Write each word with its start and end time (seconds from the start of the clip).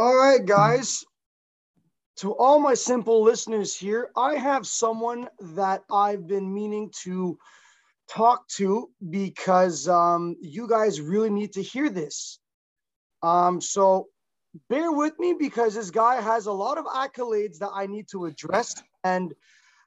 All 0.00 0.16
right, 0.16 0.42
guys. 0.42 1.04
To 2.20 2.34
all 2.36 2.58
my 2.58 2.72
simple 2.72 3.22
listeners 3.22 3.76
here, 3.76 4.08
I 4.16 4.36
have 4.36 4.66
someone 4.66 5.28
that 5.40 5.82
I've 5.92 6.26
been 6.26 6.54
meaning 6.54 6.90
to 7.02 7.36
talk 8.08 8.48
to 8.56 8.88
because 9.10 9.88
um, 9.88 10.36
you 10.40 10.66
guys 10.66 11.02
really 11.02 11.28
need 11.28 11.52
to 11.52 11.62
hear 11.62 11.90
this. 11.90 12.38
Um, 13.22 13.60
so 13.60 14.06
bear 14.70 14.90
with 14.90 15.18
me 15.18 15.34
because 15.38 15.74
this 15.74 15.90
guy 15.90 16.18
has 16.18 16.46
a 16.46 16.52
lot 16.52 16.78
of 16.78 16.86
accolades 16.86 17.58
that 17.58 17.72
I 17.74 17.86
need 17.86 18.08
to 18.12 18.24
address. 18.24 18.82
And 19.04 19.34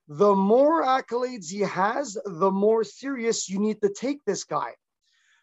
the 0.07 0.35
more 0.35 0.85
accolades 0.85 1.49
he 1.49 1.61
has, 1.61 2.19
the 2.23 2.51
more 2.51 2.83
serious 2.83 3.49
you 3.49 3.57
need 3.57 3.81
to 3.81 3.89
take 3.89 4.23
this 4.25 4.43
guy. 4.43 4.73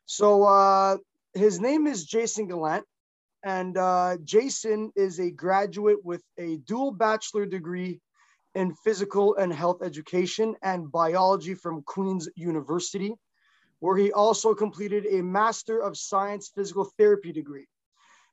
So 0.06 0.44
uh, 0.44 0.98
his 1.34 1.58
name 1.58 1.88
is 1.88 2.04
Jason 2.04 2.46
Gallant. 2.46 2.84
And 3.42 3.76
uh, 3.76 4.18
Jason 4.22 4.92
is 4.96 5.18
a 5.18 5.30
graduate 5.30 6.04
with 6.04 6.22
a 6.38 6.58
dual 6.58 6.92
bachelor 6.92 7.46
degree 7.46 8.00
in 8.54 8.74
physical 8.84 9.36
and 9.36 9.52
health 9.52 9.82
education 9.82 10.54
and 10.62 10.90
biology 10.90 11.54
from 11.54 11.82
Queen's 11.82 12.28
University, 12.36 13.14
where 13.78 13.96
he 13.96 14.12
also 14.12 14.54
completed 14.54 15.06
a 15.06 15.22
Master 15.22 15.80
of 15.80 15.96
Science 15.96 16.50
Physical 16.54 16.84
Therapy 16.98 17.32
degree. 17.32 17.66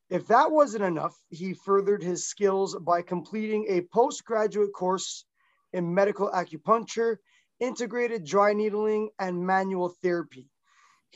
If 0.09 0.27
that 0.27 0.51
wasn't 0.51 0.83
enough, 0.83 1.15
he 1.29 1.53
furthered 1.53 2.01
his 2.01 2.27
skills 2.27 2.75
by 2.75 3.01
completing 3.01 3.65
a 3.69 3.81
postgraduate 3.81 4.73
course 4.73 5.25
in 5.73 5.93
medical 5.93 6.31
acupuncture, 6.31 7.17
integrated 7.59 8.23
dry 8.23 8.53
needling, 8.53 9.09
and 9.19 9.45
manual 9.45 9.89
therapy. 10.01 10.47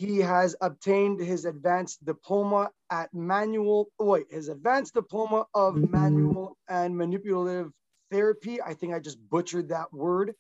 He 0.02 0.18
has 0.18 0.55
obtained 0.62 1.20
his 1.20 1.46
advanced 1.46 2.04
diploma 2.04 2.72
at 2.90 3.14
manual, 3.14 3.91
wait, 4.00 4.26
his 4.32 4.48
advanced 4.48 4.96
diploma 4.96 5.46
of 5.54 5.76
manual 5.76 6.58
and 6.68 6.98
manipulative 6.98 7.71
therapy. 8.10 8.60
I 8.60 8.74
think 8.74 8.96
I 8.96 8.99
just 8.99 9.20
butchered 9.30 9.70
that 9.70 9.93
word. 9.93 10.34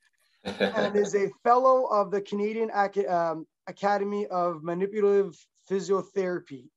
and 0.43 0.95
is 0.95 1.13
a 1.13 1.29
fellow 1.43 1.85
of 1.85 2.09
the 2.09 2.21
Canadian 2.21 2.71
um, 3.07 3.45
Academy 3.67 4.25
of 4.25 4.63
Manipulative 4.63 5.35
Physiotherapy. 5.69 6.69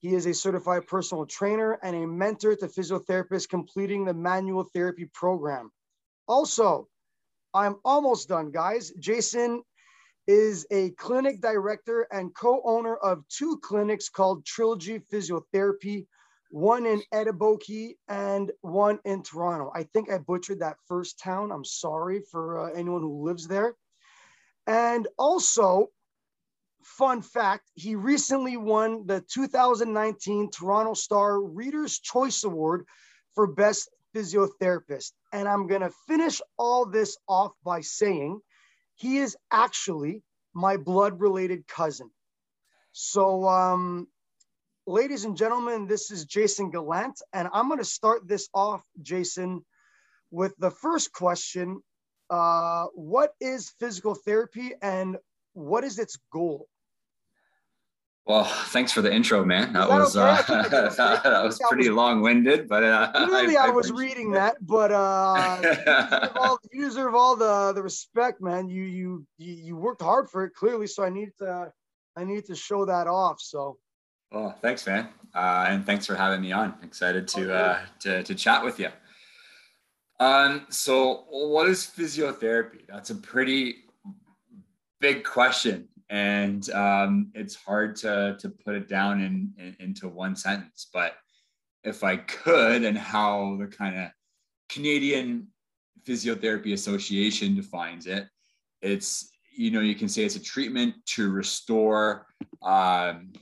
He 0.00 0.14
is 0.14 0.26
a 0.26 0.34
certified 0.34 0.86
personal 0.86 1.24
trainer 1.24 1.78
and 1.82 1.96
a 1.96 2.06
mentor 2.06 2.56
to 2.56 2.66
physiotherapists 2.66 3.48
completing 3.48 4.04
the 4.04 4.12
manual 4.12 4.64
therapy 4.64 5.08
program. 5.14 5.70
Also, 6.28 6.88
I'm 7.54 7.76
almost 7.86 8.28
done, 8.28 8.50
guys. 8.50 8.92
Jason 8.98 9.62
is 10.26 10.66
a 10.70 10.90
clinic 10.90 11.40
director 11.40 12.06
and 12.10 12.34
co-owner 12.34 12.96
of 12.96 13.26
two 13.28 13.58
clinics 13.58 14.08
called 14.08 14.44
Trilogy 14.44 14.98
Physiotherapy, 15.12 16.06
one 16.50 16.86
in 16.86 17.02
Etiboki 17.12 17.96
and 18.08 18.50
one 18.60 18.98
in 19.04 19.22
Toronto. 19.22 19.70
I 19.74 19.84
think 19.84 20.10
I 20.10 20.18
butchered 20.18 20.60
that 20.60 20.78
first 20.86 21.18
town. 21.18 21.52
I'm 21.52 21.64
sorry 21.64 22.22
for 22.30 22.58
uh, 22.58 22.72
anyone 22.72 23.02
who 23.02 23.24
lives 23.24 23.46
there. 23.46 23.74
And 24.66 25.06
also, 25.16 25.88
fun 26.82 27.22
fact, 27.22 27.70
he 27.74 27.94
recently 27.94 28.56
won 28.56 29.06
the 29.06 29.20
2019 29.32 30.50
Toronto 30.50 30.94
Star 30.94 31.40
Reader's 31.40 31.98
Choice 32.00 32.42
Award 32.44 32.84
for 33.34 33.46
Best 33.46 33.90
Physiotherapist. 34.14 35.12
And 35.32 35.46
I'm 35.46 35.68
going 35.68 35.82
to 35.82 35.92
finish 36.08 36.40
all 36.58 36.86
this 36.86 37.16
off 37.28 37.52
by 37.64 37.80
saying 37.82 38.40
he 38.96 39.18
is 39.18 39.36
actually 39.50 40.22
my 40.54 40.76
blood 40.78 41.20
related 41.20 41.68
cousin. 41.68 42.10
So, 42.92 43.48
um, 43.48 44.08
ladies 44.86 45.24
and 45.24 45.36
gentlemen, 45.36 45.86
this 45.86 46.10
is 46.10 46.24
Jason 46.24 46.70
Gallant, 46.70 47.20
and 47.32 47.48
I'm 47.52 47.68
going 47.68 47.78
to 47.80 47.84
start 47.84 48.28
this 48.28 48.48
off, 48.54 48.82
Jason, 49.02 49.64
with 50.30 50.54
the 50.58 50.70
first 50.70 51.12
question 51.12 51.80
uh, 52.30 52.86
What 52.94 53.32
is 53.40 53.72
physical 53.80 54.14
therapy 54.14 54.72
and 54.82 55.18
what 55.54 55.84
is 55.84 55.98
its 55.98 56.18
goal? 56.32 56.66
Well, 58.26 58.42
thanks 58.42 58.90
for 58.90 59.02
the 59.02 59.12
intro, 59.12 59.44
man. 59.44 59.72
That, 59.72 59.88
that 59.88 59.98
was 59.98 60.16
okay? 60.16 60.24
uh, 60.26 60.62
that, 60.68 60.96
that, 61.22 61.44
was 61.44 61.60
pretty 61.68 61.90
long-winded, 61.90 62.68
but 62.68 62.82
uh, 62.82 63.12
really, 63.28 63.56
I, 63.56 63.66
I, 63.66 63.70
was 63.70 63.92
reading 63.92 64.32
that. 64.32 64.56
But 64.66 64.90
uh, 64.90 65.60
you, 65.62 65.68
deserve 65.70 66.32
all, 66.36 66.58
you 66.72 66.84
deserve 66.84 67.14
all 67.14 67.36
the 67.36 67.72
the 67.72 67.82
respect, 67.84 68.42
man. 68.42 68.68
You 68.68 68.82
you 68.82 69.26
you 69.38 69.76
worked 69.76 70.02
hard 70.02 70.28
for 70.28 70.44
it, 70.44 70.54
clearly. 70.54 70.88
So 70.88 71.04
I 71.04 71.08
need 71.08 71.30
to 71.38 71.70
I 72.16 72.24
need 72.24 72.44
to 72.46 72.56
show 72.56 72.84
that 72.84 73.06
off. 73.06 73.40
So. 73.40 73.78
Well, 74.32 74.58
thanks, 74.60 74.84
man, 74.88 75.08
uh, 75.36 75.66
and 75.68 75.86
thanks 75.86 76.04
for 76.04 76.16
having 76.16 76.40
me 76.40 76.50
on. 76.50 76.74
Excited 76.82 77.28
to 77.28 77.44
okay. 77.44 77.52
uh, 77.52 77.78
to 78.00 78.22
to 78.24 78.34
chat 78.34 78.64
with 78.64 78.80
you. 78.80 78.88
Um, 80.18 80.66
so 80.68 81.26
what 81.28 81.68
is 81.68 81.86
physiotherapy? 81.86 82.88
That's 82.88 83.10
a 83.10 83.14
pretty 83.14 83.84
big 84.98 85.22
question 85.22 85.88
and 86.10 86.70
um, 86.70 87.30
it's 87.34 87.54
hard 87.54 87.96
to 87.96 88.36
to 88.38 88.48
put 88.48 88.74
it 88.74 88.88
down 88.88 89.20
in, 89.20 89.52
in, 89.58 89.76
into 89.80 90.08
one 90.08 90.36
sentence. 90.36 90.88
But 90.92 91.14
if 91.84 92.04
I 92.04 92.16
could, 92.16 92.84
and 92.84 92.98
how 92.98 93.56
the 93.58 93.66
kind 93.66 93.96
of 93.98 94.10
Canadian 94.68 95.48
Physiotherapy 96.04 96.72
Association 96.72 97.56
defines 97.56 98.06
it, 98.06 98.26
it's 98.82 99.30
you 99.54 99.70
know 99.70 99.80
you 99.80 99.94
can 99.94 100.08
say 100.08 100.24
it's 100.24 100.36
a 100.36 100.42
treatment 100.42 100.94
to 101.06 101.30
restore 101.30 102.26
um, 102.62 103.32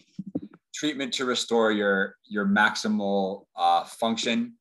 treatment 0.74 1.12
to 1.14 1.24
restore 1.24 1.72
your 1.72 2.16
your 2.24 2.46
maximal 2.46 3.46
uh, 3.56 3.84
function, 3.84 4.54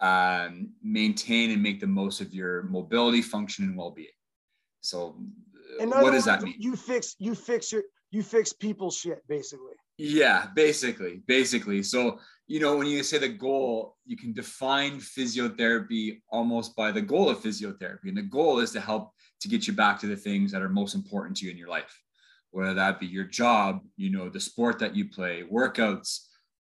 um, 0.00 0.70
maintain 0.82 1.50
and 1.50 1.62
make 1.62 1.80
the 1.80 1.86
most 1.86 2.20
of 2.20 2.34
your 2.34 2.64
mobility, 2.64 3.22
function, 3.22 3.64
and 3.64 3.76
well-being. 3.76 4.08
So 4.82 5.16
in 5.18 5.32
what 5.80 6.12
does 6.12 6.24
that 6.24 6.42
mean? 6.42 6.54
You 6.58 6.76
fix 6.76 7.16
you 7.18 7.34
fix 7.34 7.72
your 7.72 7.82
you 8.10 8.22
fix 8.22 8.52
people's 8.52 8.96
shit 8.96 9.26
basically. 9.28 9.74
Yeah, 9.96 10.46
basically, 10.54 11.22
basically. 11.26 11.82
So 11.82 12.18
you 12.46 12.60
know 12.60 12.76
when 12.76 12.86
you 12.86 13.02
say 13.02 13.18
the 13.18 13.28
goal, 13.28 13.96
you 14.06 14.16
can 14.16 14.32
define 14.32 14.98
physiotherapy 14.98 16.20
almost 16.30 16.74
by 16.76 16.90
the 16.90 17.02
goal 17.02 17.30
of 17.30 17.38
physiotherapy, 17.38 18.08
and 18.08 18.16
the 18.16 18.22
goal 18.22 18.60
is 18.60 18.72
to 18.72 18.80
help 18.80 19.12
to 19.40 19.48
get 19.48 19.66
you 19.66 19.72
back 19.72 19.98
to 20.00 20.06
the 20.06 20.16
things 20.16 20.52
that 20.52 20.62
are 20.62 20.68
most 20.68 20.94
important 20.94 21.36
to 21.36 21.44
you 21.44 21.50
in 21.50 21.58
your 21.58 21.68
life, 21.68 22.00
whether 22.50 22.74
that 22.74 23.00
be 23.00 23.06
your 23.06 23.24
job, 23.24 23.80
you 23.96 24.10
know, 24.10 24.28
the 24.28 24.40
sport 24.40 24.78
that 24.78 24.96
you 24.96 25.08
play, 25.08 25.44
workouts, 25.50 26.20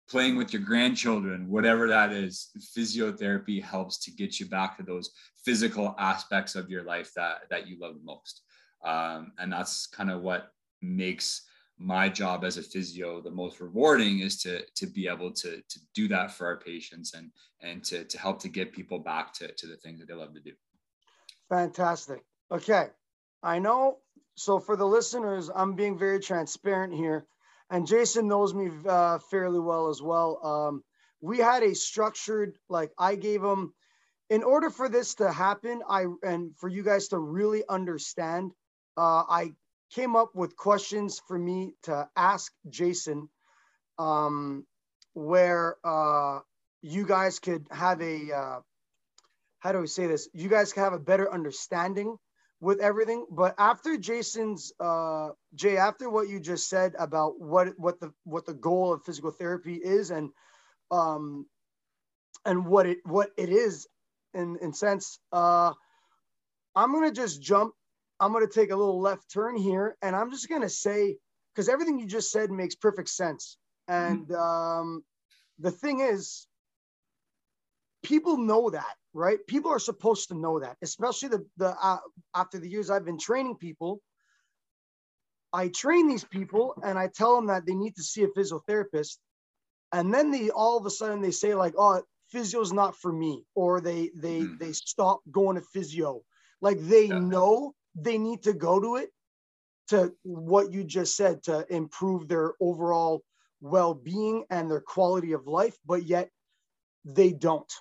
playing 0.09 0.35
with 0.35 0.53
your 0.53 0.61
grandchildren, 0.61 1.49
whatever 1.49 1.87
that 1.87 2.11
is, 2.11 2.49
physiotherapy 2.77 3.61
helps 3.61 3.97
to 3.97 4.11
get 4.11 4.39
you 4.39 4.45
back 4.45 4.77
to 4.77 4.83
those 4.83 5.11
physical 5.43 5.95
aspects 5.97 6.55
of 6.55 6.69
your 6.69 6.83
life 6.83 7.11
that 7.15 7.41
that 7.49 7.67
you 7.67 7.77
love 7.79 7.95
the 7.95 8.03
most. 8.03 8.41
Um, 8.83 9.33
and 9.37 9.51
that's 9.51 9.87
kind 9.87 10.11
of 10.11 10.21
what 10.21 10.51
makes 10.81 11.43
my 11.79 12.09
job 12.09 12.43
as 12.43 12.57
a 12.57 12.63
physio 12.63 13.21
the 13.21 13.29
most 13.29 13.59
rewarding 13.59 14.19
is 14.19 14.41
to 14.41 14.63
to 14.73 14.87
be 14.87 15.07
able 15.07 15.31
to 15.31 15.61
to 15.69 15.79
do 15.93 16.07
that 16.07 16.31
for 16.31 16.47
our 16.47 16.57
patients 16.57 17.13
and 17.13 17.31
and 17.61 17.83
to 17.83 18.03
to 18.05 18.17
help 18.17 18.39
to 18.39 18.49
get 18.49 18.73
people 18.73 18.97
back 18.97 19.31
to 19.31 19.51
to 19.53 19.67
the 19.67 19.77
things 19.77 19.99
that 19.99 20.07
they 20.07 20.15
love 20.15 20.33
to 20.33 20.39
do. 20.39 20.53
Fantastic. 21.49 22.23
Okay. 22.51 22.87
I 23.43 23.59
know 23.59 23.99
so 24.37 24.59
for 24.59 24.75
the 24.77 24.85
listeners 24.85 25.49
i'm 25.53 25.73
being 25.73 25.97
very 25.97 26.19
transparent 26.19 26.93
here 26.93 27.25
and 27.69 27.85
jason 27.85 28.27
knows 28.27 28.53
me 28.53 28.69
uh, 28.87 29.17
fairly 29.17 29.59
well 29.59 29.89
as 29.89 30.01
well. 30.01 30.39
Um, 30.45 30.83
we 31.19 31.39
had 31.39 31.63
a 31.63 31.75
structured 31.75 32.57
like 32.69 32.91
i 32.97 33.15
gave 33.15 33.43
him 33.43 33.73
in 34.29 34.43
order 34.43 34.69
for 34.69 34.87
this 34.87 35.15
to 35.15 35.31
happen 35.31 35.81
i 35.89 36.05
and 36.23 36.55
for 36.57 36.69
you 36.69 36.83
guys 36.83 37.09
to 37.09 37.17
really 37.17 37.63
understand 37.67 38.51
uh, 38.97 39.23
I 39.29 39.53
came 39.93 40.15
up 40.15 40.31
with 40.35 40.57
questions 40.57 41.21
for 41.27 41.39
me 41.39 41.73
to 41.83 42.09
ask 42.17 42.51
Jason, 42.69 43.29
um, 43.99 44.65
where 45.13 45.77
uh, 45.83 46.39
you 46.81 47.05
guys 47.07 47.39
could 47.39 47.67
have 47.71 48.01
a 48.01 48.33
uh, 48.33 48.59
how 49.59 49.71
do 49.71 49.79
we 49.79 49.87
say 49.87 50.07
this? 50.07 50.29
You 50.33 50.49
guys 50.49 50.73
can 50.73 50.83
have 50.83 50.93
a 50.93 50.99
better 50.99 51.31
understanding 51.31 52.17
with 52.61 52.79
everything. 52.79 53.25
But 53.31 53.55
after 53.57 53.97
Jason's 53.97 54.71
uh, 54.79 55.29
Jay, 55.55 55.77
after 55.77 56.09
what 56.09 56.29
you 56.29 56.39
just 56.39 56.69
said 56.69 56.93
about 56.99 57.39
what 57.39 57.69
what 57.77 57.99
the 57.99 58.13
what 58.23 58.45
the 58.45 58.53
goal 58.53 58.93
of 58.93 59.03
physical 59.03 59.31
therapy 59.31 59.75
is 59.75 60.11
and 60.11 60.29
um, 60.91 61.45
and 62.45 62.67
what 62.67 62.87
it 62.87 62.99
what 63.05 63.31
it 63.37 63.49
is 63.49 63.87
in 64.33 64.57
in 64.61 64.73
sense, 64.73 65.19
uh, 65.33 65.73
I'm 66.75 66.93
gonna 66.93 67.11
just 67.11 67.41
jump 67.41 67.73
I'm 68.19 68.31
going 68.31 68.47
to 68.47 68.53
take 68.53 68.71
a 68.71 68.75
little 68.75 68.99
left 68.99 69.31
turn 69.31 69.55
here, 69.55 69.95
and 70.01 70.15
I'm 70.15 70.31
just 70.31 70.49
going 70.49 70.61
to 70.61 70.69
say 70.69 71.17
because 71.53 71.69
everything 71.69 71.99
you 71.99 72.05
just 72.05 72.31
said 72.31 72.51
makes 72.51 72.75
perfect 72.75 73.09
sense. 73.09 73.57
And 73.87 74.31
um, 74.33 75.03
the 75.59 75.71
thing 75.71 76.01
is, 76.01 76.47
people 78.03 78.37
know 78.37 78.69
that, 78.69 78.95
right? 79.13 79.39
People 79.47 79.71
are 79.71 79.79
supposed 79.79 80.29
to 80.29 80.35
know 80.35 80.59
that, 80.59 80.77
especially 80.81 81.29
the 81.29 81.45
the 81.57 81.75
uh, 81.81 81.99
after 82.35 82.59
the 82.59 82.69
years 82.69 82.89
I've 82.89 83.05
been 83.05 83.19
training 83.19 83.55
people. 83.57 84.01
I 85.53 85.69
train 85.69 86.07
these 86.07 86.25
people 86.25 86.73
and 86.83 86.99
I 86.99 87.07
tell 87.07 87.35
them 87.35 87.47
that 87.47 87.65
they 87.65 87.73
need 87.73 87.95
to 87.95 88.03
see 88.03 88.23
a 88.23 88.27
physiotherapist. 88.27 89.17
and 89.93 90.13
then 90.13 90.29
they 90.29 90.49
all 90.49 90.77
of 90.77 90.85
a 90.85 90.89
sudden 90.89 91.21
they 91.21 91.31
say 91.31 91.55
like 91.55 91.73
oh 91.77 92.03
physio's 92.29 92.73
not 92.73 92.95
for 92.97 93.11
me 93.11 93.45
or 93.55 93.79
they 93.79 94.11
they 94.15 94.41
mm. 94.41 94.59
they 94.59 94.73
stop 94.73 95.21
going 95.31 95.55
to 95.55 95.63
physio 95.73 96.21
like 96.61 96.77
they 96.81 97.05
yeah. 97.05 97.19
know 97.19 97.73
they 97.99 98.17
need 98.17 98.43
to 98.43 98.53
go 98.53 98.79
to 98.79 98.95
it 98.97 99.09
to 99.89 100.13
what 100.23 100.71
you 100.71 100.83
just 100.83 101.15
said 101.15 101.43
to 101.43 101.65
improve 101.73 102.27
their 102.27 102.53
overall 102.59 103.23
well-being 103.61 104.45
and 104.49 104.69
their 104.69 104.81
quality 104.81 105.33
of 105.33 105.47
life 105.47 105.75
but 105.85 106.03
yet 106.03 106.29
they 107.05 107.31
don't 107.31 107.71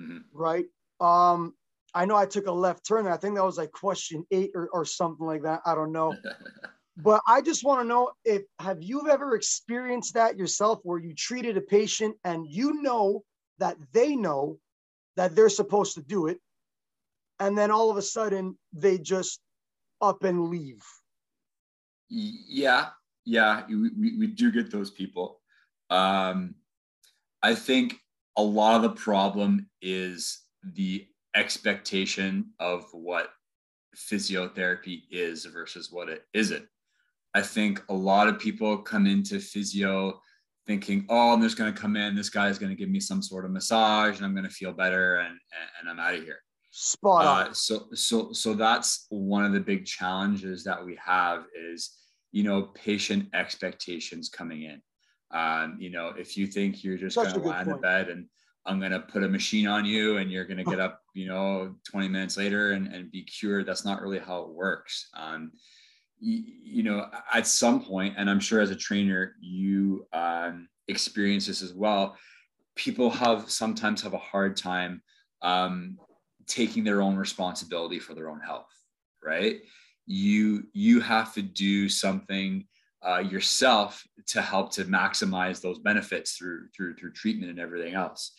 mm-hmm. 0.00 0.18
right 0.32 0.64
um 1.00 1.52
i 1.94 2.04
know 2.06 2.16
i 2.16 2.24
took 2.24 2.46
a 2.46 2.52
left 2.52 2.86
turn 2.86 3.06
i 3.06 3.16
think 3.16 3.34
that 3.34 3.44
was 3.44 3.58
like 3.58 3.70
question 3.72 4.24
eight 4.30 4.50
or, 4.54 4.68
or 4.72 4.84
something 4.84 5.26
like 5.26 5.42
that 5.42 5.60
i 5.66 5.74
don't 5.74 5.92
know 5.92 6.14
but 6.96 7.20
i 7.28 7.42
just 7.42 7.62
want 7.62 7.80
to 7.80 7.86
know 7.86 8.10
if 8.24 8.42
have 8.58 8.82
you 8.82 9.10
ever 9.10 9.34
experienced 9.34 10.14
that 10.14 10.38
yourself 10.38 10.80
where 10.82 10.98
you 10.98 11.14
treated 11.14 11.58
a 11.58 11.60
patient 11.60 12.16
and 12.24 12.46
you 12.48 12.80
know 12.80 13.22
that 13.58 13.76
they 13.92 14.16
know 14.16 14.58
that 15.16 15.36
they're 15.36 15.50
supposed 15.50 15.94
to 15.94 16.02
do 16.02 16.26
it 16.26 16.38
and 17.42 17.58
then 17.58 17.72
all 17.72 17.90
of 17.90 17.96
a 17.96 18.02
sudden 18.02 18.56
they 18.72 18.96
just 18.96 19.40
up 20.00 20.22
and 20.22 20.48
leave 20.48 20.82
yeah 22.08 22.88
yeah 23.24 23.62
we, 23.68 24.16
we 24.16 24.26
do 24.26 24.50
get 24.52 24.70
those 24.70 24.90
people 24.90 25.40
um, 25.90 26.54
i 27.42 27.54
think 27.54 27.96
a 28.38 28.42
lot 28.42 28.76
of 28.76 28.82
the 28.82 29.00
problem 29.00 29.68
is 29.82 30.44
the 30.74 31.06
expectation 31.34 32.50
of 32.60 32.86
what 32.92 33.30
physiotherapy 33.96 35.02
is 35.10 35.44
versus 35.46 35.90
what 35.90 36.08
it 36.08 36.24
isn't 36.32 36.66
i 37.34 37.42
think 37.42 37.82
a 37.88 37.94
lot 37.94 38.28
of 38.28 38.38
people 38.38 38.78
come 38.78 39.06
into 39.06 39.38
physio 39.40 40.20
thinking, 40.64 41.04
oh, 41.08 41.32
I'm 41.32 41.42
just 41.42 41.58
going 41.58 41.74
to 41.74 41.80
come 41.80 41.96
in. 41.96 42.14
This 42.14 42.30
guy 42.30 42.48
is 42.48 42.56
going 42.56 42.70
to 42.70 42.76
give 42.76 42.88
me 42.88 43.00
some 43.00 43.20
sort 43.20 43.44
of 43.44 43.50
massage, 43.50 44.16
and 44.16 44.24
I'm 44.24 44.32
going 44.32 44.48
to 44.48 44.50
feel 44.50 44.72
better, 44.72 45.16
and 45.16 45.36
and 45.80 45.90
I'm 45.90 45.98
out 45.98 46.14
of 46.14 46.22
here. 46.22 46.38
Spot 46.74 47.26
on. 47.26 47.48
Uh, 47.48 47.52
so 47.52 47.86
so 47.92 48.32
so 48.32 48.54
that's 48.54 49.06
one 49.10 49.44
of 49.44 49.52
the 49.52 49.60
big 49.60 49.84
challenges 49.84 50.64
that 50.64 50.82
we 50.82 50.98
have 51.04 51.44
is 51.54 51.90
you 52.32 52.42
know 52.42 52.62
patient 52.62 53.28
expectations 53.34 54.30
coming 54.30 54.62
in. 54.62 54.80
Um, 55.32 55.76
you 55.78 55.90
know, 55.90 56.14
if 56.16 56.36
you 56.36 56.46
think 56.46 56.82
you're 56.82 56.96
just 56.96 57.16
going 57.16 57.30
to 57.30 57.38
lie 57.40 57.60
in 57.60 57.68
the 57.68 57.76
bed 57.76 58.08
and 58.08 58.26
I'm 58.64 58.78
going 58.78 58.92
to 58.92 59.00
put 59.00 59.22
a 59.22 59.28
machine 59.28 59.66
on 59.66 59.84
you 59.84 60.16
and 60.16 60.30
you're 60.30 60.44
going 60.44 60.58
to 60.58 60.64
get 60.64 60.80
up, 60.80 61.00
you 61.14 61.26
know, 61.26 61.74
20 61.90 62.08
minutes 62.08 62.36
later 62.36 62.72
and, 62.72 62.86
and 62.94 63.10
be 63.10 63.22
cured. 63.22 63.66
That's 63.66 63.84
not 63.84 64.00
really 64.00 64.18
how 64.18 64.42
it 64.42 64.50
works. 64.50 65.08
Um, 65.14 65.52
you, 66.20 66.84
know, 66.84 67.06
at 67.32 67.46
some 67.46 67.82
point, 67.82 68.14
and 68.16 68.30
I'm 68.30 68.38
sure 68.38 68.60
as 68.60 68.70
a 68.70 68.76
trainer, 68.76 69.34
you 69.40 70.06
um, 70.12 70.68
experience 70.86 71.46
this 71.46 71.62
as 71.62 71.74
well. 71.74 72.16
People 72.76 73.10
have 73.10 73.50
sometimes 73.50 74.02
have 74.02 74.14
a 74.14 74.18
hard 74.18 74.56
time 74.56 75.02
um, 75.42 75.98
taking 76.46 76.84
their 76.84 77.02
own 77.02 77.16
responsibility 77.16 77.98
for 77.98 78.14
their 78.14 78.30
own 78.30 78.40
health, 78.40 78.72
right? 79.22 79.60
You 80.06 80.64
you 80.72 81.00
have 81.00 81.32
to 81.34 81.42
do 81.42 81.88
something 81.88 82.66
uh, 83.06 83.18
yourself 83.18 84.04
to 84.28 84.42
help 84.42 84.72
to 84.72 84.84
maximize 84.84 85.60
those 85.60 85.78
benefits 85.78 86.32
through 86.32 86.68
through 86.74 86.96
through 86.96 87.12
treatment 87.12 87.50
and 87.50 87.60
everything 87.60 87.94
else. 87.94 88.32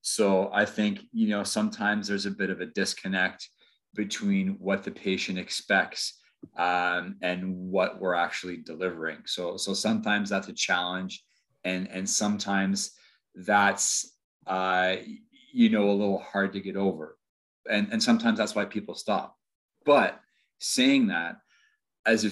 So 0.00 0.50
I 0.52 0.64
think 0.64 1.00
you 1.12 1.28
know 1.28 1.42
sometimes 1.44 2.08
there's 2.08 2.26
a 2.26 2.30
bit 2.30 2.50
of 2.50 2.60
a 2.60 2.66
disconnect 2.66 3.48
between 3.94 4.56
what 4.58 4.84
the 4.84 4.90
patient 4.90 5.38
expects 5.38 6.18
um, 6.56 7.16
and 7.22 7.70
what 7.70 8.00
we're 8.00 8.14
actually 8.14 8.58
delivering. 8.58 9.18
So, 9.26 9.56
so 9.56 9.74
sometimes 9.74 10.30
that's 10.30 10.48
a 10.48 10.52
challenge, 10.52 11.24
and 11.64 11.88
and 11.88 12.08
sometimes 12.08 12.92
that's 13.34 14.16
uh, 14.46 14.96
you 15.52 15.68
know 15.68 15.90
a 15.90 15.92
little 15.92 16.18
hard 16.18 16.52
to 16.54 16.60
get 16.60 16.76
over, 16.76 17.17
and 17.70 17.88
and 17.92 18.02
sometimes 18.02 18.38
that's 18.38 18.54
why 18.54 18.64
people 18.64 18.94
stop. 18.94 19.36
But 19.84 20.20
saying 20.58 21.08
that, 21.08 21.36
as 22.06 22.24
a 22.24 22.30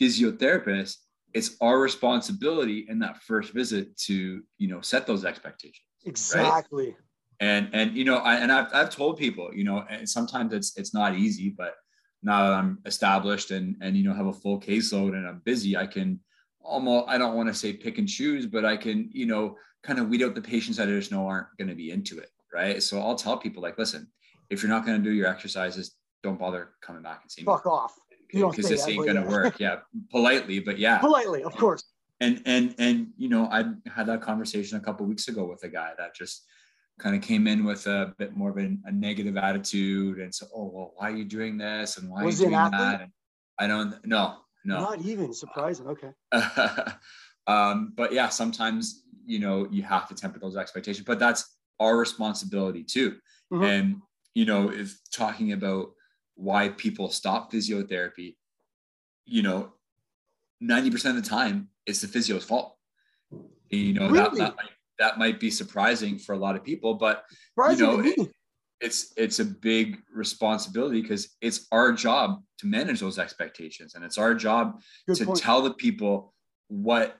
physiotherapist, 0.00 0.96
it's 1.32 1.56
our 1.60 1.78
responsibility 1.78 2.86
in 2.88 2.98
that 3.00 3.22
first 3.22 3.52
visit 3.52 3.96
to 4.06 4.42
you 4.58 4.68
know 4.68 4.80
set 4.80 5.06
those 5.06 5.24
expectations. 5.24 5.86
Exactly. 6.04 6.86
Right? 6.86 6.96
And 7.40 7.68
and 7.72 7.96
you 7.96 8.04
know, 8.04 8.16
I, 8.16 8.36
and 8.36 8.52
I've 8.52 8.72
I've 8.72 8.90
told 8.90 9.18
people, 9.18 9.50
you 9.52 9.64
know, 9.64 9.84
and 9.90 10.08
sometimes 10.08 10.52
it's 10.52 10.76
it's 10.76 10.94
not 10.94 11.16
easy, 11.16 11.50
but 11.50 11.74
now 12.22 12.48
that 12.48 12.52
I'm 12.54 12.78
established 12.86 13.50
and 13.50 13.76
and 13.80 13.96
you 13.96 14.04
know 14.04 14.14
have 14.14 14.26
a 14.26 14.32
full 14.32 14.60
caseload 14.60 15.14
and 15.14 15.26
I'm 15.26 15.42
busy, 15.44 15.76
I 15.76 15.86
can 15.86 16.20
almost 16.60 17.08
I 17.08 17.18
don't 17.18 17.34
want 17.34 17.48
to 17.48 17.54
say 17.54 17.72
pick 17.72 17.98
and 17.98 18.08
choose, 18.08 18.46
but 18.46 18.64
I 18.64 18.76
can 18.76 19.10
you 19.12 19.26
know 19.26 19.56
kind 19.82 19.98
of 19.98 20.08
weed 20.08 20.22
out 20.22 20.34
the 20.34 20.40
patients 20.40 20.76
that 20.76 20.88
I 20.88 20.92
just 20.92 21.12
know 21.12 21.26
aren't 21.26 21.48
going 21.58 21.68
to 21.68 21.74
be 21.74 21.90
into 21.90 22.18
it, 22.18 22.30
right? 22.52 22.82
So 22.82 23.00
I'll 23.00 23.16
tell 23.16 23.36
people 23.36 23.62
like, 23.62 23.78
listen, 23.78 24.08
if 24.50 24.62
you're 24.62 24.70
not 24.70 24.84
going 24.84 25.02
to 25.02 25.02
do 25.02 25.14
your 25.14 25.28
exercises, 25.28 25.96
don't 26.22 26.38
bother 26.38 26.70
coming 26.80 27.02
back 27.02 27.20
and 27.22 27.30
seeing 27.30 27.44
Fuck 27.44 27.66
me. 27.66 27.70
off. 27.72 27.94
Because 28.32 28.68
this 28.68 28.88
ain't 28.88 29.04
going 29.04 29.22
to 29.22 29.28
work. 29.28 29.60
Yeah, 29.60 29.80
politely, 30.10 30.58
but 30.58 30.78
yeah, 30.78 30.98
politely, 30.98 31.44
of 31.44 31.54
course. 31.56 31.84
And 32.20 32.42
and 32.46 32.74
and 32.78 33.08
you 33.16 33.28
know, 33.28 33.46
I 33.46 33.64
had 33.88 34.06
that 34.06 34.22
conversation 34.22 34.76
a 34.76 34.80
couple 34.80 35.06
weeks 35.06 35.28
ago 35.28 35.44
with 35.44 35.62
a 35.62 35.68
guy 35.68 35.92
that 35.98 36.16
just 36.16 36.44
kind 36.98 37.16
of 37.16 37.22
came 37.22 37.46
in 37.46 37.64
with 37.64 37.86
a 37.86 38.14
bit 38.18 38.36
more 38.36 38.50
of 38.50 38.58
a, 38.58 38.76
a 38.84 38.92
negative 38.92 39.36
attitude 39.36 40.18
and 40.18 40.34
so 40.34 40.46
oh 40.54 40.70
well 40.72 40.92
why 40.96 41.10
are 41.10 41.16
you 41.16 41.24
doing 41.24 41.58
this 41.58 41.98
and 41.98 42.08
why 42.08 42.22
was 42.22 42.40
are 42.40 42.44
you 42.44 42.50
doing 42.50 42.70
that 42.70 43.00
and 43.00 43.10
i 43.58 43.66
don't 43.66 43.94
no 44.06 44.36
no 44.64 44.80
not 44.80 45.00
even 45.00 45.32
surprising 45.32 45.86
okay 45.86 46.10
um, 47.46 47.92
but 47.96 48.12
yeah 48.12 48.28
sometimes 48.28 49.02
you 49.26 49.38
know 49.38 49.66
you 49.70 49.82
have 49.82 50.08
to 50.08 50.14
temper 50.14 50.38
those 50.38 50.56
expectations 50.56 51.04
but 51.04 51.18
that's 51.18 51.56
our 51.80 51.96
responsibility 51.96 52.84
too 52.84 53.16
mm-hmm. 53.52 53.64
and 53.64 53.96
you 54.34 54.44
know 54.44 54.70
if 54.70 54.98
talking 55.12 55.52
about 55.52 55.92
why 56.34 56.68
people 56.68 57.08
stop 57.08 57.52
physiotherapy 57.52 58.36
you 59.24 59.42
know 59.42 59.72
90% 60.62 61.10
of 61.10 61.16
the 61.16 61.22
time 61.22 61.68
it's 61.86 62.00
the 62.00 62.08
physio's 62.08 62.44
fault 62.44 62.76
you 63.70 63.94
know 63.94 64.08
really? 64.08 64.38
that, 64.38 64.38
that 64.38 64.56
might 64.56 64.70
that 64.98 65.18
might 65.18 65.40
be 65.40 65.50
surprising 65.50 66.18
for 66.18 66.34
a 66.34 66.38
lot 66.38 66.56
of 66.56 66.64
people, 66.64 66.94
but 66.94 67.24
you 67.70 67.76
know, 67.76 68.00
it, 68.00 68.30
it's 68.80 69.12
it's 69.16 69.38
a 69.38 69.44
big 69.44 69.98
responsibility 70.12 71.02
because 71.02 71.36
it's 71.40 71.66
our 71.72 71.92
job 71.92 72.42
to 72.58 72.66
manage 72.66 73.00
those 73.00 73.18
expectations, 73.18 73.94
and 73.94 74.04
it's 74.04 74.18
our 74.18 74.34
job 74.34 74.80
Good 75.06 75.16
to 75.16 75.26
point. 75.26 75.38
tell 75.38 75.62
the 75.62 75.74
people 75.74 76.32
what 76.68 77.16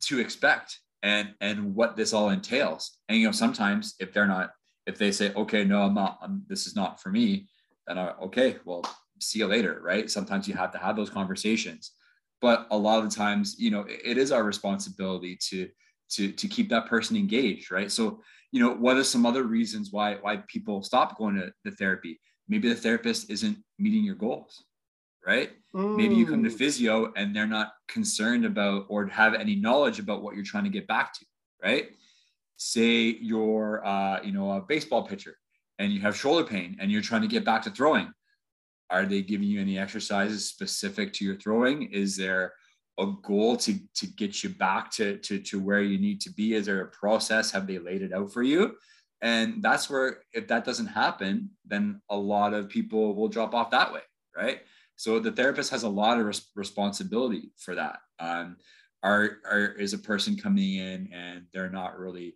to 0.00 0.20
expect 0.20 0.78
and 1.02 1.34
and 1.40 1.74
what 1.74 1.96
this 1.96 2.12
all 2.12 2.30
entails. 2.30 2.98
And 3.08 3.18
you 3.18 3.26
know, 3.26 3.32
sometimes 3.32 3.94
if 3.98 4.12
they're 4.12 4.26
not, 4.26 4.50
if 4.86 4.98
they 4.98 5.10
say, 5.10 5.32
okay, 5.34 5.64
no, 5.64 5.82
I'm 5.82 5.94
not, 5.94 6.18
I'm, 6.22 6.44
this 6.48 6.66
is 6.66 6.76
not 6.76 7.00
for 7.00 7.10
me, 7.10 7.48
then 7.86 7.98
I, 7.98 8.10
okay, 8.22 8.56
well, 8.64 8.84
see 9.20 9.40
you 9.40 9.46
later, 9.46 9.80
right? 9.82 10.10
Sometimes 10.10 10.46
you 10.46 10.54
have 10.54 10.72
to 10.72 10.78
have 10.78 10.96
those 10.96 11.10
conversations, 11.10 11.92
but 12.40 12.66
a 12.70 12.76
lot 12.76 13.02
of 13.02 13.10
the 13.10 13.16
times, 13.16 13.56
you 13.58 13.70
know, 13.70 13.80
it, 13.80 14.00
it 14.04 14.18
is 14.18 14.32
our 14.32 14.44
responsibility 14.44 15.38
to 15.48 15.68
to 16.10 16.32
to 16.32 16.48
keep 16.48 16.68
that 16.68 16.86
person 16.86 17.16
engaged 17.16 17.70
right 17.70 17.90
so 17.90 18.20
you 18.52 18.60
know 18.60 18.74
what 18.74 18.96
are 18.96 19.04
some 19.04 19.26
other 19.26 19.44
reasons 19.44 19.90
why 19.90 20.14
why 20.16 20.36
people 20.48 20.82
stop 20.82 21.18
going 21.18 21.34
to 21.34 21.52
the 21.64 21.70
therapy 21.72 22.20
maybe 22.48 22.68
the 22.68 22.74
therapist 22.74 23.30
isn't 23.30 23.58
meeting 23.78 24.04
your 24.04 24.14
goals 24.14 24.64
right 25.26 25.50
mm. 25.74 25.96
maybe 25.96 26.14
you 26.14 26.26
come 26.26 26.44
to 26.44 26.50
mm. 26.50 26.56
physio 26.56 27.12
and 27.16 27.34
they're 27.34 27.46
not 27.46 27.72
concerned 27.88 28.44
about 28.44 28.86
or 28.88 29.06
have 29.06 29.34
any 29.34 29.56
knowledge 29.56 29.98
about 29.98 30.22
what 30.22 30.34
you're 30.34 30.44
trying 30.44 30.64
to 30.64 30.70
get 30.70 30.86
back 30.86 31.12
to 31.12 31.24
right 31.62 31.90
say 32.56 33.16
you're 33.20 33.84
uh, 33.86 34.22
you 34.22 34.32
know 34.32 34.52
a 34.52 34.60
baseball 34.60 35.06
pitcher 35.06 35.36
and 35.78 35.92
you 35.92 36.00
have 36.00 36.16
shoulder 36.16 36.44
pain 36.44 36.76
and 36.80 36.90
you're 36.90 37.02
trying 37.02 37.22
to 37.22 37.28
get 37.28 37.44
back 37.44 37.62
to 37.62 37.70
throwing 37.70 38.10
are 38.88 39.04
they 39.04 39.20
giving 39.20 39.48
you 39.48 39.60
any 39.60 39.78
exercises 39.78 40.48
specific 40.48 41.12
to 41.12 41.24
your 41.24 41.36
throwing 41.36 41.82
is 41.92 42.16
there 42.16 42.52
a 42.98 43.06
goal 43.22 43.56
to 43.56 43.78
to 43.94 44.06
get 44.06 44.42
you 44.42 44.50
back 44.50 44.90
to 44.90 45.18
to 45.18 45.38
to 45.38 45.60
where 45.60 45.82
you 45.82 45.98
need 45.98 46.20
to 46.22 46.30
be? 46.30 46.54
Is 46.54 46.66
there 46.66 46.80
a 46.80 46.88
process? 46.88 47.50
Have 47.50 47.66
they 47.66 47.78
laid 47.78 48.02
it 48.02 48.12
out 48.12 48.32
for 48.32 48.42
you? 48.42 48.76
And 49.22 49.62
that's 49.62 49.88
where 49.88 50.22
if 50.32 50.48
that 50.48 50.64
doesn't 50.64 50.86
happen, 50.86 51.50
then 51.64 52.00
a 52.10 52.16
lot 52.16 52.54
of 52.54 52.68
people 52.68 53.14
will 53.14 53.28
drop 53.28 53.54
off 53.54 53.70
that 53.70 53.92
way, 53.92 54.02
right? 54.36 54.60
So 54.96 55.18
the 55.18 55.32
therapist 55.32 55.70
has 55.70 55.82
a 55.82 55.88
lot 55.88 56.18
of 56.18 56.26
res- 56.26 56.50
responsibility 56.54 57.50
for 57.58 57.74
that. 57.74 57.98
Um, 58.18 58.56
are, 59.02 59.38
are 59.48 59.66
is 59.78 59.92
a 59.92 59.98
person 59.98 60.36
coming 60.36 60.74
in 60.74 61.10
and 61.12 61.44
they're 61.52 61.70
not 61.70 61.98
really 61.98 62.34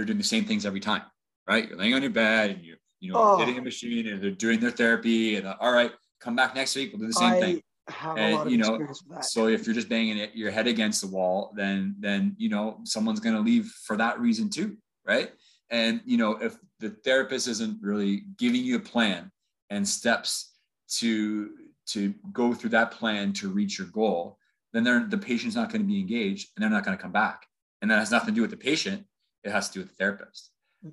they're 0.00 0.06
doing 0.06 0.18
the 0.18 0.24
same 0.24 0.46
things 0.46 0.64
every 0.64 0.80
time, 0.80 1.02
right? 1.46 1.68
You're 1.68 1.76
laying 1.76 1.92
on 1.92 2.00
your 2.00 2.10
bed 2.10 2.50
and 2.50 2.64
you're 2.64 2.78
you 3.00 3.12
know 3.12 3.18
oh. 3.18 3.36
hitting 3.36 3.58
a 3.58 3.62
machine 3.62 4.08
and 4.08 4.22
they're 4.22 4.30
doing 4.30 4.60
their 4.60 4.70
therapy 4.70 5.36
and 5.36 5.46
uh, 5.46 5.56
all 5.60 5.72
right, 5.72 5.92
come 6.20 6.34
back 6.34 6.54
next 6.54 6.74
week, 6.74 6.92
we'll 6.92 7.00
do 7.00 7.06
the 7.06 7.12
same 7.12 7.32
I, 7.34 7.40
thing 7.40 7.62
and, 8.02 8.34
a 8.34 8.36
lot 8.36 8.46
of 8.46 8.52
you 8.52 8.58
know, 8.58 8.68
experience 8.74 9.02
with 9.06 9.16
that. 9.16 9.24
So 9.24 9.48
if 9.48 9.66
you're 9.66 9.74
just 9.74 9.88
banging 9.88 10.16
it, 10.16 10.34
your 10.34 10.50
head 10.50 10.66
against 10.66 11.00
the 11.02 11.08
wall, 11.08 11.52
then 11.54 11.96
then 11.98 12.34
you 12.38 12.48
know 12.48 12.78
someone's 12.84 13.20
going 13.20 13.34
to 13.34 13.42
leave 13.42 13.66
for 13.84 13.96
that 13.96 14.18
reason 14.20 14.48
too, 14.48 14.76
right? 15.04 15.32
And 15.70 16.00
you 16.06 16.16
know 16.16 16.32
if 16.32 16.56
the 16.78 16.90
therapist 17.04 17.48
isn't 17.48 17.78
really 17.82 18.22
giving 18.38 18.64
you 18.64 18.76
a 18.76 18.80
plan 18.80 19.30
and 19.68 19.86
steps 19.86 20.52
to 20.98 21.50
to 21.88 22.14
go 22.32 22.54
through 22.54 22.70
that 22.70 22.92
plan 22.92 23.32
to 23.34 23.48
reach 23.48 23.78
your 23.78 23.88
goal, 23.88 24.38
then 24.72 24.84
they're, 24.84 25.06
the 25.08 25.18
patient's 25.18 25.56
not 25.56 25.70
going 25.70 25.82
to 25.82 25.88
be 25.88 25.98
engaged 25.98 26.48
and 26.54 26.62
they're 26.62 26.70
not 26.70 26.84
going 26.84 26.96
to 26.96 27.02
come 27.02 27.12
back. 27.12 27.46
and 27.82 27.90
that 27.90 27.98
has 27.98 28.10
nothing 28.10 28.28
to 28.28 28.34
do 28.34 28.42
with 28.42 28.50
the 28.50 28.56
patient. 28.56 29.04
It 29.44 29.50
has 29.50 29.68
to 29.68 29.74
do 29.74 29.80
with 29.80 29.90
the 29.90 29.94
therapist. 29.96 30.50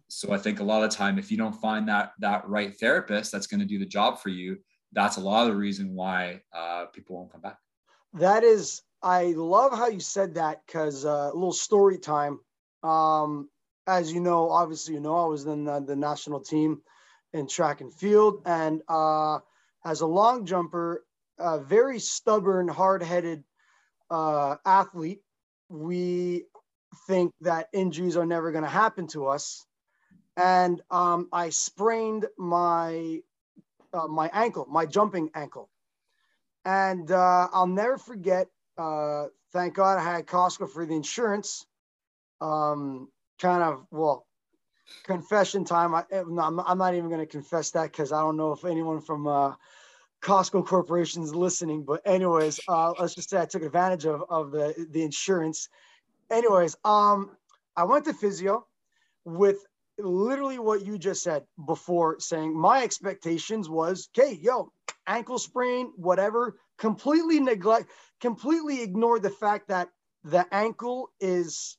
So 0.09 0.33
I 0.33 0.37
think 0.37 0.59
a 0.59 0.63
lot 0.63 0.83
of 0.83 0.89
the 0.89 0.95
time, 0.95 1.17
if 1.17 1.31
you 1.31 1.37
don't 1.37 1.53
find 1.53 1.87
that 1.87 2.11
that 2.19 2.47
right 2.47 2.77
therapist 2.77 3.31
that's 3.31 3.47
going 3.47 3.61
to 3.61 3.65
do 3.65 3.79
the 3.79 3.85
job 3.85 4.19
for 4.19 4.29
you, 4.29 4.57
that's 4.91 5.17
a 5.17 5.21
lot 5.21 5.43
of 5.43 5.53
the 5.53 5.55
reason 5.55 5.95
why 5.95 6.41
uh, 6.53 6.85
people 6.87 7.15
won't 7.15 7.31
come 7.31 7.41
back. 7.41 7.57
That 8.13 8.43
is, 8.43 8.81
I 9.01 9.33
love 9.35 9.71
how 9.71 9.87
you 9.87 9.99
said 9.99 10.35
that 10.35 10.61
because 10.65 11.05
uh, 11.05 11.29
a 11.31 11.33
little 11.33 11.53
story 11.53 11.99
time. 11.99 12.39
Um, 12.83 13.49
as 13.85 14.11
you 14.11 14.19
know, 14.19 14.49
obviously, 14.49 14.95
you 14.95 14.99
know, 14.99 15.15
I 15.15 15.25
was 15.27 15.45
in 15.45 15.63
the, 15.63 15.79
the 15.79 15.95
national 15.95 16.41
team 16.41 16.81
in 17.31 17.47
track 17.47 17.81
and 17.81 17.93
field, 17.93 18.41
and 18.45 18.81
uh, 18.89 19.39
as 19.85 20.01
a 20.01 20.07
long 20.07 20.45
jumper, 20.45 21.05
a 21.39 21.59
very 21.59 21.99
stubborn, 21.99 22.67
hard-headed 22.67 23.43
uh, 24.09 24.55
athlete, 24.65 25.21
we 25.69 26.45
think 27.07 27.33
that 27.41 27.69
injuries 27.73 28.17
are 28.17 28.25
never 28.25 28.51
going 28.51 28.63
to 28.63 28.69
happen 28.69 29.07
to 29.07 29.27
us. 29.27 29.65
And 30.35 30.81
um, 30.91 31.29
I 31.31 31.49
sprained 31.49 32.27
my 32.37 33.21
uh, 33.93 34.07
my 34.07 34.29
ankle, 34.33 34.67
my 34.69 34.85
jumping 34.85 35.29
ankle, 35.33 35.69
and 36.65 37.11
uh, 37.11 37.47
I'll 37.51 37.67
never 37.67 37.97
forget. 37.97 38.47
Uh, 38.77 39.27
thank 39.53 39.73
God 39.73 39.97
I 39.97 40.03
had 40.03 40.27
Costco 40.27 40.69
for 40.69 40.85
the 40.85 40.95
insurance. 40.95 41.65
Um, 42.39 43.09
kind 43.39 43.63
of 43.63 43.87
well, 43.89 44.27
confession 45.03 45.63
time. 45.65 45.95
I, 45.95 46.03
I'm, 46.11 46.59
I'm 46.59 46.77
not 46.77 46.93
even 46.93 47.09
going 47.09 47.21
to 47.21 47.25
confess 47.25 47.71
that 47.71 47.91
because 47.91 48.11
I 48.11 48.19
don't 48.19 48.37
know 48.37 48.51
if 48.51 48.65
anyone 48.65 49.01
from 49.01 49.25
uh, 49.25 49.53
Costco 50.21 50.65
Corporation 50.65 51.23
is 51.23 51.33
listening. 51.33 51.83
But 51.83 52.01
anyways, 52.05 52.59
uh, 52.67 52.93
let's 52.99 53.15
just 53.15 53.29
say 53.29 53.41
I 53.41 53.45
took 53.45 53.63
advantage 53.63 54.05
of, 54.05 54.23
of 54.29 54.51
the, 54.51 54.87
the 54.91 55.03
insurance. 55.03 55.69
Anyways, 56.29 56.75
um, 56.83 57.31
I 57.75 57.85
went 57.85 58.05
to 58.05 58.13
physio 58.13 58.65
with 59.25 59.57
literally 59.97 60.59
what 60.59 60.85
you 60.85 60.97
just 60.97 61.23
said 61.23 61.43
before 61.65 62.19
saying 62.19 62.57
my 62.57 62.83
expectations 62.83 63.69
was, 63.69 64.09
okay, 64.17 64.33
yo, 64.41 64.71
ankle 65.07 65.39
sprain, 65.39 65.91
whatever, 65.95 66.57
completely 66.77 67.39
neglect, 67.39 67.89
completely 68.21 68.81
ignore 68.81 69.19
the 69.19 69.29
fact 69.29 69.69
that 69.69 69.89
the 70.23 70.45
ankle 70.51 71.09
is, 71.19 71.77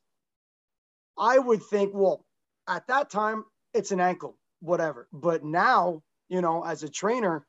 I 1.19 1.38
would 1.38 1.62
think, 1.62 1.93
well, 1.95 2.25
at 2.67 2.87
that 2.88 3.11
time, 3.11 3.45
it's 3.75 3.93
an 3.93 4.00
ankle, 4.00 4.37
whatever. 4.61 5.09
But 5.12 5.45
now, 5.45 6.02
you 6.28 6.40
know, 6.40 6.64
as 6.64 6.83
a 6.83 6.88
trainer, 6.88 7.47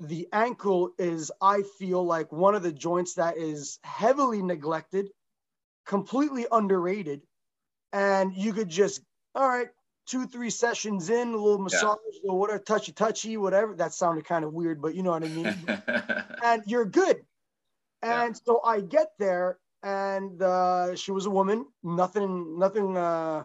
the 0.00 0.28
ankle 0.32 0.90
is, 0.98 1.32
I 1.40 1.62
feel 1.78 2.04
like 2.04 2.30
one 2.32 2.54
of 2.54 2.62
the 2.62 2.72
joints 2.72 3.14
that 3.14 3.36
is 3.36 3.78
heavily 3.82 4.42
neglected, 4.42 5.08
completely 5.86 6.46
underrated. 6.50 7.22
And 7.92 8.34
you 8.34 8.52
could 8.52 8.68
just, 8.68 9.00
all 9.34 9.48
right, 9.48 9.68
two, 10.06 10.26
three 10.26 10.50
sessions 10.50 11.10
in, 11.10 11.28
a 11.28 11.36
little 11.36 11.58
massage, 11.58 11.98
yeah. 12.22 12.30
or 12.30 12.38
whatever, 12.38 12.58
touchy, 12.58 12.92
touchy, 12.92 13.36
whatever. 13.36 13.74
That 13.74 13.94
sounded 13.94 14.24
kind 14.24 14.44
of 14.44 14.52
weird, 14.52 14.82
but 14.82 14.94
you 14.94 15.02
know 15.02 15.12
what 15.12 15.24
I 15.24 15.28
mean? 15.28 15.56
and 16.44 16.62
you're 16.66 16.84
good. 16.84 17.24
And 18.02 18.34
yeah. 18.34 18.40
so 18.44 18.60
I 18.64 18.80
get 18.80 19.12
there, 19.18 19.58
and 19.82 20.42
uh, 20.42 20.94
she 20.96 21.12
was 21.12 21.26
a 21.26 21.30
woman, 21.30 21.66
nothing, 21.82 22.58
nothing, 22.58 22.96
uh, 22.96 23.44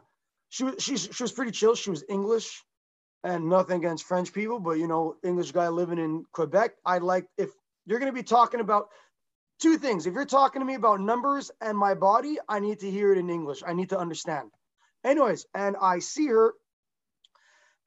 she 0.49 0.65
was, 0.65 0.75
she, 0.79 0.97
she 0.97 1.23
was 1.23 1.31
pretty 1.31 1.51
chill. 1.51 1.75
She 1.75 1.89
was 1.89 2.03
English 2.09 2.63
and 3.23 3.47
nothing 3.47 3.77
against 3.77 4.05
French 4.05 4.33
people, 4.33 4.59
but 4.59 4.77
you 4.77 4.87
know, 4.87 5.15
English 5.23 5.51
guy 5.51 5.69
living 5.69 5.97
in 5.97 6.25
Quebec. 6.33 6.71
I 6.85 6.97
like 6.97 7.27
if 7.37 7.49
you're 7.85 7.99
going 7.99 8.11
to 8.11 8.15
be 8.15 8.23
talking 8.23 8.59
about 8.59 8.89
two 9.61 9.77
things. 9.77 10.05
If 10.05 10.13
you're 10.13 10.25
talking 10.25 10.61
to 10.61 10.65
me 10.65 10.75
about 10.75 10.99
numbers 11.01 11.51
and 11.61 11.77
my 11.77 11.93
body, 11.93 12.37
I 12.49 12.59
need 12.59 12.79
to 12.79 12.91
hear 12.91 13.11
it 13.11 13.17
in 13.17 13.29
English. 13.29 13.63
I 13.65 13.73
need 13.73 13.89
to 13.89 13.99
understand. 13.99 14.51
Anyways, 15.03 15.45
and 15.53 15.75
I 15.81 15.99
see 15.99 16.27
her 16.27 16.53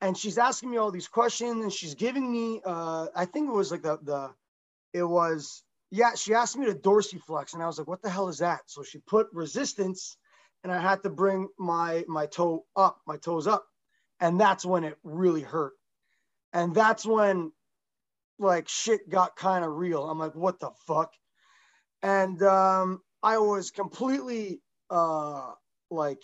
and 0.00 0.16
she's 0.16 0.38
asking 0.38 0.70
me 0.70 0.76
all 0.76 0.90
these 0.90 1.08
questions 1.08 1.62
and 1.62 1.72
she's 1.72 1.94
giving 1.94 2.30
me 2.30 2.60
uh 2.64 3.06
I 3.14 3.24
think 3.26 3.48
it 3.48 3.54
was 3.54 3.70
like 3.70 3.82
the 3.82 3.98
the 4.02 4.30
it 4.92 5.04
was 5.04 5.62
yeah, 5.90 6.14
she 6.14 6.34
asked 6.34 6.56
me 6.56 6.66
to 6.66 6.74
dorsiflex 6.74 7.54
and 7.54 7.62
I 7.62 7.66
was 7.66 7.78
like, 7.78 7.86
what 7.86 8.02
the 8.02 8.10
hell 8.10 8.28
is 8.28 8.38
that? 8.38 8.62
So 8.66 8.82
she 8.82 8.98
put 8.98 9.28
resistance 9.32 10.16
and 10.64 10.72
I 10.72 10.80
had 10.80 11.02
to 11.04 11.10
bring 11.10 11.48
my 11.58 12.04
my 12.08 12.26
toe 12.26 12.64
up, 12.76 12.98
my 13.06 13.16
toes 13.16 13.46
up 13.46 13.64
and 14.20 14.40
that's 14.40 14.64
when 14.64 14.84
it 14.84 14.96
really 15.04 15.42
hurt 15.42 15.72
and 16.52 16.74
that's 16.74 17.04
when 17.04 17.52
like 18.38 18.68
shit 18.68 19.08
got 19.08 19.36
kind 19.36 19.64
of 19.64 19.72
real 19.72 20.08
i'm 20.08 20.18
like 20.18 20.34
what 20.34 20.58
the 20.60 20.70
fuck 20.86 21.12
and 22.04 22.42
um 22.42 23.00
i 23.22 23.38
was 23.38 23.70
completely 23.70 24.60
uh 24.90 25.50
like 25.90 26.22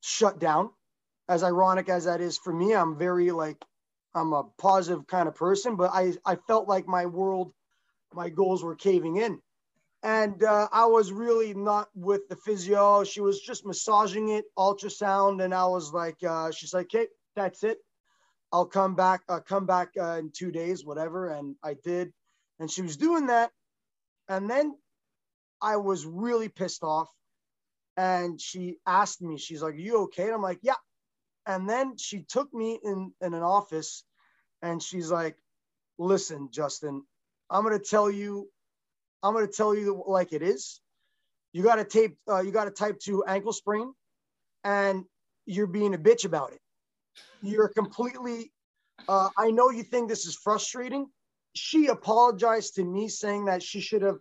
shut 0.00 0.40
down 0.40 0.70
as 1.28 1.44
ironic 1.44 1.88
as 1.88 2.06
that 2.06 2.20
is 2.20 2.38
for 2.38 2.52
me 2.52 2.74
i'm 2.74 2.98
very 2.98 3.30
like 3.30 3.62
i'm 4.14 4.32
a 4.32 4.44
positive 4.58 5.06
kind 5.06 5.28
of 5.28 5.34
person 5.34 5.76
but 5.76 5.90
i 5.92 6.12
i 6.24 6.34
felt 6.48 6.66
like 6.68 6.88
my 6.88 7.06
world 7.06 7.52
my 8.14 8.28
goals 8.28 8.64
were 8.64 8.74
caving 8.74 9.16
in 9.18 9.38
and 10.02 10.42
uh, 10.42 10.68
I 10.72 10.86
was 10.86 11.12
really 11.12 11.54
not 11.54 11.88
with 11.94 12.28
the 12.28 12.36
physio. 12.36 13.04
She 13.04 13.20
was 13.20 13.40
just 13.40 13.64
massaging 13.64 14.30
it, 14.30 14.44
ultrasound, 14.58 15.44
and 15.44 15.54
I 15.54 15.66
was 15.66 15.92
like, 15.92 16.16
uh, 16.28 16.50
she's 16.50 16.74
like, 16.74 16.86
"Okay, 16.86 17.06
that's 17.36 17.62
it. 17.62 17.78
I'll 18.50 18.66
come 18.66 18.96
back. 18.96 19.20
Uh, 19.28 19.40
come 19.40 19.64
back 19.64 19.90
uh, 19.96 20.16
in 20.18 20.32
two 20.32 20.50
days, 20.50 20.84
whatever." 20.84 21.28
And 21.28 21.54
I 21.62 21.76
did, 21.84 22.12
and 22.58 22.68
she 22.68 22.82
was 22.82 22.96
doing 22.96 23.28
that, 23.28 23.52
and 24.28 24.50
then 24.50 24.74
I 25.62 25.76
was 25.76 26.04
really 26.06 26.48
pissed 26.48 26.82
off, 26.82 27.08
and 27.96 28.40
she 28.40 28.78
asked 28.86 29.22
me, 29.22 29.38
she's 29.38 29.62
like, 29.62 29.74
"Are 29.74 29.78
you 29.78 30.02
okay?" 30.04 30.24
And 30.24 30.34
I'm 30.34 30.42
like, 30.42 30.60
"Yeah." 30.62 30.74
And 31.46 31.68
then 31.68 31.96
she 31.96 32.24
took 32.24 32.52
me 32.52 32.80
in 32.84 33.12
in 33.20 33.34
an 33.34 33.42
office, 33.42 34.04
and 34.62 34.82
she's 34.82 35.10
like, 35.10 35.36
"Listen, 35.98 36.48
Justin, 36.50 37.04
I'm 37.50 37.62
gonna 37.64 37.78
tell 37.78 38.10
you 38.10 38.50
I'm 39.22 39.34
going 39.34 39.46
to 39.46 39.52
tell 39.52 39.74
you 39.74 40.02
like 40.06 40.32
it 40.32 40.42
is. 40.42 40.80
You 41.52 41.62
got 41.62 41.76
to 41.76 41.84
tape, 41.84 42.16
uh, 42.28 42.40
you 42.40 42.50
got 42.50 42.64
to 42.64 42.70
type 42.70 42.98
two 42.98 43.24
ankle 43.26 43.52
sprain, 43.52 43.92
and 44.64 45.04
you're 45.46 45.66
being 45.66 45.94
a 45.94 45.98
bitch 45.98 46.24
about 46.24 46.52
it. 46.52 46.60
You're 47.42 47.68
completely. 47.68 48.52
Uh, 49.08 49.28
I 49.36 49.50
know 49.50 49.70
you 49.70 49.82
think 49.82 50.08
this 50.08 50.26
is 50.26 50.36
frustrating. 50.36 51.06
She 51.54 51.86
apologized 51.88 52.76
to 52.76 52.84
me, 52.84 53.08
saying 53.08 53.46
that 53.46 53.62
she 53.62 53.80
should 53.80 54.02
have 54.02 54.18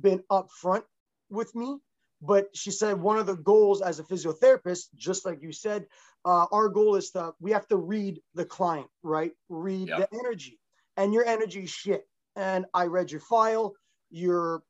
been 0.00 0.22
upfront 0.30 0.82
with 1.30 1.54
me. 1.54 1.78
But 2.22 2.48
she 2.54 2.70
said 2.70 2.98
one 3.00 3.18
of 3.18 3.26
the 3.26 3.36
goals 3.36 3.82
as 3.82 3.98
a 3.98 4.04
physiotherapist, 4.04 4.86
just 4.96 5.26
like 5.26 5.42
you 5.42 5.52
said, 5.52 5.86
uh, 6.24 6.46
our 6.52 6.68
goal 6.68 6.94
is 6.94 7.10
to 7.10 7.32
we 7.40 7.50
have 7.50 7.68
to 7.68 7.76
read 7.76 8.20
the 8.34 8.46
client, 8.46 8.86
right? 9.02 9.32
Read 9.50 9.88
yep. 9.88 10.10
the 10.10 10.18
energy, 10.18 10.58
and 10.96 11.12
your 11.12 11.26
energy 11.26 11.64
is 11.64 11.70
shit. 11.70 12.08
And 12.36 12.64
I 12.72 12.86
read 12.86 13.10
your 13.10 13.20
file 13.20 13.74
you're 14.14 14.62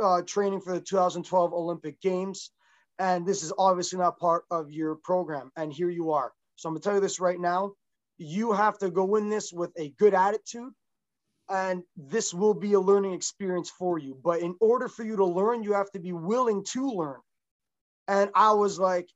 uh, 0.00 0.22
training 0.22 0.60
for 0.60 0.72
the 0.72 0.80
2012 0.80 1.52
Olympic 1.52 2.00
Games, 2.00 2.50
and 2.98 3.26
this 3.26 3.42
is 3.42 3.52
obviously 3.58 3.98
not 3.98 4.18
part 4.18 4.44
of 4.50 4.72
your 4.72 4.96
program. 4.96 5.50
And 5.56 5.72
here 5.72 5.90
you 5.90 6.12
are. 6.12 6.32
So 6.56 6.68
I'm 6.68 6.74
gonna 6.74 6.80
tell 6.80 6.94
you 6.94 7.00
this 7.00 7.20
right 7.20 7.38
now. 7.38 7.72
You 8.16 8.52
have 8.52 8.78
to 8.78 8.90
go 8.90 9.16
in 9.16 9.28
this 9.28 9.52
with 9.52 9.70
a 9.76 9.90
good 9.98 10.14
attitude, 10.14 10.72
and 11.48 11.82
this 11.96 12.32
will 12.32 12.54
be 12.54 12.72
a 12.72 12.80
learning 12.80 13.12
experience 13.12 13.70
for 13.70 13.98
you. 13.98 14.16
But 14.22 14.40
in 14.40 14.56
order 14.60 14.88
for 14.88 15.04
you 15.04 15.16
to 15.16 15.24
learn, 15.24 15.62
you 15.62 15.74
have 15.74 15.90
to 15.92 15.98
be 15.98 16.12
willing 16.12 16.64
to 16.72 16.90
learn. 16.90 17.20
And 18.08 18.30
I 18.34 18.52
was 18.52 18.78
like, 18.78 19.08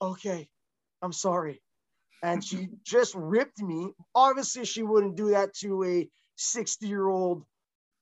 okay, 0.00 0.48
I'm 1.02 1.12
sorry. 1.12 1.62
And 2.22 2.44
she 2.44 2.68
just 2.84 3.14
ripped 3.14 3.60
me. 3.60 3.90
Obviously, 4.14 4.64
she 4.64 4.82
wouldn't 4.82 5.16
do 5.16 5.30
that 5.30 5.54
to 5.56 5.84
a 5.84 6.08
60 6.36 6.86
year 6.86 7.08
old 7.08 7.44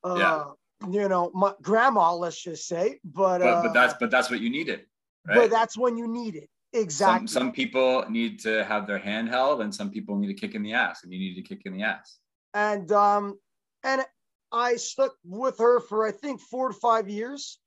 uh, 0.04 0.16
yeah. 0.18 0.90
you 0.90 1.08
know, 1.08 1.30
my 1.34 1.52
grandma, 1.62 2.14
let's 2.14 2.40
just 2.40 2.68
say. 2.68 3.00
But, 3.04 3.38
but, 3.38 3.46
uh, 3.46 3.62
but 3.62 3.72
that's 3.72 3.94
but 3.98 4.10
that's 4.10 4.30
what 4.30 4.40
you 4.40 4.50
needed. 4.50 4.84
Right? 5.26 5.36
But 5.36 5.50
that's 5.50 5.78
when 5.78 5.96
you 5.96 6.06
need 6.06 6.36
it. 6.36 6.50
Exactly. 6.74 7.28
Some, 7.28 7.42
some 7.42 7.52
people 7.52 8.04
need 8.10 8.40
to 8.40 8.64
have 8.64 8.86
their 8.86 8.98
hand 8.98 9.28
held, 9.28 9.62
and 9.62 9.74
some 9.74 9.90
people 9.90 10.16
need 10.16 10.30
a 10.30 10.34
kick 10.34 10.54
in 10.54 10.62
the 10.62 10.74
ass, 10.74 11.04
and 11.04 11.12
you 11.12 11.18
need 11.18 11.34
to 11.36 11.42
kick 11.42 11.62
in 11.64 11.72
the 11.72 11.84
ass. 11.84 12.18
And 12.54 12.90
um, 12.92 13.38
and 13.82 14.04
I 14.52 14.76
stuck 14.76 15.12
with 15.24 15.58
her 15.58 15.80
for 15.80 16.06
I 16.06 16.12
think 16.12 16.40
four 16.40 16.68
to 16.68 16.74
five 16.74 17.08
years. 17.08 17.58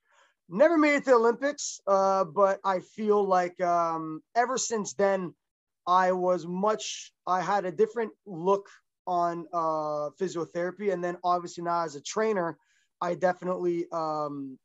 Never 0.49 0.77
made 0.77 0.95
it 0.95 1.03
to 1.03 1.09
the 1.09 1.15
Olympics, 1.17 1.81
uh, 1.87 2.23
but 2.23 2.61
I 2.63 2.79
feel 2.79 3.21
like 3.21 3.59
um, 3.59 4.21
ever 4.33 4.57
since 4.57 4.93
then, 4.93 5.35
I 5.85 6.13
was 6.13 6.47
much. 6.47 7.11
I 7.27 7.41
had 7.41 7.65
a 7.65 7.71
different 7.71 8.11
look 8.25 8.69
on 9.07 9.47
uh, 9.53 10.09
physiotherapy. 10.19 10.91
And 10.93 11.03
then 11.03 11.17
obviously 11.23 11.63
now 11.63 11.83
as 11.83 11.95
a 11.95 12.01
trainer, 12.01 12.57
I 13.01 13.15
definitely 13.15 13.87
um, 13.91 14.59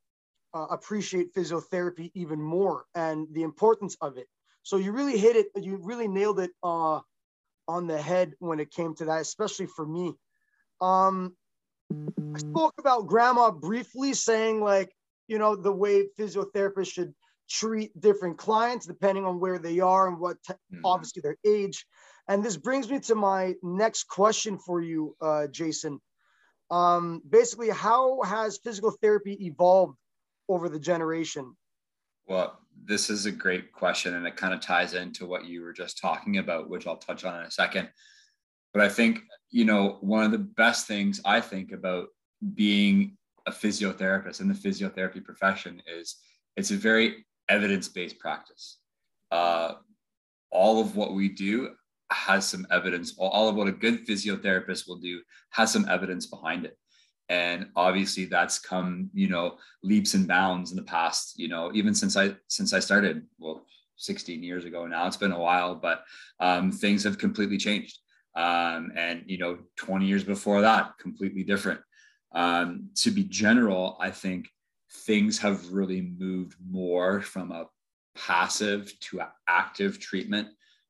uh, 0.53 0.67
appreciate 0.71 1.35
physiotherapy 1.35 2.11
even 2.15 2.41
more 2.43 2.85
and 2.95 3.29
the 3.33 3.45
importance 3.45 3.97
of 4.01 4.19
it. 4.19 4.27
So 4.65 4.77
you 4.77 4.93
really 4.93 5.17
hit 5.17 5.37
it, 5.37 5.47
you 5.57 5.77
really 5.77 6.09
nailed 6.09 6.41
it 6.41 6.51
uh, 6.63 7.01
on 7.73 7.87
the 7.87 8.01
head 8.01 8.35
when 8.39 8.61
it 8.61 8.71
came 8.71 8.95
to 8.97 9.07
that, 9.07 9.23
especially 9.23 9.67
for 9.67 9.87
me. 9.87 10.13
Um, 10.81 11.35
I 12.35 12.39
spoke 12.39 12.75
about 12.79 13.07
grandma 13.07 13.51
briefly 13.51 14.15
saying 14.15 14.61
like, 14.61 14.93
you 15.27 15.39
know, 15.39 15.57
the 15.57 15.73
way 15.73 16.07
physiotherapists 16.19 16.93
should 16.93 17.15
treat 17.49 17.99
different 17.99 18.39
clients 18.39 18.87
depending 18.87 19.25
on 19.25 19.41
where 19.41 19.59
they 19.59 19.81
are 19.81 20.09
and 20.09 20.19
what 20.19 20.37
t- 20.47 20.53
mm-hmm. 20.53 20.81
obviously 20.85 21.23
their 21.23 21.37
age. 21.47 21.87
And 22.29 22.45
this 22.45 22.57
brings 22.57 22.91
me 22.91 23.01
to 23.01 23.15
my 23.15 23.55
next 23.63 24.05
question 24.05 24.59
for 24.59 24.81
you, 24.81 25.17
uh, 25.21 25.47
Jason. 25.49 26.01
Um, 26.71 27.23
basically, 27.29 27.71
how 27.71 28.23
has 28.23 28.59
physical 28.63 28.93
therapy 29.03 29.47
evolved 29.47 29.97
over 30.49 30.69
the 30.69 30.79
generation? 30.79 31.57
Well, 32.27 32.59
this 32.85 33.11
is 33.11 33.27
a 33.27 33.33
great 33.33 33.73
question, 33.73 34.15
and 34.15 34.27
it 34.27 34.37
kind 34.37 34.55
of 34.55 34.61
ties 34.61 34.95
into 34.95 35.27
what 35.27 35.45
you 35.45 35.63
were 35.63 35.73
just 35.73 35.99
talking 35.99 36.39
about, 36.39 36.69
which 36.69 36.87
I'll 36.87 36.97
touch 36.97 37.25
on 37.25 37.41
in 37.41 37.47
a 37.47 37.51
second. 37.51 37.89
But 38.73 38.83
I 38.83 38.89
think, 38.89 39.21
you 39.51 39.65
know, 39.65 39.99
one 40.01 40.25
of 40.25 40.33
the 40.33 40.39
best 40.39 40.87
things 40.87 41.21
I 41.25 41.41
think 41.41 41.73
about 41.73 42.09
being 42.55 43.17
a 43.47 43.51
physiotherapist 43.53 44.41
in 44.41 44.49
the 44.49 44.55
physiotherapy 44.55 45.23
profession 45.23 45.83
is 45.87 46.17
it's 46.57 46.71
a 46.71 46.77
very 46.77 47.25
evidence-based 47.49 48.19
practice. 48.19 48.79
Uh, 49.31 49.75
all 50.51 50.81
of 50.81 50.97
what 50.97 51.15
we 51.15 51.29
do 51.29 51.71
has 52.11 52.49
some 52.49 52.67
evidence. 52.71 53.15
All 53.19 53.49
of 53.49 53.55
what 53.55 53.69
a 53.69 53.73
good 53.73 54.07
physiotherapist 54.07 54.87
will 54.87 54.99
do 54.99 55.23
has 55.51 55.73
some 55.73 55.89
evidence 55.89 56.27
behind 56.27 56.65
it. 56.65 56.77
And 57.33 57.69
obviously 57.77 58.27
that's 58.27 58.59
come, 58.59 59.09
you 59.15 59.27
know, 59.27 59.57
leaps 59.83 60.13
and 60.13 60.29
bounds 60.29 60.71
in 60.71 60.77
the 60.77 60.83
past, 60.83 61.39
you 61.39 61.49
know, 61.49 61.71
even 61.73 61.95
since 61.95 62.15
I 62.15 62.37
since 62.49 62.75
I 62.75 62.79
started, 62.79 63.23
well, 63.39 63.65
16 63.97 64.43
years 64.43 64.67
ago 64.67 64.87
now. 64.87 65.07
It's 65.07 65.17
been 65.17 65.33
a 65.33 65.39
while, 65.39 65.75
but 65.75 66.05
um, 66.41 66.71
things 66.71 67.05
have 67.05 67.17
completely 67.17 67.57
changed. 67.57 67.99
Um, 68.37 68.93
and 68.95 69.23
you 69.25 69.39
know, 69.39 69.57
20 69.77 70.05
years 70.05 70.25
before 70.25 70.61
that, 70.61 70.99
completely 70.99 71.43
different. 71.43 71.81
Um, 72.35 72.91
to 72.97 73.11
be 73.11 73.25
general, 73.25 73.97
I 73.99 74.11
think 74.11 74.51
things 75.07 75.39
have 75.39 75.73
really 75.73 76.03
moved 76.19 76.57
more 76.71 77.23
from 77.23 77.51
a 77.51 77.65
passive 78.15 78.93
to 79.09 79.21
an 79.21 79.29
active 79.49 79.99
treatment 79.99 80.49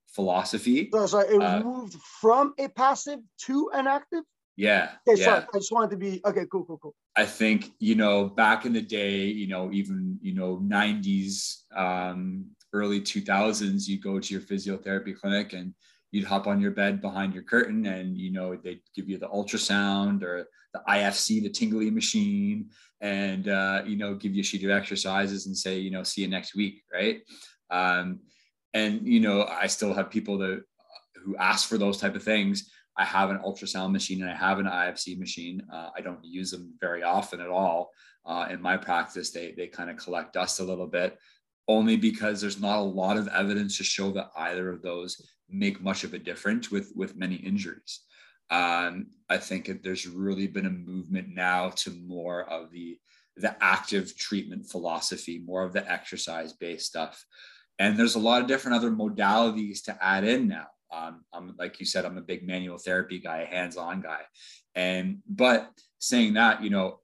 philosophy. 0.09 0.91
So, 0.93 1.07
sorry, 1.07 1.37
it 1.37 1.41
uh, 1.41 1.63
moved 1.63 1.95
from 2.21 2.55
a 2.59 2.67
passive 2.69 3.21
to 3.47 3.71
an 3.73 3.87
active? 3.87 4.25
Yeah. 4.57 4.91
Okay, 5.09 5.21
yeah. 5.21 5.25
sorry. 5.25 5.47
I 5.55 5.59
just 5.59 5.73
wanted 5.73 5.91
to 5.91 5.97
be 5.97 6.21
okay, 6.25 6.45
cool, 6.51 6.65
cool, 6.65 6.79
cool. 6.79 6.95
I 7.17 7.25
think, 7.25 7.73
you 7.79 7.95
know, 7.95 8.27
back 8.27 8.65
in 8.65 8.73
the 8.73 8.83
day, 8.83 9.25
you 9.25 9.49
know, 9.49 9.71
even, 9.73 10.19
you 10.23 10.35
know, 10.35 10.59
90s, 10.59 11.63
um, 11.75 12.47
early 12.73 13.01
2000s, 13.01 13.87
you 13.87 14.01
go 14.01 14.19
to 14.19 14.35
your 14.35 14.43
physiotherapy 14.43 15.17
clinic 15.17 15.53
and 15.53 15.75
you'd 16.11 16.25
hop 16.25 16.47
on 16.47 16.61
your 16.61 16.71
bed 16.71 17.01
behind 17.01 17.35
your 17.35 17.43
curtain 17.43 17.87
and, 17.87 18.17
you 18.17 18.31
know, 18.31 18.57
they'd 18.57 18.81
give 18.95 19.09
you 19.09 19.19
the 19.19 19.29
ultrasound 19.29 20.23
or 20.23 20.47
the 20.73 20.83
IFC, 20.89 21.43
the 21.43 21.51
tingly 21.51 21.91
machine, 21.91 22.71
and 23.01 23.49
uh, 23.49 23.83
you 23.85 23.97
know, 23.97 24.15
give 24.15 24.35
you 24.35 24.41
a 24.41 24.45
sheet 24.45 24.65
of 24.65 24.71
exercises 24.71 25.47
and 25.47 25.57
say, 25.57 25.79
you 25.79 25.91
know, 25.91 26.03
see 26.03 26.23
you 26.23 26.29
next 26.29 26.55
week, 26.55 26.83
right? 26.93 27.21
Um, 27.71 28.21
and 28.75 29.07
you 29.07 29.21
know, 29.21 29.45
I 29.45 29.67
still 29.67 29.93
have 29.93 30.11
people 30.11 30.39
that 30.39 30.63
who 31.25 31.37
ask 31.37 31.69
for 31.69 31.79
those 31.79 31.99
type 31.99 32.15
of 32.15 32.23
things. 32.23 32.71
I 32.97 33.05
have 33.05 33.31
an 33.31 33.39
ultrasound 33.39 33.93
machine 33.93 34.23
and 34.23 34.31
I 34.31 34.35
have 34.35 34.59
an 34.59 34.67
IFC 34.67 35.19
machine. 35.19 35.63
Uh, 35.73 35.91
I 35.97 36.01
don't 36.01 36.25
use 36.25 36.51
them 36.51 36.75
very 36.81 37.03
often 37.03 37.41
at 37.41 37.49
all. 37.49 37.91
Uh, 38.25 38.47
in 38.51 38.61
my 38.61 38.77
practice, 38.77 39.31
they 39.31 39.53
they 39.57 39.67
kind 39.67 39.91
of 39.91 39.97
collect 39.97 40.35
dust 40.35 40.61
a 40.61 40.65
little 40.65 40.87
bit, 40.87 41.19
only 41.69 41.97
because 41.97 42.41
there's 42.41 42.61
not 42.61 42.79
a 42.79 42.83
lot 42.83 43.17
of 43.17 43.29
evidence 43.29 43.79
to 43.79 43.85
show 43.85 44.11
that 44.13 44.31
either 44.37 44.71
of 44.71 44.83
those 44.83 45.21
make 45.49 45.83
much 45.83 46.05
of 46.05 46.15
a 46.15 46.19
difference 46.19 46.71
with 46.71 46.93
with 46.95 47.17
many 47.17 47.37
injuries. 47.37 48.01
Um, 48.51 49.07
I 49.31 49.39
think 49.39 49.83
there's 49.83 50.07
really 50.07 50.47
been 50.47 50.67
a 50.67 50.71
movement 50.71 51.29
now 51.29 51.71
to 51.71 51.91
more 51.91 52.45
of 52.45 52.71
the 52.71 52.99
the 53.37 53.57
active 53.63 54.17
treatment 54.17 54.67
philosophy, 54.67 55.43
more 55.45 55.65
of 55.65 55.73
the 55.73 55.91
exercise 55.91 56.53
based 56.53 56.87
stuff. 56.87 57.25
And 57.79 57.99
there's 57.99 58.15
a 58.15 58.21
lot 58.21 58.43
of 58.43 58.49
different 58.49 58.77
other 58.77 58.91
modalities 58.91 59.83
to 59.85 60.05
add 60.05 60.25
in 60.25 60.49
now. 60.49 60.67
Um, 60.93 61.25
I'm 61.33 61.55
like 61.59 61.81
you 61.81 61.87
said, 61.87 62.05
I'm 62.05 62.19
a 62.19 62.23
big 62.23 62.47
manual 62.47 62.79
therapy 62.79 63.19
guy, 63.19 63.39
a 63.39 63.47
hands-on 63.47 64.01
guy. 64.01 64.21
And 64.75 65.19
but 65.29 65.71
saying 65.99 66.35
that, 66.35 66.63
you 66.63 66.71
know, 66.71 67.01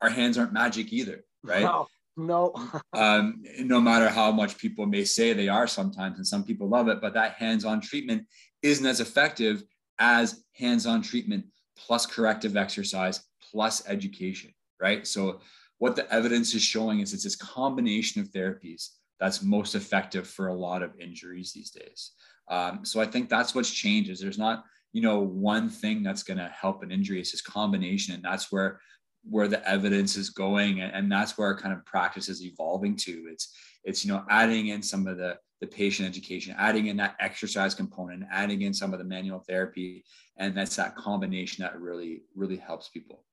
our 0.00 0.10
hands 0.10 0.36
aren't 0.36 0.52
magic 0.52 0.92
either, 0.92 1.24
right? 1.42 1.62
No, 1.62 1.86
no. 2.16 2.54
um, 2.92 3.42
no 3.60 3.80
matter 3.80 4.08
how 4.08 4.32
much 4.32 4.58
people 4.58 4.86
may 4.86 5.04
say 5.04 5.32
they 5.32 5.48
are 5.48 5.66
sometimes, 5.66 6.16
and 6.16 6.26
some 6.26 6.44
people 6.44 6.68
love 6.68 6.88
it, 6.88 7.00
but 7.00 7.14
that 7.14 7.34
hands-on 7.34 7.80
treatment 7.80 8.26
isn't 8.62 8.86
as 8.86 9.00
effective 9.00 9.62
as 9.98 10.42
hands-on 10.56 11.02
treatment 11.02 11.44
plus 11.76 12.06
corrective 12.06 12.56
exercise 12.56 13.24
plus 13.50 13.88
education, 13.88 14.52
right? 14.80 15.06
So 15.06 15.40
what 15.78 15.96
the 15.96 16.12
evidence 16.12 16.54
is 16.54 16.62
showing 16.62 17.00
is 17.00 17.12
it's 17.12 17.24
this 17.24 17.36
combination 17.36 18.20
of 18.20 18.28
therapies 18.30 18.90
that's 19.20 19.42
most 19.42 19.74
effective 19.74 20.26
for 20.26 20.48
a 20.48 20.54
lot 20.54 20.82
of 20.82 20.98
injuries 20.98 21.52
these 21.52 21.70
days. 21.70 22.12
Um, 22.48 22.84
so 22.84 23.00
I 23.00 23.06
think 23.06 23.28
that's 23.28 23.54
what's 23.54 23.70
changed 23.70 24.10
is 24.10 24.20
there's 24.20 24.38
not, 24.38 24.64
you 24.92 25.02
know, 25.02 25.20
one 25.20 25.68
thing 25.68 26.02
that's 26.02 26.22
going 26.22 26.38
to 26.38 26.48
help 26.48 26.82
an 26.82 26.92
injury. 26.92 27.20
It's 27.20 27.32
this 27.32 27.40
combination. 27.40 28.14
And 28.14 28.22
that's 28.22 28.52
where, 28.52 28.80
where 29.28 29.48
the 29.48 29.66
evidence 29.68 30.16
is 30.16 30.30
going. 30.30 30.80
And, 30.80 30.94
and 30.94 31.10
that's 31.10 31.36
where 31.36 31.48
our 31.48 31.58
kind 31.58 31.74
of 31.74 31.84
practice 31.84 32.28
is 32.28 32.44
evolving 32.44 32.96
to. 32.96 33.26
It's, 33.30 33.54
it's, 33.84 34.04
you 34.04 34.12
know, 34.12 34.24
adding 34.28 34.68
in 34.68 34.82
some 34.82 35.06
of 35.06 35.16
the, 35.16 35.36
the 35.60 35.66
patient 35.66 36.08
education, 36.08 36.54
adding 36.58 36.88
in 36.88 36.96
that 36.98 37.16
exercise 37.20 37.74
component, 37.74 38.24
adding 38.30 38.62
in 38.62 38.74
some 38.74 38.92
of 38.92 38.98
the 38.98 39.04
manual 39.04 39.40
therapy. 39.40 40.04
And 40.36 40.54
that's 40.54 40.76
that 40.76 40.96
combination 40.96 41.62
that 41.62 41.80
really, 41.80 42.22
really 42.34 42.56
helps 42.56 42.88
people. 42.88 43.24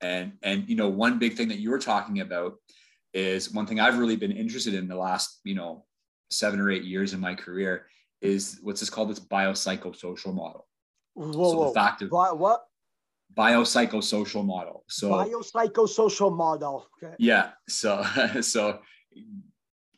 And, 0.00 0.32
and, 0.42 0.68
you 0.68 0.76
know, 0.76 0.88
one 0.88 1.18
big 1.18 1.34
thing 1.34 1.48
that 1.48 1.58
you 1.58 1.70
were 1.70 1.78
talking 1.78 2.20
about 2.20 2.54
is 3.12 3.52
one 3.52 3.66
thing 3.66 3.80
I've 3.80 3.98
really 3.98 4.16
been 4.16 4.32
interested 4.32 4.74
in 4.74 4.88
the 4.88 4.96
last, 4.96 5.40
you 5.44 5.54
know, 5.54 5.84
seven 6.30 6.60
or 6.60 6.70
eight 6.70 6.84
years 6.84 7.14
in 7.14 7.20
my 7.20 7.34
career 7.34 7.86
is 8.24 8.58
what's 8.62 8.80
this 8.80 8.90
called? 8.90 9.10
This 9.10 9.20
biopsychosocial 9.20 10.34
model. 10.34 10.66
Whoa, 11.14 11.32
so 11.32 11.38
whoa. 11.38 11.68
the 11.68 11.74
fact 11.74 12.02
of 12.02 12.10
Bi- 12.10 12.32
what? 12.32 12.64
Biopsychosocial 13.36 14.44
model. 14.44 14.84
So 14.88 15.10
biopsychosocial 15.10 16.34
model. 16.34 16.88
Okay. 17.02 17.14
Yeah. 17.18 17.50
So 17.68 18.04
so 18.40 18.80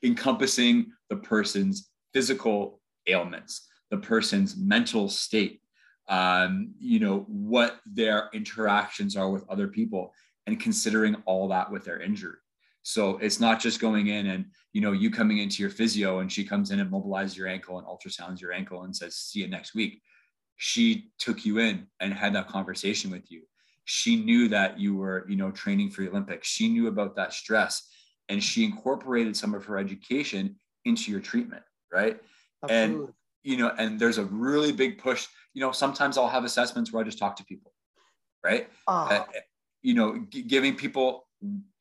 encompassing 0.02 0.92
the 1.08 1.16
person's 1.16 1.90
physical 2.12 2.80
ailments, 3.06 3.68
the 3.90 3.98
person's 3.98 4.56
mental 4.56 5.08
state, 5.08 5.60
um, 6.08 6.74
you 6.78 6.98
know, 6.98 7.24
what 7.28 7.80
their 7.86 8.28
interactions 8.32 9.16
are 9.16 9.30
with 9.30 9.48
other 9.48 9.68
people, 9.68 10.12
and 10.46 10.60
considering 10.60 11.16
all 11.26 11.48
that 11.48 11.70
with 11.70 11.84
their 11.84 12.00
injury. 12.00 12.38
So 12.88 13.18
it's 13.18 13.40
not 13.40 13.58
just 13.58 13.80
going 13.80 14.06
in 14.06 14.28
and, 14.28 14.44
you 14.72 14.80
know, 14.80 14.92
you 14.92 15.10
coming 15.10 15.38
into 15.38 15.60
your 15.60 15.70
physio 15.70 16.20
and 16.20 16.30
she 16.30 16.44
comes 16.44 16.70
in 16.70 16.78
and 16.78 16.88
mobilizes 16.88 17.36
your 17.36 17.48
ankle 17.48 17.78
and 17.78 17.86
ultrasounds 17.86 18.40
your 18.40 18.52
ankle 18.52 18.84
and 18.84 18.94
says, 18.94 19.16
see 19.16 19.40
you 19.40 19.48
next 19.48 19.74
week. 19.74 20.02
She 20.54 21.10
took 21.18 21.44
you 21.44 21.58
in 21.58 21.88
and 21.98 22.14
had 22.14 22.32
that 22.36 22.46
conversation 22.46 23.10
with 23.10 23.28
you. 23.28 23.42
She 23.86 24.14
knew 24.14 24.46
that 24.50 24.78
you 24.78 24.94
were, 24.94 25.26
you 25.28 25.34
know, 25.34 25.50
training 25.50 25.90
for 25.90 26.02
the 26.02 26.10
Olympics. 26.10 26.46
She 26.46 26.68
knew 26.68 26.86
about 26.86 27.16
that 27.16 27.32
stress 27.32 27.88
and 28.28 28.40
she 28.42 28.64
incorporated 28.64 29.36
some 29.36 29.52
of 29.52 29.64
her 29.64 29.78
education 29.78 30.54
into 30.84 31.10
your 31.10 31.20
treatment 31.20 31.62
right 31.92 32.20
Absolutely. 32.62 33.06
and 33.06 33.14
you 33.42 33.56
know 33.56 33.72
and 33.78 33.98
there's 33.98 34.18
a 34.18 34.24
really 34.24 34.72
big 34.72 34.98
push 34.98 35.26
you 35.54 35.60
know 35.60 35.72
sometimes 35.72 36.18
i'll 36.18 36.28
have 36.28 36.44
assessments 36.44 36.92
where 36.92 37.02
i 37.02 37.04
just 37.04 37.18
talk 37.18 37.36
to 37.36 37.44
people 37.44 37.72
right 38.44 38.68
uh, 38.88 39.06
uh, 39.10 39.24
you 39.82 39.94
know 39.94 40.24
g- 40.30 40.42
giving 40.42 40.74
people 40.74 41.26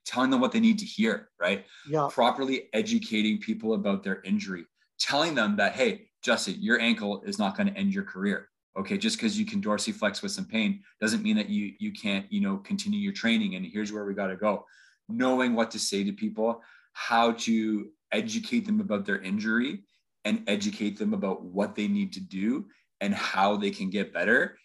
telling 0.05 0.29
them 0.29 0.39
what 0.39 0.51
they 0.51 0.59
need 0.59 0.79
to 0.79 0.85
hear 0.85 1.29
right? 1.39 1.65
Yeah. 1.89 2.07
Properly 2.11 2.69
educating 2.73 3.39
people 3.39 3.73
about 3.73 4.03
their 4.03 4.21
injury. 4.23 4.65
Telling 4.99 5.35
them 5.35 5.55
that 5.57 5.73
hey 5.73 6.07
justin 6.23 6.55
your 6.59 6.79
ankle 6.79 7.21
is 7.25 7.37
not 7.37 7.55
going 7.55 7.67
to 7.67 7.77
end 7.77 7.93
your 7.93 8.03
career 8.03 8.49
okay? 8.77 8.97
Just 8.97 9.17
because 9.17 9.39
you 9.39 9.45
can 9.45 9.61
dorsiflex 9.61 10.21
with 10.21 10.31
some 10.31 10.45
pain 10.45 10.81
doesn't 10.99 11.23
mean 11.23 11.35
that 11.37 11.49
you 11.49 11.73
you 11.79 11.91
can't 11.91 12.25
you 12.31 12.41
know 12.41 12.57
continue 12.57 12.99
your 12.99 13.13
training 13.13 13.55
and 13.55 13.65
here's 13.65 13.91
where 13.91 14.05
we 14.05 14.13
got 14.13 14.27
to 14.27 14.35
go. 14.35 14.65
Knowing 15.07 15.53
what 15.53 15.71
to 15.71 15.79
say 15.79 16.03
to 16.03 16.11
people, 16.11 16.61
how 16.93 17.33
to 17.33 17.89
educate 18.11 18.65
them 18.65 18.79
about 18.79 19.05
their 19.05 19.21
injury 19.21 19.83
and 20.23 20.43
educate 20.47 20.97
them 20.97 21.13
about 21.13 21.43
what 21.43 21.75
they 21.75 21.87
need 21.87 22.13
to 22.13 22.19
do 22.19 22.65
and 23.01 23.13
how 23.13 23.55
they 23.55 23.69
can 23.69 23.89
get 23.89 24.13
better 24.13 24.57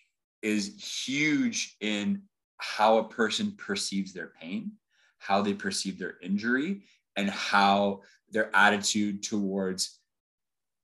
is 0.43 1.03
huge 1.07 1.77
in 1.81 2.23
how 2.59 2.99
a 2.99 3.09
person 3.09 3.53
perceives 3.59 4.13
their 4.13 4.33
pain, 4.41 4.73
how 5.21 5.41
they 5.41 5.55
perceive 5.55 5.99
their 5.99 6.17
injury, 6.21 6.83
and 7.17 7.31
how 7.31 8.01
their 8.31 8.51
attitude 8.55 9.23
towards 9.23 10.01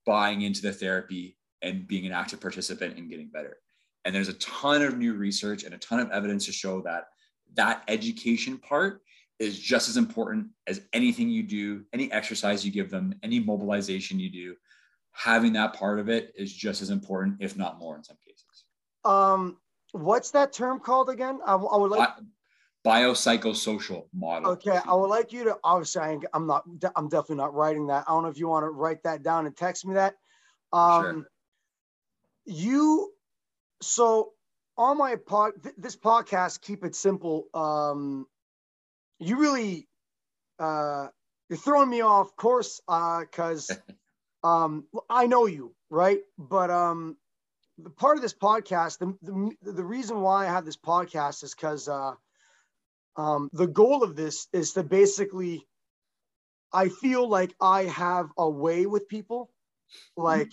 buying 0.05 0.43
into 0.43 0.63
the 0.63 0.73
therapy 0.73 1.37
and 1.63 1.87
being 1.87 2.07
an 2.07 2.13
active 2.13 2.41
participant 2.41 2.97
and 2.97 3.11
getting 3.11 3.29
better. 3.29 3.57
And 4.05 4.15
there's 4.15 4.29
a 4.29 4.35
ton 4.35 4.83
of 4.83 4.97
new 4.97 5.15
research 5.15 5.65
and 5.65 5.75
a 5.75 5.79
ton 5.79 5.99
of 5.99 6.11
evidence 6.11 6.47
to 6.47 6.53
show 6.53 6.81
that 6.83 7.09
that 7.55 7.83
education 7.89 8.59
part 8.59 9.03
is 9.39 9.59
just 9.59 9.89
as 9.89 9.97
important 9.97 10.49
as 10.67 10.83
anything 10.93 11.29
you 11.29 11.43
do, 11.43 11.85
any 11.93 12.11
exercise 12.13 12.65
you 12.65 12.71
give 12.71 12.91
them, 12.91 13.15
any 13.23 13.41
mobilization 13.41 14.21
you 14.21 14.31
do. 14.31 14.55
Having 15.13 15.55
that 15.55 15.73
part 15.73 15.99
of 15.99 16.09
it 16.09 16.33
is 16.37 16.53
just 16.53 16.83
as 16.83 16.91
important, 16.91 17.37
if 17.41 17.57
not 17.57 17.79
more, 17.79 17.97
in 17.97 18.05
some 18.05 18.17
cases. 18.27 18.65
Um, 19.05 19.57
what's 19.93 20.31
that 20.33 20.53
term 20.53 20.79
called 20.79 21.09
again? 21.11 21.41
I, 21.45 21.55
I 21.55 21.77
would 21.77 21.91
like 21.91 22.11
biopsychosocial 22.87 24.05
model. 24.15 24.53
Okay, 24.53 24.79
I 24.87 24.95
would 24.95 25.09
like 25.09 25.33
you 25.33 25.45
to 25.45 25.59
obviously 25.65 26.03
I, 26.03 26.19
am 26.35 26.47
not 26.47 26.65
I'm 26.95 27.09
definitely 27.09 27.37
not 27.37 27.55
writing 27.55 27.89
that. 27.89 28.05
I 28.07 28.13
don't 28.13 28.23
know 28.23 28.29
if 28.29 28.39
you 28.39 28.49
want 28.49 28.65
to 28.65 28.71
write 28.71 29.03
that 29.03 29.23
down 29.23 29.47
and 29.47 29.57
text 29.57 29.85
me 29.85 29.95
that. 29.95 30.15
Um, 30.73 31.03
sure. 31.03 31.27
You 32.47 33.13
so 33.83 34.33
on 34.79 34.99
my 34.99 35.17
pod 35.17 35.53
th- 35.63 35.75
this 35.77 35.97
podcast 35.97 36.61
keep 36.61 36.85
it 36.85 36.95
simple. 36.95 37.49
Um, 37.55 38.27
you 39.19 39.37
really 39.37 39.89
uh, 40.61 41.09
you're 41.49 41.59
throwing 41.59 41.91
me 41.91 42.03
off 42.03 42.37
course 42.37 42.81
because 42.87 43.71
uh, 44.45 44.47
um, 44.47 44.85
I 45.11 45.27
know 45.27 45.47
you 45.47 45.75
right, 45.91 46.21
but 46.39 46.71
um, 46.71 47.17
the 47.79 47.91
part 47.91 48.17
of 48.17 48.23
this 48.23 48.35
podcast 48.35 48.99
the 48.99 49.17
the, 49.63 49.73
the 49.73 49.85
reason 49.85 50.21
why 50.21 50.47
I 50.47 50.51
have 50.51 50.65
this 50.65 50.77
podcast 50.77 51.43
is 51.43 51.53
because 51.53 51.89
uh, 51.89 52.13
um, 53.17 53.49
the 53.53 53.67
goal 53.67 54.03
of 54.03 54.17
this 54.17 54.47
is 54.53 54.73
to 54.73 54.83
basically, 54.83 55.67
I 56.73 56.89
feel 56.89 57.29
like 57.29 57.55
I 57.61 57.85
have 57.85 58.29
a 58.37 58.49
way 58.49 58.87
with 58.87 59.09
people, 59.09 59.51
like 60.17 60.51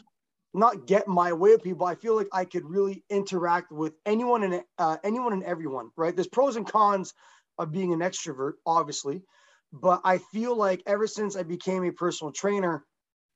not 0.54 0.88
get 0.88 1.08
my 1.08 1.34
way 1.34 1.52
with 1.52 1.63
people. 1.63 1.86
I 1.86 1.95
feel 1.95 2.15
like 2.15 2.30
I 2.32 2.45
could 2.45 2.65
really 2.65 3.04
interact 3.10 3.71
with 3.71 3.93
anyone 4.06 4.43
and 4.43 4.63
uh, 4.78 4.97
anyone 5.04 5.34
and 5.34 5.43
everyone. 5.43 5.89
Right? 5.97 6.15
There's 6.15 6.28
pros 6.28 6.56
and 6.56 6.67
cons 6.67 7.13
of 7.58 7.71
being 7.71 7.93
an 7.93 7.99
extrovert, 7.99 8.54
obviously, 8.65 9.23
but 9.71 10.02
I 10.04 10.19
feel 10.32 10.56
like 10.56 10.82
ever 10.86 11.08
since 11.08 11.36
I 11.36 11.43
became 11.43 11.84
a 11.84 11.91
personal 11.91 12.32
trainer, 12.32 12.86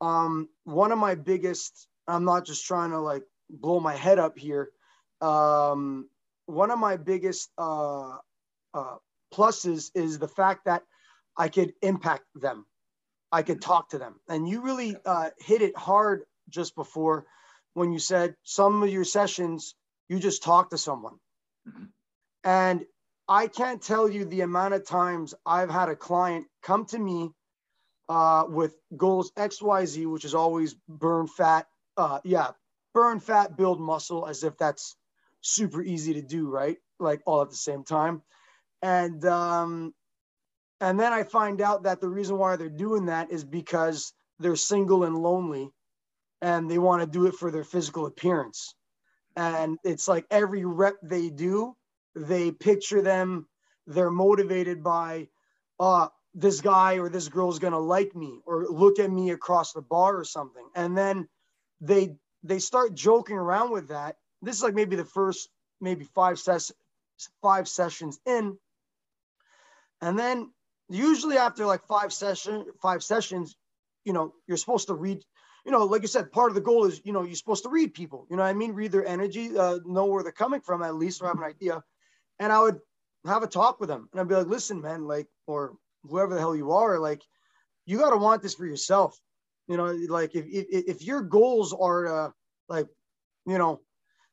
um, 0.02 0.48
one 0.64 0.92
of 0.92 0.98
my 1.00 1.16
biggest. 1.16 1.88
I'm 2.08 2.24
not 2.24 2.46
just 2.46 2.66
trying 2.66 2.92
to 2.92 3.00
like 3.00 3.24
blow 3.50 3.82
my 3.82 3.94
head 3.94 4.18
up 4.18 4.38
here. 4.38 4.70
Um, 5.20 6.08
one 6.46 6.72
of 6.72 6.80
my 6.80 6.96
biggest 6.96 7.50
uh, 7.58 8.16
uh, 8.74 8.96
pluses 9.34 9.92
is 9.96 10.20
the 10.20 10.28
fact 10.28 10.66
that 10.66 10.84
I 11.38 11.50
could 11.50 11.74
impact 11.82 12.26
them. 12.36 12.66
I 13.32 13.44
could 13.44 13.62
talk 13.62 13.90
to 13.90 13.98
them. 13.98 14.16
And 14.28 14.48
you 14.48 14.62
really 14.62 14.96
uh, 15.06 15.30
hit 15.40 15.62
it 15.62 15.78
hard 15.78 16.24
just 16.50 16.76
before 16.76 17.26
when 17.74 17.92
you 17.92 18.00
said 18.00 18.36
some 18.44 18.82
of 18.82 18.90
your 18.90 19.04
sessions, 19.04 19.76
you 20.10 20.20
just 20.20 20.42
talk 20.42 20.72
to 20.72 20.78
someone. 20.78 21.16
Mm-hmm. 21.68 21.86
And 22.44 22.86
I 23.28 23.48
can't 23.48 23.82
tell 23.82 24.10
you 24.10 24.26
the 24.26 24.42
amount 24.42 24.74
of 24.74 24.86
times 24.86 25.36
I've 25.46 25.70
had 25.70 25.90
a 25.90 25.96
client 25.96 26.48
come 26.64 26.86
to 26.86 26.98
me 26.98 27.30
uh, 28.10 28.46
with 28.48 28.76
goals 28.96 29.32
XYZ, 29.38 30.10
which 30.10 30.26
is 30.26 30.34
always 30.34 30.76
burn 30.88 31.28
fat. 31.28 31.68
Uh, 31.98 32.20
yeah, 32.24 32.52
burn 32.94 33.20
fat, 33.20 33.58
build 33.58 33.82
muscle, 33.82 34.26
as 34.26 34.44
if 34.44 34.58
that's 34.58 34.96
super 35.42 35.82
easy 35.82 36.14
to 36.14 36.22
do, 36.22 36.50
right? 36.50 36.78
Like 37.00 37.22
all 37.26 37.42
at 37.42 37.50
the 37.50 37.56
same 37.56 37.84
time 37.84 38.22
and 38.82 39.24
um, 39.26 39.94
and 40.80 41.00
then 41.00 41.14
I 41.14 41.24
find 41.24 41.62
out 41.62 41.84
that 41.84 42.02
the 42.02 42.10
reason 42.10 42.38
why 42.38 42.56
they're 42.56 42.70
doing 42.70 43.08
that 43.08 43.32
is 43.32 43.44
because 43.44 44.14
they're 44.40 44.56
single 44.56 45.04
and 45.04 45.18
lonely, 45.18 45.72
and 46.42 46.70
they 46.70 46.78
want 46.78 47.02
to 47.02 47.08
do 47.08 47.26
it 47.28 47.36
for 47.36 47.52
their 47.52 47.64
physical 47.64 48.06
appearance. 48.06 48.76
And 49.36 49.78
it's 49.84 50.08
like 50.08 50.26
every 50.32 50.66
rep 50.66 50.96
they 51.04 51.30
do, 51.30 51.76
they 52.16 52.52
picture 52.52 53.02
them. 53.02 53.48
They're 53.86 54.12
motivated 54.12 54.84
by, 54.84 55.30
uh, 55.80 56.08
this 56.34 56.62
guy 56.62 57.00
or 57.00 57.10
this 57.10 57.30
girl's 57.30 57.60
gonna 57.60 57.80
like 57.80 58.16
me 58.16 58.42
or 58.46 58.68
look 58.68 59.00
at 59.00 59.10
me 59.12 59.32
across 59.32 59.74
the 59.74 59.82
bar 59.82 60.18
or 60.18 60.24
something. 60.24 60.68
And 60.76 60.96
then 60.98 61.28
they 61.82 62.16
they 62.44 62.60
start 62.60 62.94
joking 62.94 63.38
around 63.38 63.72
with 63.72 63.88
that. 63.90 64.18
This 64.42 64.58
is 64.58 64.64
like 64.64 64.76
maybe 64.76 64.96
the 64.96 65.06
first 65.06 65.50
maybe 65.82 66.06
five 66.06 66.38
ses- 66.38 66.74
five 67.42 67.68
sessions 67.68 68.20
in 68.26 68.58
and 70.02 70.18
then 70.18 70.52
usually 70.90 71.38
after 71.38 71.66
like 71.66 71.86
five 71.88 72.14
session, 72.14 72.66
five 72.82 73.04
sessions, 73.04 73.56
you 74.06 74.14
know, 74.14 74.34
you're 74.48 74.58
supposed 74.58 74.88
to 74.88 74.94
read, 74.94 75.24
you 75.66 75.72
know, 75.72 75.86
like 75.86 76.02
you 76.02 76.08
said, 76.08 76.32
part 76.32 76.50
of 76.50 76.56
the 76.56 76.62
goal 76.62 76.86
is, 76.86 77.02
you 77.04 77.14
know, 77.14 77.24
you're 77.24 77.36
supposed 77.36 77.64
to 77.64 77.70
read 77.70 77.94
people, 77.94 78.26
you 78.30 78.38
know 78.38 78.44
I 78.44 78.54
mean? 78.54 78.74
Read 78.74 78.92
their 78.92 79.06
energy, 79.06 79.58
uh, 79.58 79.80
know 79.86 80.06
where 80.06 80.24
they're 80.24 80.32
coming 80.32 80.62
from 80.62 80.84
at 80.84 80.96
least, 80.96 81.22
or 81.22 81.28
have 81.28 81.38
an 81.38 81.44
idea. 81.44 81.84
And 82.40 82.52
I 82.52 82.62
would 82.62 82.80
have 83.26 83.44
a 83.44 83.48
talk 83.48 83.80
with 83.80 83.90
them 83.90 84.08
and 84.12 84.22
I'd 84.22 84.28
be 84.28 84.36
like, 84.36 84.48
listen, 84.48 84.82
man, 84.82 85.06
like, 85.06 85.28
or 85.46 85.76
whoever 86.04 86.34
the 86.34 86.40
hell 86.40 86.56
you 86.56 86.72
are, 86.72 87.00
like, 87.00 87.22
you 87.86 87.98
got 87.98 88.12
to 88.12 88.18
want 88.18 88.42
this 88.42 88.54
for 88.54 88.66
yourself. 88.66 89.20
You 89.68 89.76
know, 89.76 89.86
like 89.86 90.36
if, 90.36 90.46
if, 90.46 90.86
if 90.88 91.04
your 91.04 91.22
goals 91.22 91.74
are 91.74 92.28
uh, 92.28 92.30
like, 92.70 92.88
you 93.46 93.58
know, 93.58 93.82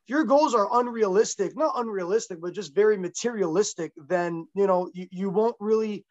your 0.07 0.25
goals 0.25 0.55
are 0.55 0.81
unrealistic, 0.81 1.57
not 1.57 1.75
unrealistic, 1.77 2.41
but 2.41 2.53
just 2.53 2.75
very 2.75 2.97
materialistic, 2.97 3.93
then 3.97 4.47
you 4.55 4.67
know 4.67 4.91
you, 4.93 5.07
you 5.11 5.31
won't 5.31 5.57
really 5.61 6.05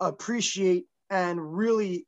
appreciate 0.00 0.86
and 1.10 1.56
really 1.56 2.06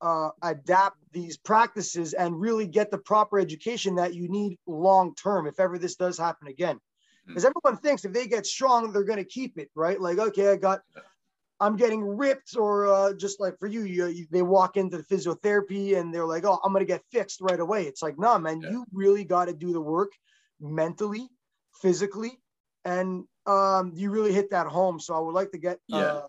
uh, 0.00 0.30
adapt 0.42 0.98
these 1.12 1.36
practices 1.36 2.12
and 2.12 2.38
really 2.38 2.66
get 2.66 2.90
the 2.90 2.98
proper 2.98 3.38
education 3.38 3.94
that 3.94 4.14
you 4.14 4.28
need 4.28 4.58
long 4.66 5.14
term 5.14 5.46
if 5.46 5.58
ever 5.58 5.78
this 5.78 5.96
does 5.96 6.18
happen 6.18 6.48
again. 6.48 6.78
Because 7.26 7.44
mm-hmm. 7.44 7.52
everyone 7.56 7.80
thinks 7.80 8.04
if 8.04 8.12
they 8.12 8.26
get 8.26 8.44
strong, 8.44 8.92
they're 8.92 9.04
going 9.04 9.18
to 9.18 9.24
keep 9.24 9.56
it, 9.58 9.70
right? 9.74 9.98
Like, 9.98 10.18
okay, 10.18 10.50
I 10.50 10.56
got, 10.56 10.80
I'm 11.58 11.76
getting 11.76 12.02
ripped, 12.04 12.54
or 12.54 12.86
uh, 12.92 13.14
just 13.14 13.40
like 13.40 13.58
for 13.58 13.66
you, 13.66 13.84
you, 13.84 14.06
you, 14.08 14.26
they 14.30 14.42
walk 14.42 14.76
into 14.76 14.98
the 14.98 15.04
physiotherapy 15.04 15.98
and 15.98 16.12
they're 16.12 16.26
like, 16.26 16.44
oh, 16.44 16.60
I'm 16.62 16.72
going 16.72 16.84
to 16.84 16.92
get 16.92 17.02
fixed 17.10 17.40
right 17.40 17.60
away. 17.60 17.84
It's 17.84 18.02
like, 18.02 18.18
nah, 18.18 18.36
man, 18.36 18.60
yeah. 18.60 18.72
you 18.72 18.84
really 18.92 19.24
got 19.24 19.46
to 19.46 19.54
do 19.54 19.72
the 19.72 19.80
work 19.80 20.12
mentally, 20.60 21.28
physically, 21.80 22.40
and 22.84 23.24
um, 23.46 23.92
you 23.94 24.10
really 24.10 24.32
hit 24.32 24.50
that 24.50 24.66
home. 24.66 25.00
So 25.00 25.14
I 25.14 25.20
would 25.20 25.34
like 25.34 25.50
to 25.52 25.58
get 25.58 25.78
yeah. 25.88 25.98
Uh, 25.98 26.22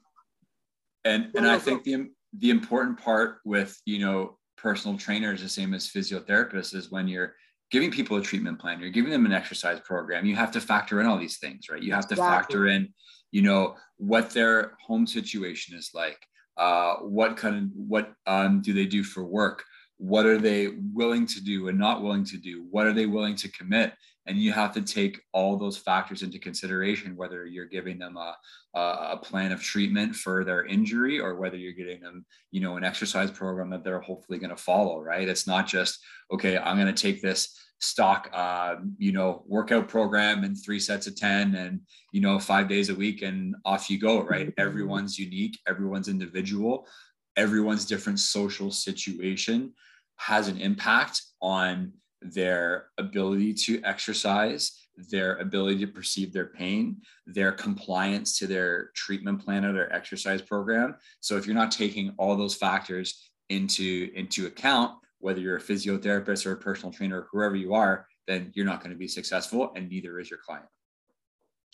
and 1.03 1.29
and 1.35 1.47
I 1.47 1.59
think 1.59 1.83
the 1.83 2.09
the 2.37 2.49
important 2.49 2.99
part 2.99 3.37
with 3.45 3.79
you 3.85 3.99
know 3.99 4.37
personal 4.57 4.97
trainers, 4.97 5.41
the 5.41 5.49
same 5.49 5.73
as 5.73 5.87
physiotherapists, 5.87 6.73
is 6.73 6.91
when 6.91 7.07
you're 7.07 7.35
giving 7.71 7.91
people 7.91 8.17
a 8.17 8.21
treatment 8.21 8.59
plan, 8.59 8.79
you're 8.79 8.89
giving 8.89 9.11
them 9.11 9.25
an 9.25 9.33
exercise 9.33 9.79
program. 9.81 10.25
You 10.25 10.35
have 10.35 10.51
to 10.51 10.61
factor 10.61 10.99
in 11.01 11.07
all 11.07 11.17
these 11.17 11.37
things, 11.37 11.67
right? 11.69 11.81
You 11.81 11.93
have 11.93 12.07
to 12.07 12.15
factor 12.15 12.67
in, 12.67 12.93
you 13.31 13.41
know, 13.41 13.75
what 13.97 14.31
their 14.31 14.77
home 14.85 15.07
situation 15.07 15.77
is 15.77 15.91
like. 15.93 16.17
Uh, 16.57 16.95
what 16.97 17.35
kind 17.35 17.55
of 17.55 17.63
what 17.75 18.13
um, 18.27 18.61
do 18.61 18.73
they 18.73 18.85
do 18.85 19.03
for 19.03 19.25
work? 19.25 19.63
What 19.97 20.25
are 20.25 20.37
they 20.37 20.69
willing 20.93 21.25
to 21.27 21.43
do 21.43 21.67
and 21.67 21.77
not 21.77 22.01
willing 22.01 22.25
to 22.25 22.37
do? 22.37 22.65
What 22.69 22.87
are 22.87 22.93
they 22.93 23.05
willing 23.05 23.35
to 23.37 23.51
commit? 23.51 23.93
And 24.27 24.37
you 24.37 24.51
have 24.51 24.73
to 24.73 24.81
take 24.81 25.21
all 25.33 25.57
those 25.57 25.77
factors 25.77 26.23
into 26.23 26.39
consideration 26.39 27.15
whether 27.15 27.45
you're 27.45 27.65
giving 27.65 27.97
them 27.97 28.17
a, 28.17 28.35
a 28.73 29.17
plan 29.21 29.51
of 29.51 29.61
treatment 29.61 30.15
for 30.15 30.43
their 30.43 30.65
injury 30.65 31.19
or 31.19 31.35
whether 31.35 31.57
you're 31.57 31.73
getting 31.73 32.01
them 32.01 32.25
you 32.51 32.61
know 32.61 32.77
an 32.77 32.83
exercise 32.83 33.31
program 33.31 33.69
that 33.69 33.83
they're 33.83 34.01
hopefully 34.01 34.39
going 34.39 34.49
to 34.49 34.55
follow 34.55 35.01
right 35.01 35.27
it's 35.27 35.47
not 35.47 35.67
just 35.67 35.99
okay 36.31 36.57
i'm 36.57 36.77
going 36.77 36.93
to 36.93 37.01
take 37.01 37.21
this 37.21 37.57
stock 37.79 38.29
uh, 38.33 38.75
you 38.97 39.11
know 39.11 39.43
workout 39.47 39.87
program 39.87 40.43
and 40.43 40.57
three 40.57 40.79
sets 40.79 41.07
of 41.07 41.15
10 41.15 41.55
and 41.55 41.81
you 42.11 42.21
know 42.21 42.39
five 42.39 42.67
days 42.67 42.89
a 42.89 42.95
week 42.95 43.21
and 43.21 43.55
off 43.65 43.89
you 43.89 43.99
go 43.99 44.21
right 44.23 44.47
mm-hmm. 44.47 44.61
everyone's 44.61 45.19
unique 45.19 45.59
everyone's 45.67 46.07
individual 46.07 46.87
everyone's 47.35 47.85
different 47.85 48.19
social 48.19 48.71
situation 48.71 49.73
has 50.17 50.47
an 50.47 50.57
impact 50.59 51.21
on 51.41 51.91
their 52.33 52.87
ability 52.97 53.53
to 53.53 53.81
exercise, 53.83 54.87
their 55.11 55.37
ability 55.37 55.85
to 55.85 55.91
perceive 55.91 56.33
their 56.33 56.47
pain, 56.47 57.01
their 57.25 57.51
compliance 57.51 58.37
to 58.39 58.47
their 58.47 58.91
treatment 58.95 59.43
plan 59.43 59.65
or 59.65 59.73
their 59.73 59.93
exercise 59.93 60.41
program. 60.41 60.95
So 61.19 61.37
if 61.37 61.45
you're 61.45 61.55
not 61.55 61.71
taking 61.71 62.13
all 62.17 62.35
those 62.35 62.55
factors 62.55 63.29
into 63.49 64.11
into 64.15 64.47
account, 64.47 64.93
whether 65.19 65.39
you're 65.39 65.57
a 65.57 65.61
physiotherapist 65.61 66.45
or 66.45 66.53
a 66.53 66.57
personal 66.57 66.91
trainer 66.91 67.21
or 67.21 67.27
whoever 67.31 67.55
you 67.55 67.73
are, 67.73 68.07
then 68.27 68.51
you're 68.55 68.65
not 68.65 68.79
going 68.79 68.91
to 68.91 68.97
be 68.97 69.07
successful 69.07 69.71
and 69.75 69.89
neither 69.89 70.19
is 70.19 70.29
your 70.29 70.39
client. 70.39 70.65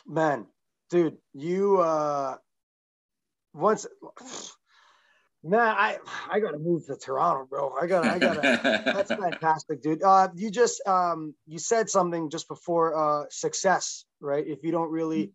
Man, 0.05 0.47
dude, 0.89 1.17
you 1.33 1.79
uh 1.79 2.37
once 3.53 3.85
Man, 5.43 5.59
I 5.59 5.97
I 6.29 6.39
gotta 6.39 6.59
move 6.59 6.85
to 6.85 6.95
Toronto, 6.95 7.47
bro. 7.49 7.73
I 7.79 7.87
gotta 7.87 8.11
I 8.11 8.19
gotta. 8.19 8.81
that's 8.85 9.09
fantastic, 9.21 9.81
dude. 9.81 10.03
Uh, 10.03 10.29
you 10.35 10.51
just 10.51 10.85
um 10.87 11.33
you 11.47 11.57
said 11.57 11.89
something 11.89 12.29
just 12.29 12.47
before 12.47 12.95
uh 12.95 13.25
success, 13.29 14.05
right? 14.19 14.45
If 14.45 14.63
you 14.63 14.71
don't 14.71 14.91
really, 14.91 15.31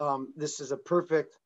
um, 0.00 0.34
this 0.36 0.60
is 0.60 0.70
a 0.70 0.76
perfect. 0.76 1.38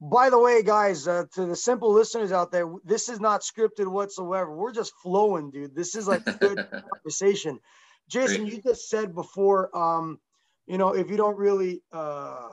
By 0.00 0.30
the 0.30 0.38
way, 0.38 0.62
guys, 0.62 1.06
uh, 1.06 1.24
to 1.34 1.46
the 1.46 1.56
simple 1.56 1.92
listeners 1.92 2.32
out 2.32 2.50
there, 2.50 2.66
this 2.82 3.08
is 3.08 3.20
not 3.20 3.42
scripted 3.42 3.88
whatsoever. 3.88 4.54
We're 4.54 4.72
just 4.72 4.92
flowing, 5.02 5.50
dude. 5.50 5.74
This 5.74 5.94
is 5.94 6.08
like 6.08 6.24
good 6.40 6.66
conversation. 6.90 7.60
Jason, 8.08 8.46
you 8.46 8.60
just 8.60 8.88
said 8.88 9.14
before, 9.14 9.74
um, 9.76 10.18
you 10.66 10.78
know, 10.78 10.94
if 10.94 11.10
you 11.10 11.16
don't 11.16 11.36
really, 11.36 11.82
uh, 11.92 12.48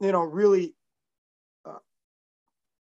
you 0.00 0.12
know, 0.12 0.22
really 0.22 0.74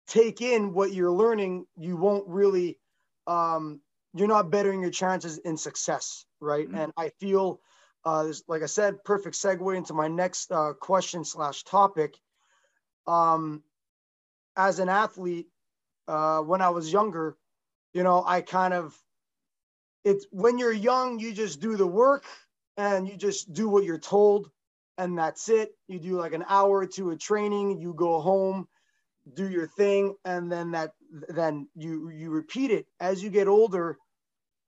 take 0.07 0.41
in 0.41 0.73
what 0.73 0.93
you're 0.93 1.11
learning, 1.11 1.65
you 1.77 1.97
won't 1.97 2.27
really, 2.27 2.79
um, 3.27 3.81
you're 4.13 4.27
not 4.27 4.51
bettering 4.51 4.81
your 4.81 4.91
chances 4.91 5.37
in 5.39 5.57
success, 5.57 6.25
right? 6.39 6.67
Mm-hmm. 6.67 6.77
And 6.77 6.93
I 6.97 7.09
feel, 7.19 7.59
uh, 8.05 8.31
like 8.47 8.63
I 8.63 8.67
said, 8.67 9.03
perfect 9.03 9.35
segue 9.35 9.75
into 9.75 9.93
my 9.93 10.07
next 10.07 10.51
uh, 10.51 10.73
question 10.73 11.25
slash 11.25 11.63
topic. 11.63 12.15
um, 13.07 13.63
as 14.55 14.79
an 14.79 14.89
athlete, 14.89 15.47
uh, 16.07 16.39
when 16.39 16.61
I 16.61 16.69
was 16.69 16.91
younger, 16.91 17.37
you 17.93 18.03
know, 18.03 18.23
I 18.25 18.41
kind 18.41 18.73
of, 18.73 18.97
it's 20.03 20.25
when 20.31 20.57
you're 20.57 20.71
young, 20.71 21.19
you 21.19 21.33
just 21.33 21.59
do 21.59 21.75
the 21.75 21.87
work 21.87 22.25
and 22.77 23.07
you 23.07 23.17
just 23.17 23.53
do 23.53 23.67
what 23.69 23.83
you're 23.83 23.97
told 23.97 24.49
and 24.97 25.17
that's 25.17 25.49
it. 25.49 25.71
You 25.87 25.99
do 25.99 26.17
like 26.17 26.33
an 26.33 26.45
hour 26.47 26.79
or 26.79 26.85
two 26.85 27.11
of 27.11 27.19
training, 27.19 27.79
you 27.79 27.93
go 27.93 28.19
home, 28.21 28.67
do 29.33 29.49
your 29.49 29.67
thing, 29.67 30.15
and 30.25 30.51
then 30.51 30.71
that 30.71 30.91
then 31.29 31.67
you 31.75 32.09
you 32.09 32.29
repeat 32.29 32.71
it 32.71 32.87
as 32.99 33.23
you 33.23 33.29
get 33.29 33.47
older. 33.47 33.97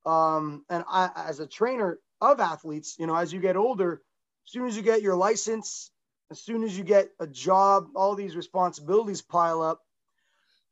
Um, 0.06 0.64
and 0.70 0.84
I, 0.90 1.10
as 1.16 1.40
a 1.40 1.48
trainer 1.48 2.00
of 2.22 2.40
athletes, 2.40 2.96
you 2.98 3.08
know, 3.08 3.16
as 3.16 3.34
you 3.34 3.40
get 3.40 3.58
older, 3.58 4.02
as 4.46 4.52
soon 4.52 4.68
as 4.68 4.78
you 4.78 4.84
get 4.84 5.02
your 5.02 5.16
license, 5.16 5.92
as 6.32 6.42
soon 6.42 6.64
as 6.64 6.78
you 6.78 6.84
get 6.84 7.10
a 7.20 7.28
job, 7.28 7.88
all 7.96 8.16
these 8.16 8.36
responsibilities 8.36 9.22
pile 9.22 9.62
up. 9.62 9.82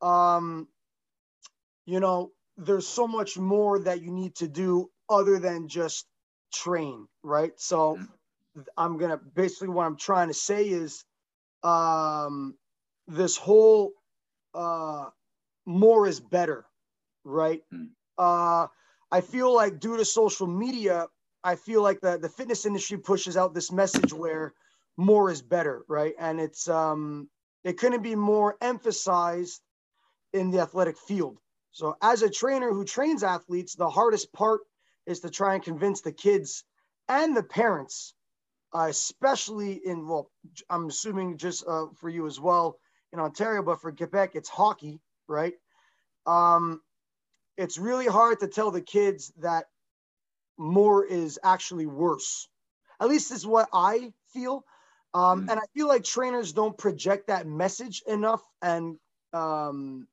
Um, 0.01 0.67
you 1.85 1.99
know, 1.99 2.31
there's 2.57 2.87
so 2.87 3.07
much 3.07 3.37
more 3.37 3.79
that 3.79 4.01
you 4.01 4.11
need 4.11 4.35
to 4.35 4.47
do 4.47 4.89
other 5.09 5.39
than 5.39 5.67
just 5.67 6.05
train, 6.53 7.07
right? 7.23 7.51
So 7.57 7.99
I'm 8.77 8.97
gonna 8.97 9.17
basically 9.17 9.69
what 9.69 9.85
I'm 9.85 9.97
trying 9.97 10.29
to 10.29 10.33
say 10.33 10.65
is 10.69 11.03
um, 11.63 12.55
this 13.07 13.37
whole 13.37 13.91
uh, 14.53 15.09
more 15.65 16.07
is 16.07 16.19
better, 16.19 16.65
right? 17.23 17.61
Mm. 17.73 17.89
Uh, 18.17 18.67
I 19.11 19.21
feel 19.21 19.53
like 19.53 19.79
due 19.79 19.97
to 19.97 20.05
social 20.05 20.47
media, 20.47 21.07
I 21.43 21.55
feel 21.55 21.81
like 21.81 22.01
the, 22.01 22.17
the 22.17 22.29
fitness 22.29 22.65
industry 22.65 22.97
pushes 22.97 23.37
out 23.37 23.53
this 23.53 23.71
message 23.71 24.13
where 24.13 24.53
more 24.97 25.29
is 25.29 25.41
better, 25.41 25.85
right? 25.87 26.13
And 26.19 26.39
it's 26.39 26.67
um, 26.67 27.29
it 27.63 27.77
couldn't 27.77 28.03
be 28.03 28.15
more 28.15 28.57
emphasized 28.61 29.61
in 30.33 30.51
the 30.51 30.59
athletic 30.59 30.97
field. 30.97 31.37
So 31.71 31.97
as 32.01 32.21
a 32.21 32.29
trainer 32.29 32.71
who 32.71 32.85
trains 32.85 33.23
athletes, 33.23 33.75
the 33.75 33.89
hardest 33.89 34.31
part 34.33 34.61
is 35.05 35.19
to 35.21 35.29
try 35.29 35.55
and 35.55 35.63
convince 35.63 36.01
the 36.01 36.11
kids 36.11 36.63
and 37.07 37.35
the 37.35 37.43
parents 37.43 38.13
uh, 38.75 38.87
especially 38.89 39.81
in 39.85 40.07
well, 40.07 40.29
I'm 40.69 40.87
assuming 40.87 41.37
just 41.37 41.65
uh, 41.67 41.85
for 41.95 42.09
you 42.09 42.27
as 42.27 42.39
well 42.39 42.77
in 43.15 43.21
Ontario, 43.21 43.63
but 43.63 43.81
for 43.81 43.91
Quebec, 43.91 44.31
it's 44.35 44.49
hockey, 44.49 44.99
right? 45.27 45.53
Um, 46.25 46.81
it's 47.57 47.77
really 47.77 48.07
hard 48.07 48.41
to 48.41 48.47
tell 48.47 48.71
the 48.71 48.81
kids 48.81 49.31
that 49.39 49.65
more 50.57 51.05
is 51.05 51.39
actually 51.43 51.85
worse. 51.85 52.47
At 53.01 53.07
least 53.07 53.31
is 53.31 53.45
what 53.45 53.69
I 53.73 54.11
feel. 54.33 54.65
Um, 55.13 55.41
mm-hmm. 55.41 55.49
And 55.49 55.59
I 55.59 55.63
feel 55.73 55.87
like 55.87 56.03
trainers 56.03 56.51
don't 56.53 56.77
project 56.77 57.27
that 57.27 57.47
message 57.47 58.03
enough. 58.07 58.41
And 58.61 58.97
um, 59.33 60.07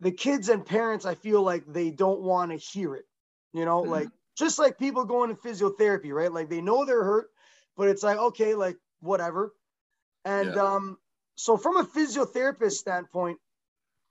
the 0.00 0.12
kids 0.12 0.48
and 0.48 0.64
parents, 0.64 1.06
I 1.06 1.16
feel 1.16 1.42
like 1.42 1.64
they 1.66 1.90
don't 1.90 2.20
want 2.20 2.52
to 2.52 2.56
hear 2.56 2.94
it. 2.94 3.04
You 3.52 3.64
know, 3.64 3.82
mm-hmm. 3.82 3.90
like 3.90 4.08
just 4.36 4.58
like 4.58 4.78
people 4.78 5.04
going 5.04 5.30
to 5.30 5.36
physiotherapy, 5.40 6.12
right? 6.12 6.32
Like 6.32 6.48
they 6.48 6.60
know 6.60 6.84
they're 6.84 7.04
hurt, 7.04 7.30
but 7.76 7.88
it's 7.88 8.02
like 8.02 8.18
okay 8.18 8.54
like 8.54 8.76
whatever 9.00 9.52
and 10.24 10.54
yeah. 10.54 10.62
um 10.62 10.98
so 11.36 11.56
from 11.56 11.76
a 11.76 11.84
physiotherapist 11.84 12.72
standpoint 12.72 13.38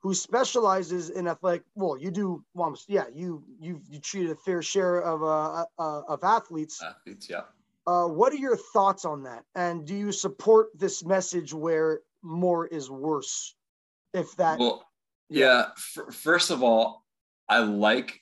who 0.02 0.14
specializes 0.14 1.10
in 1.10 1.28
athletic 1.28 1.64
well 1.76 1.98
you 1.98 2.12
do 2.12 2.44
well 2.54 2.76
yeah 2.88 3.06
you 3.14 3.44
you 3.60 3.82
you 3.90 4.00
treated 4.00 4.32
a 4.32 4.36
fair 4.36 4.62
share 4.62 5.00
of 5.00 5.24
uh, 5.24 5.66
uh 5.80 6.02
of 6.08 6.24
athletes 6.24 6.82
athletes 6.84 7.30
yeah 7.30 7.42
uh 7.88 8.06
what 8.06 8.34
are 8.34 8.38
your 8.38 8.58
thoughts 8.58 9.06
on 9.06 9.24
that 9.24 9.44
and 9.56 9.86
do 9.86 9.96
you 9.96 10.12
support 10.12 10.68
this 10.76 11.04
message 11.06 11.54
where 11.54 12.02
more 12.22 12.68
is 12.68 12.90
worse 12.90 13.56
if 14.14 14.36
that 14.36 14.60
well 14.60 14.86
yeah, 15.30 15.46
yeah. 15.48 15.66
F- 15.98 16.14
first 16.14 16.52
of 16.52 16.64
all 16.64 17.06
i 17.48 17.60
like 17.60 18.20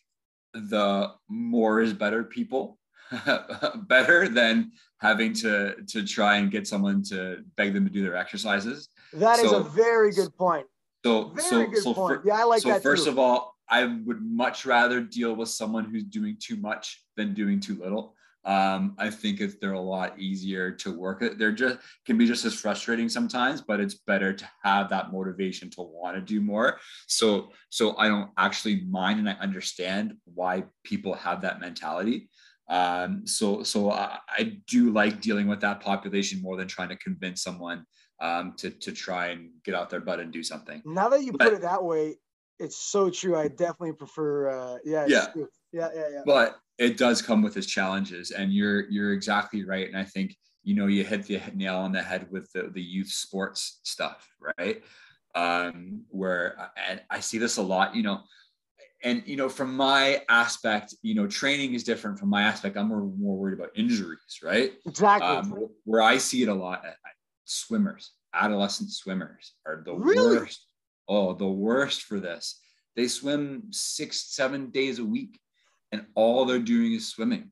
the 0.54 1.12
more 1.30 1.82
is 1.82 1.94
better 1.94 2.24
people 2.24 2.78
better 3.88 4.28
than 4.28 4.72
having 4.98 5.34
to 5.34 5.76
to 5.88 6.04
try 6.06 6.38
and 6.38 6.52
get 6.52 6.68
someone 6.68 7.04
to 7.04 7.44
beg 7.58 7.74
them 7.74 7.86
to 7.86 7.92
do 7.92 8.04
their 8.04 8.16
exercises. 8.16 8.90
That 9.14 9.40
so, 9.40 9.46
is 9.46 9.52
a 9.52 9.60
very 9.60 10.12
good 10.12 10.36
point. 10.38 10.66
So 11.06 11.30
very 11.30 11.44
so 11.44 11.68
good 11.68 11.84
so 11.84 11.94
point. 11.94 12.22
For, 12.22 12.28
yeah, 12.28 12.40
I 12.40 12.44
like 12.44 12.62
so 12.62 12.70
that. 12.70 12.84
So 12.84 12.90
first 12.90 13.06
too. 13.06 13.12
of 13.12 13.20
all, 13.20 13.56
I 13.70 13.86
would 13.86 14.22
much 14.22 14.66
rather 14.66 15.02
deal 15.02 15.36
with 15.36 15.50
someone 15.50 15.86
who's 15.86 16.04
doing 16.04 16.38
too 16.40 16.58
much 16.58 17.04
than 17.16 17.34
doing 17.34 17.60
too 17.60 17.76
little. 17.76 18.16
Um, 18.44 18.96
I 18.98 19.10
think 19.12 19.40
it's 19.40 19.56
they're 19.62 19.74
a 19.74 19.80
lot 19.80 20.20
easier 20.20 20.72
to 20.72 20.92
work. 20.92 21.24
They're 21.38 21.52
just 21.52 21.78
can 22.06 22.18
be 22.18 22.26
just 22.26 22.44
as 22.44 22.54
frustrating 22.56 23.08
sometimes, 23.08 23.62
but 23.62 23.80
it's 23.80 23.96
better 23.96 24.34
to 24.34 24.50
have 24.64 24.90
that 24.90 25.12
motivation 25.12 25.70
to 25.72 25.82
want 25.82 26.16
to 26.16 26.22
do 26.22 26.42
more. 26.42 26.80
So 27.08 27.52
so 27.70 27.96
I 27.98 28.08
don't 28.08 28.32
actually 28.38 28.82
mind 28.90 29.20
and 29.20 29.30
I 29.30 29.34
understand 29.34 30.16
why 30.26 30.64
people 30.84 31.14
have 31.14 31.42
that 31.42 31.60
mentality. 31.60 32.30
Um, 32.68 33.28
so 33.28 33.64
so 33.64 33.92
I, 33.92 34.18
I, 34.30 34.60
do 34.66 34.92
like 34.92 35.20
dealing 35.20 35.48
with 35.48 35.60
that 35.60 35.82
population 35.82 36.42
more 36.42 36.56
than 36.56 36.70
trying 36.70 36.88
to 36.88 36.96
convince 36.96 37.44
someone 37.44 37.86
um, 38.22 38.54
to 38.58 38.70
to 38.70 38.92
try 38.92 39.28
and 39.28 39.50
get 39.66 39.76
out 39.76 39.90
their 39.90 40.00
butt 40.00 40.20
and 40.20 40.32
do 40.32 40.44
something. 40.44 40.82
Now 40.86 41.10
that 41.10 41.24
you 41.24 41.34
but, 41.34 41.42
put 41.42 41.54
it 41.54 41.62
that 41.62 41.84
way, 41.84 42.16
it's 42.60 42.78
so 42.78 43.10
true. 43.10 43.36
I 43.36 43.48
definitely 43.50 43.94
prefer. 43.94 44.50
Uh, 44.50 44.78
yeah, 44.86 45.06
yeah, 45.08 45.26
yeah, 45.36 45.90
yeah, 45.94 46.08
yeah. 46.14 46.22
But 46.26 46.58
it 46.78 46.98
does 46.98 47.22
come 47.22 47.42
with 47.42 47.58
its 47.58 47.68
challenges, 47.68 48.32
and 48.32 48.54
you're 48.54 48.90
you're 48.90 49.14
exactly 49.14 49.66
right. 49.66 49.88
And 49.88 49.98
I 49.98 50.04
think 50.04 50.36
you 50.64 50.76
know 50.76 50.86
you 50.88 51.04
hit 51.04 51.26
the 51.26 51.42
nail 51.56 51.78
on 51.78 51.92
the 51.92 52.02
head 52.02 52.28
with 52.32 52.52
the 52.54 52.70
the 52.74 52.82
youth 52.82 53.10
sports 53.10 53.80
stuff, 53.84 54.30
right? 54.58 54.84
Um, 55.34 56.04
where 56.10 56.72
and 56.88 57.02
I 57.10 57.20
see 57.20 57.40
this 57.40 57.58
a 57.58 57.64
lot. 57.64 57.96
You 57.96 58.04
know, 58.04 58.22
and 59.04 59.24
you 59.26 59.36
know 59.36 59.50
from 59.50 59.76
my 59.76 60.22
aspect 60.30 60.94
you 61.02 61.16
know 61.16 61.26
training 61.26 61.74
is 61.74 61.84
different 61.84 62.20
from 62.20 62.30
my 62.30 62.44
aspect 62.44 62.78
i'm 62.78 62.88
more, 62.88 63.02
more 63.02 63.38
worried 63.38 63.58
about 63.58 63.70
injuries 63.76 64.40
right 64.44 64.74
exactly 64.86 65.28
um, 65.28 65.68
where 65.86 66.02
i 66.02 66.18
see 66.18 66.44
it 66.44 66.50
a 66.50 66.54
lot 66.54 66.84
swimmers 67.52 68.12
adolescent 68.34 68.90
swimmers 68.90 69.54
are 69.66 69.84
the 69.86 69.94
really? 69.94 70.38
worst 70.38 70.66
oh 71.08 71.34
the 71.34 71.48
worst 71.48 72.04
for 72.04 72.20
this 72.20 72.60
they 72.96 73.08
swim 73.08 73.64
six 73.72 74.34
seven 74.34 74.70
days 74.70 75.00
a 75.00 75.06
week 75.06 75.40
and 75.92 76.06
all 76.16 76.46
they're 76.46 76.60
doing 76.60 76.94
is 76.94 77.08
swimming 77.08 77.52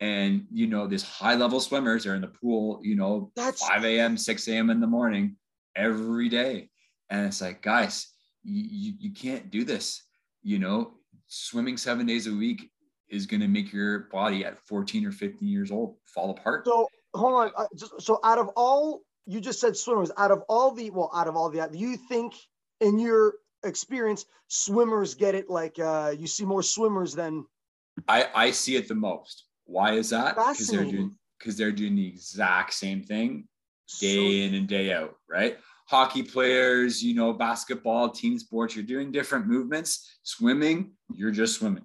and 0.00 0.46
you 0.52 0.66
know 0.66 0.86
these 0.86 1.02
high 1.02 1.34
level 1.34 1.60
swimmers 1.60 2.06
are 2.06 2.14
in 2.14 2.20
the 2.20 2.28
pool 2.28 2.80
you 2.82 2.94
know 2.94 3.32
That's... 3.36 3.66
5 3.66 3.84
a.m 3.84 4.16
6 4.16 4.48
a.m 4.48 4.70
in 4.70 4.80
the 4.80 4.86
morning 4.86 5.36
every 5.74 6.28
day 6.28 6.68
and 7.10 7.26
it's 7.26 7.40
like 7.40 7.62
guys 7.62 8.08
you, 8.44 8.94
you, 8.98 9.12
can't 9.12 9.50
do 9.50 9.64
this 9.64 10.02
you 10.42 10.58
know, 10.58 10.94
swimming 11.26 11.76
seven 11.76 12.06
days 12.06 12.26
a 12.26 12.32
week 12.32 12.70
is 13.08 13.26
going 13.26 13.40
to 13.40 13.48
make 13.48 13.72
your 13.72 14.00
body 14.10 14.44
at 14.44 14.58
14 14.58 15.06
or 15.06 15.12
15 15.12 15.48
years 15.48 15.70
old 15.70 15.96
fall 16.06 16.30
apart. 16.30 16.66
So 16.66 16.88
hold 17.14 17.34
on. 17.34 17.50
Uh, 17.56 17.66
just, 17.76 18.00
so 18.00 18.18
out 18.24 18.38
of 18.38 18.48
all, 18.56 19.02
you 19.28 19.40
just 19.40 19.60
said 19.60 19.76
swimmers, 19.76 20.10
out 20.16 20.30
of 20.30 20.42
all 20.48 20.72
the, 20.72 20.90
well, 20.90 21.10
out 21.14 21.28
of 21.28 21.36
all 21.36 21.50
the, 21.50 21.68
you 21.72 21.96
think 21.96 22.34
in 22.80 22.98
your 22.98 23.34
experience, 23.62 24.24
swimmers 24.48 25.14
get 25.14 25.34
it 25.34 25.48
like 25.48 25.78
uh, 25.78 26.14
you 26.18 26.26
see 26.26 26.44
more 26.44 26.62
swimmers 26.62 27.14
than. 27.14 27.44
I, 28.08 28.28
I 28.34 28.50
see 28.50 28.76
it 28.76 28.88
the 28.88 28.94
most. 28.94 29.44
Why 29.64 29.92
is 29.92 30.10
that? 30.10 30.34
Because 30.34 30.66
they're 30.68 30.84
doing, 30.84 31.14
because 31.38 31.56
they're 31.56 31.72
doing 31.72 31.94
the 31.94 32.08
exact 32.08 32.74
same 32.74 33.02
thing 33.02 33.46
day 34.00 34.14
so, 34.14 34.46
in 34.46 34.54
and 34.54 34.66
day 34.66 34.92
out, 34.92 35.14
right? 35.28 35.58
hockey 35.88 36.22
players, 36.22 37.02
you 37.02 37.14
know, 37.14 37.32
basketball, 37.32 38.10
team 38.10 38.38
sports, 38.38 38.76
you're 38.76 38.84
doing 38.84 39.10
different 39.10 39.46
movements. 39.46 40.18
Swimming, 40.22 40.92
you're 41.14 41.30
just 41.30 41.58
swimming, 41.58 41.84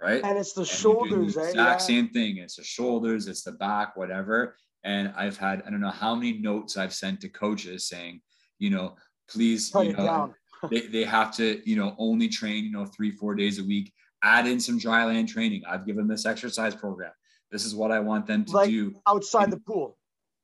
right? 0.00 0.22
And 0.22 0.38
it's 0.38 0.52
the 0.52 0.60
and 0.60 0.68
shoulders, 0.68 1.34
the 1.34 1.40
eh? 1.40 1.48
exact 1.48 1.80
yeah. 1.80 1.86
same 1.86 2.08
thing. 2.10 2.36
It's 2.36 2.56
the 2.56 2.64
shoulders, 2.64 3.26
it's 3.26 3.42
the 3.42 3.52
back, 3.52 3.96
whatever. 3.96 4.56
And 4.84 5.12
I've 5.16 5.36
had, 5.36 5.62
I 5.66 5.70
don't 5.70 5.80
know 5.80 5.90
how 5.90 6.14
many 6.14 6.38
notes 6.38 6.76
I've 6.76 6.94
sent 6.94 7.20
to 7.20 7.28
coaches 7.28 7.88
saying, 7.88 8.20
you 8.58 8.70
know, 8.70 8.96
please, 9.28 9.70
Cut 9.70 9.86
you 9.86 9.92
know, 9.92 10.34
they, 10.70 10.80
they 10.86 11.04
have 11.04 11.34
to, 11.36 11.60
you 11.68 11.76
know, 11.76 11.94
only 11.98 12.28
train, 12.28 12.64
you 12.64 12.72
know, 12.72 12.86
three, 12.86 13.10
four 13.10 13.34
days 13.34 13.58
a 13.58 13.64
week, 13.64 13.92
add 14.22 14.46
in 14.46 14.60
some 14.60 14.78
dry 14.78 15.04
land 15.04 15.28
training. 15.28 15.62
I've 15.68 15.86
given 15.86 16.08
this 16.08 16.26
exercise 16.26 16.74
program. 16.74 17.12
This 17.50 17.64
is 17.64 17.74
what 17.74 17.90
I 17.90 18.00
want 18.00 18.26
them 18.26 18.44
to 18.44 18.52
like 18.52 18.70
do 18.70 18.94
outside 19.08 19.44
and, 19.44 19.52
the 19.52 19.60
pool. 19.60 19.96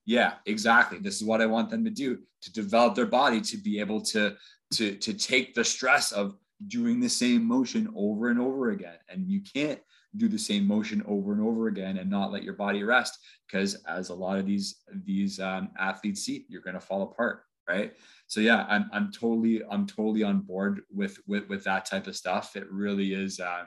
Yeah, 0.04 0.34
exactly. 0.46 0.98
This 0.98 1.16
is 1.16 1.24
what 1.24 1.40
I 1.40 1.46
want 1.46 1.70
them 1.70 1.84
to 1.84 1.90
do 1.90 2.18
to 2.42 2.52
develop 2.52 2.94
their 2.94 3.06
body 3.06 3.40
to 3.40 3.56
be 3.56 3.80
able 3.80 4.00
to 4.02 4.36
to 4.74 4.96
to 4.96 5.14
take 5.14 5.54
the 5.54 5.64
stress 5.64 6.12
of 6.12 6.34
doing 6.66 7.00
the 7.00 7.08
same 7.08 7.44
motion 7.44 7.88
over 7.94 8.28
and 8.30 8.40
over 8.40 8.70
again. 8.70 8.96
And 9.08 9.28
you 9.28 9.40
can't 9.42 9.80
do 10.16 10.28
the 10.28 10.38
same 10.38 10.66
motion 10.66 11.02
over 11.06 11.32
and 11.32 11.40
over 11.40 11.68
again 11.68 11.98
and 11.98 12.10
not 12.10 12.32
let 12.32 12.42
your 12.42 12.54
body 12.54 12.82
rest 12.82 13.18
because 13.46 13.74
as 13.86 14.08
a 14.08 14.14
lot 14.14 14.38
of 14.38 14.46
these 14.46 14.82
these 15.04 15.40
um, 15.40 15.70
athletes 15.78 16.22
see, 16.22 16.46
you're 16.48 16.62
going 16.62 16.74
to 16.74 16.80
fall 16.80 17.02
apart, 17.02 17.42
right? 17.68 17.92
So 18.26 18.40
yeah, 18.40 18.66
I'm 18.68 18.88
I'm 18.92 19.12
totally 19.12 19.62
I'm 19.70 19.86
totally 19.86 20.22
on 20.22 20.40
board 20.40 20.82
with 20.92 21.18
with 21.26 21.48
with 21.48 21.64
that 21.64 21.86
type 21.86 22.06
of 22.06 22.16
stuff. 22.16 22.56
It 22.56 22.70
really 22.70 23.12
is. 23.12 23.40
Um, 23.40 23.66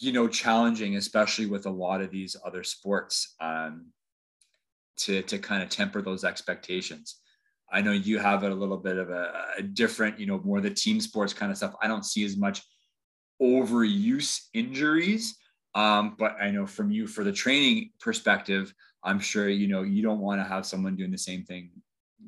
you 0.00 0.12
know 0.12 0.28
challenging 0.28 0.94
especially 0.94 1.46
with 1.46 1.66
a 1.66 1.70
lot 1.70 2.00
of 2.00 2.12
these 2.12 2.36
other 2.46 2.62
sports 2.62 3.34
um, 3.40 3.86
to 4.96 5.22
to 5.22 5.38
kind 5.38 5.60
of 5.60 5.68
temper 5.68 6.00
those 6.00 6.22
expectations 6.22 7.16
I 7.70 7.82
know 7.82 7.92
you 7.92 8.18
have 8.18 8.44
a 8.44 8.50
little 8.50 8.76
bit 8.76 8.96
of 8.96 9.10
a, 9.10 9.44
a 9.58 9.62
different, 9.62 10.18
you 10.18 10.26
know, 10.26 10.40
more 10.42 10.60
the 10.60 10.70
team 10.70 11.00
sports 11.00 11.32
kind 11.32 11.50
of 11.50 11.58
stuff. 11.58 11.74
I 11.82 11.88
don't 11.88 12.04
see 12.04 12.24
as 12.24 12.36
much 12.36 12.62
overuse 13.40 14.46
injuries. 14.54 15.36
Um, 15.74 16.16
but 16.18 16.36
I 16.40 16.50
know 16.50 16.66
from 16.66 16.90
you 16.90 17.06
for 17.06 17.24
the 17.24 17.32
training 17.32 17.90
perspective, 18.00 18.74
I'm 19.04 19.20
sure 19.20 19.48
you 19.48 19.68
know 19.68 19.82
you 19.82 20.02
don't 20.02 20.20
want 20.20 20.40
to 20.40 20.44
have 20.44 20.66
someone 20.66 20.96
doing 20.96 21.10
the 21.10 21.18
same 21.18 21.44
thing 21.44 21.70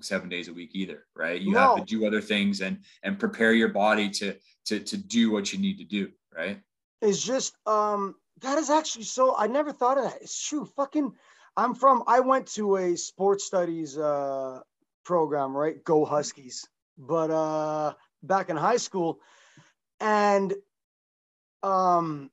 seven 0.00 0.28
days 0.28 0.48
a 0.48 0.52
week 0.52 0.70
either, 0.72 1.06
right? 1.16 1.40
You 1.40 1.52
no. 1.52 1.60
have 1.60 1.74
to 1.76 1.84
do 1.84 2.06
other 2.06 2.20
things 2.20 2.60
and 2.60 2.78
and 3.02 3.18
prepare 3.18 3.52
your 3.52 3.68
body 3.68 4.08
to 4.10 4.36
to 4.66 4.80
to 4.80 4.96
do 4.96 5.30
what 5.30 5.52
you 5.52 5.58
need 5.58 5.78
to 5.78 5.84
do, 5.84 6.10
right? 6.36 6.60
It's 7.02 7.22
just 7.22 7.54
um 7.66 8.14
that 8.40 8.58
is 8.58 8.70
actually 8.70 9.04
so 9.04 9.36
I 9.36 9.46
never 9.46 9.72
thought 9.72 9.98
of 9.98 10.04
that. 10.04 10.22
It's 10.22 10.46
true. 10.46 10.64
Fucking 10.76 11.12
I'm 11.56 11.74
from 11.74 12.04
I 12.06 12.20
went 12.20 12.46
to 12.54 12.76
a 12.76 12.96
sports 12.96 13.44
studies 13.44 13.98
uh 13.98 14.60
program, 15.04 15.56
right? 15.56 15.82
Go 15.84 16.04
Huskies. 16.04 16.66
But 16.96 17.30
uh 17.30 17.94
back 18.22 18.50
in 18.50 18.56
high 18.56 18.76
school 18.76 19.20
and 19.98 20.54
um 21.62 22.30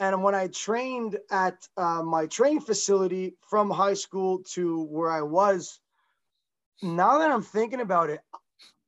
and 0.00 0.22
when 0.22 0.34
I 0.34 0.46
trained 0.46 1.18
at 1.30 1.68
uh, 1.76 2.02
my 2.02 2.26
training 2.26 2.62
facility 2.62 3.34
from 3.46 3.70
high 3.70 3.94
school 3.94 4.42
to 4.54 4.84
where 4.84 5.10
I 5.10 5.20
was, 5.20 5.78
now 6.82 7.18
that 7.18 7.30
I'm 7.30 7.42
thinking 7.42 7.82
about 7.82 8.08
it, 8.08 8.20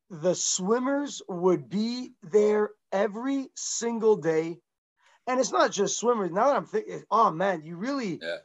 the 0.08 0.34
swimmers 0.34 1.20
would 1.28 1.68
be 1.68 2.12
there 2.22 2.70
every 2.92 3.48
single 3.54 4.16
day. 4.16 4.58
And 5.26 5.38
it's 5.38 5.52
not 5.52 5.70
just 5.70 6.00
swimmers. 6.00 6.32
Now 6.32 6.46
that 6.46 6.56
I'm 6.56 6.64
thinking, 6.64 7.02
oh 7.10 7.30
man, 7.30 7.62
you 7.62 7.76
really, 7.76 8.18
yeah. 8.22 8.36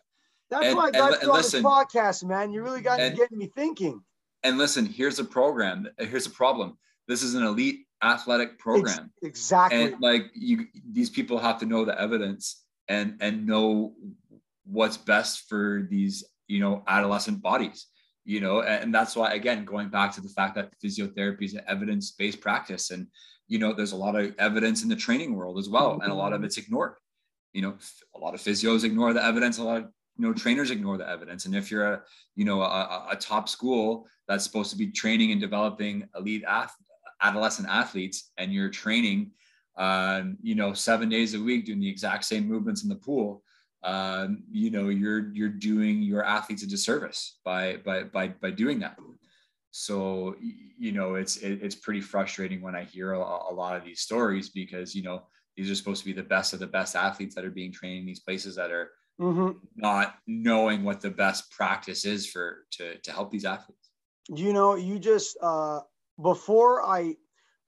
that's 0.50 0.66
and, 0.66 0.76
why 0.76 0.88
I 0.88 0.92
got 0.92 1.14
and, 1.14 1.22
you 1.24 1.30
on 1.30 1.38
listen, 1.38 1.64
this 1.64 1.72
podcast, 1.72 2.26
man. 2.26 2.52
You 2.52 2.64
really 2.64 2.82
got 2.82 3.00
and, 3.00 3.16
to 3.16 3.18
get 3.18 3.32
me 3.32 3.48
thinking. 3.48 4.04
And 4.44 4.58
listen, 4.58 4.86
here's 4.86 5.20
a 5.20 5.24
program. 5.24 5.88
Here's 5.98 6.28
a 6.28 6.32
problem. 6.32 6.78
This 7.08 7.24
is 7.24 7.34
an 7.34 7.44
elite 7.44 7.87
athletic 8.04 8.60
program. 8.60 9.12
exactly. 9.24 9.82
And 9.82 10.02
like 10.02 10.32
you, 10.34 10.68
these 10.92 11.10
people 11.10 11.40
have 11.40 11.60
to 11.60 11.66
know 11.66 11.86
the 11.86 12.00
evidence 12.00 12.64
and 12.88 13.18
and 13.22 13.46
know 13.46 13.94
what's 14.66 14.98
best 14.98 15.48
for 15.48 15.88
these 15.90 16.24
you 16.48 16.60
know 16.60 16.84
adolescent 16.88 17.42
bodies 17.42 17.88
you 18.26 18.42
know 18.42 18.62
and 18.62 18.94
that's 18.94 19.16
why 19.16 19.32
again 19.34 19.66
going 19.66 19.90
back 19.90 20.14
to 20.14 20.22
the 20.22 20.30
fact 20.30 20.56
that 20.56 20.72
physiotherapy 20.84 21.44
is 21.44 21.54
an 21.54 21.62
evidence-based 21.68 22.42
practice 22.42 22.92
and 22.92 23.08
you 23.48 23.58
know 23.58 23.74
there's 23.74 23.94
a 23.94 23.96
lot 23.96 24.16
of 24.16 24.34
evidence 24.38 24.84
in 24.84 24.90
the 24.90 24.96
training 24.96 25.36
world 25.36 25.58
as 25.58 25.70
well 25.70 26.00
and 26.04 26.12
a 26.12 26.16
lot 26.16 26.34
of 26.34 26.44
it's 26.44 26.58
ignored 26.58 26.96
you 27.54 27.62
know 27.62 27.76
a 28.16 28.20
lot 28.20 28.34
of 28.34 28.42
physios 28.42 28.84
ignore 28.84 29.14
the 29.14 29.24
evidence 29.24 29.58
a 29.58 29.64
lot 29.64 29.78
of 29.78 29.84
you 30.18 30.28
know 30.28 30.34
trainers 30.34 30.72
ignore 30.72 30.98
the 30.98 31.08
evidence 31.08 31.46
and 31.46 31.56
if 31.56 31.72
you're 31.72 31.94
a 31.94 32.02
you 32.36 32.44
know 32.44 32.62
a, 32.62 33.08
a 33.12 33.16
top 33.16 33.48
school 33.48 34.06
that's 34.28 34.44
supposed 34.44 34.72
to 34.72 34.78
be 34.78 34.88
training 34.88 35.32
and 35.32 35.40
developing 35.40 36.08
elite 36.16 36.44
ath- 36.48 36.76
adolescent 37.22 37.68
athletes 37.70 38.32
and 38.38 38.54
you're 38.54 38.70
training 38.70 39.32
um, 39.78 40.38
you 40.42 40.56
know 40.56 40.74
seven 40.74 41.10
days 41.10 41.34
a 41.34 41.40
week 41.40 41.66
doing 41.66 41.80
the 41.80 41.90
exact 41.90 42.26
same 42.26 42.48
movements 42.48 42.84
in 42.84 42.90
the 42.90 42.96
pool 42.96 43.44
um, 43.84 44.44
you 44.52 44.72
know 44.72 44.90
you're 44.90 45.32
you're 45.34 45.50
doing 45.50 46.02
your 46.02 46.24
athletes 46.24 46.64
a 46.64 46.68
disservice 46.68 47.40
by 47.46 47.78
by 47.78 48.04
by 48.04 48.28
by 48.28 48.52
doing 48.52 48.80
that 48.80 48.98
so 49.72 50.36
you 50.78 50.92
know 50.92 51.16
it's 51.16 51.38
it, 51.38 51.60
it's 51.62 51.76
pretty 51.76 52.02
frustrating 52.02 52.62
when 52.62 52.76
i 52.76 52.84
hear 52.84 53.14
a, 53.14 53.20
a, 53.20 53.54
lot 53.54 53.76
of 53.76 53.84
these 53.84 54.02
stories 54.02 54.50
because 54.50 54.96
you 54.96 55.04
know 55.04 55.22
these 55.56 55.70
are 55.70 55.76
supposed 55.76 56.02
to 56.02 56.06
be 56.06 56.14
the 56.14 56.24
best 56.24 56.54
of 56.54 56.60
the 56.60 56.66
best 56.66 56.96
athletes 56.96 57.36
that 57.36 57.46
are 57.46 57.52
being 57.52 57.72
trained 57.72 58.00
in 58.00 58.06
these 58.06 58.20
places 58.20 58.56
that 58.56 58.72
are 58.72 58.92
mm-hmm. 59.20 59.52
not 59.76 60.16
knowing 60.26 60.84
what 60.84 61.02
the 61.02 61.10
best 61.10 61.52
practice 61.52 62.06
is 62.06 62.26
for 62.26 62.66
to 62.72 62.98
to 63.00 63.12
help 63.12 63.30
these 63.30 63.46
athletes 63.46 63.92
you 64.30 64.54
know 64.54 64.76
you 64.76 64.98
just 64.98 65.38
uh 65.42 65.80
before 66.22 66.84
i 66.84 67.16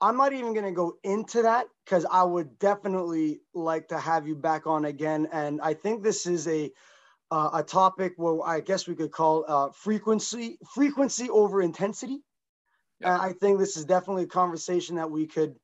i'm 0.01 0.17
not 0.17 0.33
even 0.33 0.53
going 0.53 0.65
to 0.65 0.71
go 0.71 0.93
into 1.03 1.41
that 1.41 1.65
because 1.85 2.05
i 2.11 2.23
would 2.23 2.57
definitely 2.59 3.41
like 3.53 3.87
to 3.87 3.97
have 3.97 4.27
you 4.27 4.35
back 4.35 4.67
on 4.67 4.85
again 4.85 5.27
and 5.31 5.59
i 5.61 5.73
think 5.73 6.03
this 6.03 6.25
is 6.25 6.47
a 6.47 6.71
uh, 7.31 7.49
a 7.53 7.63
topic 7.63 8.13
where 8.17 8.45
I 8.45 8.59
guess 8.59 8.87
we 8.87 8.95
could 8.95 9.11
call 9.11 9.45
uh, 9.47 9.69
frequency 9.71 10.57
frequency 10.73 11.29
over 11.29 11.61
intensity. 11.61 12.19
Yeah. 12.99 13.19
I 13.19 13.33
think 13.33 13.59
this 13.59 13.77
is 13.77 13.85
definitely 13.85 14.23
a 14.23 14.27
conversation 14.27 14.95
that 14.95 15.09
we 15.09 15.27
could. 15.27 15.55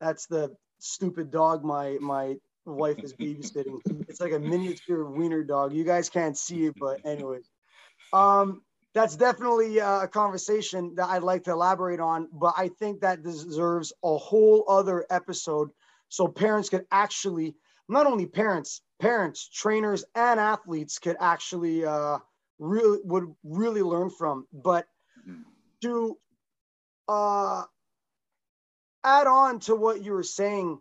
That's 0.00 0.26
the 0.26 0.54
stupid 0.78 1.30
dog 1.30 1.64
my 1.64 1.96
my 2.00 2.36
wife 2.66 3.02
is 3.02 3.14
babysitting. 3.14 3.80
it's 4.08 4.20
like 4.20 4.32
a 4.32 4.38
miniature 4.38 5.04
wiener 5.04 5.42
dog. 5.42 5.72
You 5.72 5.84
guys 5.84 6.10
can't 6.10 6.36
see 6.36 6.66
it, 6.66 6.74
but 6.78 7.04
anyways, 7.06 7.48
um, 8.12 8.62
that's 8.94 9.16
definitely 9.16 9.78
a 9.78 10.08
conversation 10.08 10.94
that 10.94 11.08
I'd 11.08 11.22
like 11.22 11.44
to 11.44 11.50
elaborate 11.50 12.00
on. 12.00 12.28
But 12.32 12.54
I 12.56 12.68
think 12.68 13.00
that 13.00 13.22
deserves 13.22 13.92
a 14.02 14.16
whole 14.16 14.64
other 14.68 15.04
episode, 15.10 15.70
so 16.08 16.28
parents 16.28 16.68
could 16.68 16.86
actually 16.90 17.56
not 17.88 18.06
only 18.06 18.26
parents 18.26 18.80
parents, 19.00 19.48
trainers, 19.48 20.04
and 20.14 20.40
athletes 20.40 20.98
could 20.98 21.16
actually 21.20 21.84
uh, 21.84 22.18
really 22.58 23.00
would 23.04 23.34
really 23.42 23.82
learn 23.82 24.10
from. 24.10 24.46
But 24.52 24.86
to 25.82 26.16
uh, 27.08 27.64
add 29.04 29.26
on 29.26 29.60
to 29.60 29.76
what 29.76 30.02
you 30.02 30.12
were 30.12 30.22
saying, 30.22 30.78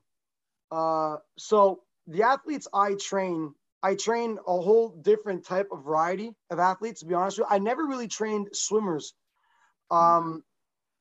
uh, 0.71 1.17
so 1.38 1.82
the 2.08 2.23
athletes 2.23 2.67
I 2.73 2.95
train, 2.95 3.54
I 3.83 3.95
train 3.95 4.39
a 4.47 4.61
whole 4.61 4.89
different 4.89 5.45
type 5.45 5.67
of 5.71 5.83
variety 5.83 6.33
of 6.49 6.57
athletes. 6.57 7.01
To 7.01 7.05
be 7.05 7.13
honest 7.13 7.37
with 7.37 7.47
you, 7.49 7.55
I 7.55 7.59
never 7.59 7.85
really 7.85 8.07
trained 8.07 8.47
swimmers, 8.53 9.13
um, 9.91 10.43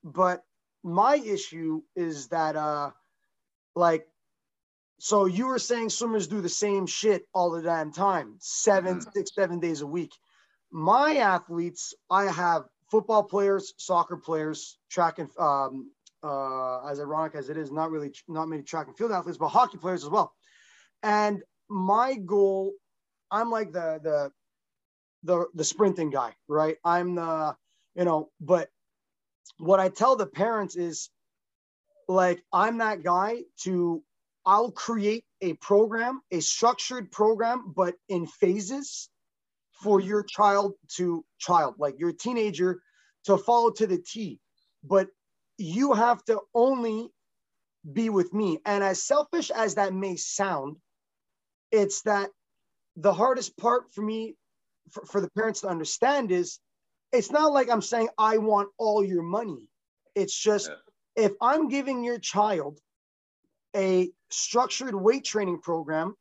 but 0.02 0.42
my 0.82 1.16
issue 1.16 1.82
is 1.94 2.28
that 2.28 2.56
uh, 2.56 2.90
like 3.76 4.06
so 4.98 5.26
you 5.26 5.46
were 5.46 5.58
saying 5.58 5.90
swimmers 5.90 6.26
do 6.26 6.40
the 6.40 6.48
same 6.48 6.86
shit 6.86 7.26
all 7.34 7.50
the 7.50 7.62
damn 7.62 7.92
time, 7.92 8.36
7 8.38 8.98
mm-hmm. 8.98 9.10
six, 9.12 9.34
seven 9.34 9.58
days 9.58 9.80
a 9.80 9.86
week. 9.86 10.12
My 10.70 11.16
athletes, 11.16 11.94
I 12.10 12.24
have 12.24 12.64
football 12.90 13.24
players, 13.24 13.74
soccer 13.78 14.16
players, 14.16 14.78
track 14.90 15.18
and 15.18 15.28
um, 15.38 15.90
uh, 16.22 16.86
as 16.86 17.00
ironic 17.00 17.34
as 17.34 17.48
it 17.48 17.56
is, 17.56 17.72
not 17.72 17.90
really 17.90 18.12
not 18.28 18.48
many 18.48 18.62
track 18.62 18.86
and 18.86 18.96
field 18.96 19.12
athletes, 19.12 19.38
but 19.38 19.48
hockey 19.48 19.78
players 19.78 20.04
as 20.04 20.10
well. 20.10 20.32
And 21.02 21.42
my 21.72 22.14
goal, 22.14 22.72
I'm 23.30 23.50
like 23.50 23.72
the 23.72 24.00
the 24.02 24.30
the 25.24 25.46
the 25.54 25.64
sprinting 25.64 26.10
guy, 26.10 26.34
right? 26.48 26.76
I'm 26.84 27.14
the 27.14 27.56
you 27.94 28.04
know, 28.04 28.30
but 28.40 28.68
what 29.58 29.80
I 29.80 29.88
tell 29.88 30.16
the 30.16 30.26
parents 30.26 30.76
is 30.76 31.10
like 32.08 32.42
I'm 32.52 32.78
that 32.78 33.02
guy 33.02 33.42
to 33.62 34.02
I'll 34.44 34.72
create 34.72 35.24
a 35.40 35.54
program, 35.54 36.20
a 36.30 36.40
structured 36.40 37.10
program, 37.10 37.72
but 37.74 37.94
in 38.08 38.26
phases 38.26 39.08
for 39.72 39.98
mm-hmm. 39.98 40.08
your 40.08 40.22
child 40.24 40.74
to 40.96 41.24
child, 41.38 41.74
like 41.78 41.98
your 41.98 42.12
teenager 42.12 42.82
to 43.24 43.38
follow 43.38 43.70
to 43.70 43.86
the 43.86 43.98
T. 43.98 44.40
But 44.84 45.08
you 45.58 45.92
have 45.92 46.24
to 46.24 46.40
only 46.54 47.08
be 47.92 48.10
with 48.10 48.32
me. 48.32 48.58
And 48.64 48.82
as 48.82 49.02
selfish 49.02 49.50
as 49.50 49.76
that 49.76 49.94
may 49.94 50.16
sound, 50.16 50.76
it's 51.72 52.02
that 52.02 52.30
the 52.96 53.12
hardest 53.12 53.56
part 53.56 53.92
for 53.92 54.02
me, 54.02 54.36
for, 54.90 55.04
for 55.06 55.20
the 55.20 55.30
parents 55.30 55.62
to 55.62 55.68
understand 55.68 56.30
is 56.30 56.60
it's 57.12 57.30
not 57.30 57.52
like 57.52 57.70
I'm 57.70 57.82
saying 57.82 58.08
I 58.18 58.38
want 58.38 58.68
all 58.78 59.04
your 59.04 59.22
money. 59.22 59.68
It's 60.14 60.38
just 60.38 60.70
yeah. 61.16 61.24
if 61.24 61.32
I'm 61.40 61.68
giving 61.68 62.04
your 62.04 62.18
child 62.18 62.78
a 63.74 64.10
structured 64.30 64.94
weight 64.94 65.24
training 65.24 65.60
program 65.60 66.14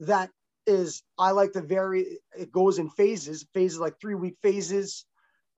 that 0.00 0.30
is 0.66 1.02
I 1.18 1.30
like 1.30 1.52
to 1.52 1.62
vary. 1.62 2.18
It 2.38 2.52
goes 2.52 2.78
in 2.78 2.90
phases, 2.90 3.46
phases 3.54 3.78
like 3.78 4.00
three 4.00 4.14
week 4.14 4.36
phases, 4.42 5.04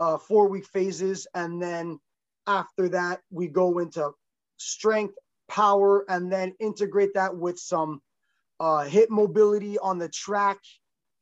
uh, 0.01 0.19
four 0.19 0.49
week 0.49 0.67
phases, 0.67 1.27
and 1.35 1.61
then 1.61 1.99
after 2.47 2.89
that 2.91 3.21
we 3.31 3.49
go 3.49 3.79
into 3.79 4.11
strength, 4.59 5.15
power, 5.49 6.05
and 6.11 6.31
then 6.31 6.55
integrate 6.61 7.15
that 7.15 7.37
with 7.37 7.59
some 7.59 8.01
uh, 8.61 8.85
hip 8.85 9.11
mobility 9.11 9.79
on 9.79 9.99
the 9.99 10.09
track, 10.09 10.59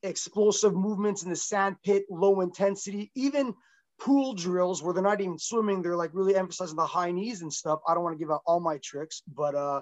explosive 0.02 0.74
movements 0.74 1.22
in 1.22 1.30
the 1.30 1.36
sand 1.36 1.76
pit, 1.84 2.04
low 2.10 2.40
intensity, 2.40 3.10
even 3.14 3.54
pool 3.98 4.34
drills 4.34 4.82
where 4.82 4.92
they're 4.92 5.02
not 5.02 5.20
even 5.20 5.38
swimming 5.38 5.80
they're 5.80 5.96
like 5.96 6.10
really 6.12 6.36
emphasizing 6.36 6.76
the 6.76 6.86
high 6.86 7.12
knees 7.12 7.42
and 7.42 7.52
stuff. 7.52 7.80
I 7.86 7.94
don't 7.94 8.02
want 8.02 8.14
to 8.14 8.22
give 8.22 8.30
out 8.30 8.42
all 8.46 8.60
my 8.60 8.78
tricks 8.82 9.22
but 9.34 9.54
uh 9.54 9.80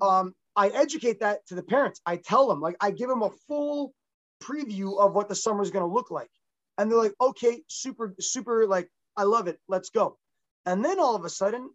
um 0.00 0.34
i 0.56 0.68
educate 0.68 1.20
that 1.20 1.46
to 1.46 1.54
the 1.54 1.62
parents. 1.62 2.00
I 2.04 2.16
tell 2.16 2.48
them 2.48 2.60
like 2.60 2.76
i 2.80 2.90
give 2.90 3.08
them 3.08 3.22
a 3.22 3.30
full 3.46 3.94
preview 4.42 4.98
of 4.98 5.14
what 5.14 5.28
the 5.28 5.34
summer 5.34 5.62
is 5.62 5.70
going 5.70 5.88
to 5.88 5.92
look 5.92 6.10
like. 6.10 6.30
And 6.76 6.90
they're 6.90 6.98
like 6.98 7.14
okay 7.20 7.62
super 7.68 8.14
super 8.18 8.66
like 8.66 8.88
i 9.16 9.22
love 9.22 9.46
it. 9.46 9.58
Let's 9.68 9.90
go. 9.90 10.18
And 10.66 10.84
then 10.84 10.98
all 10.98 11.14
of 11.14 11.24
a 11.24 11.30
sudden 11.30 11.70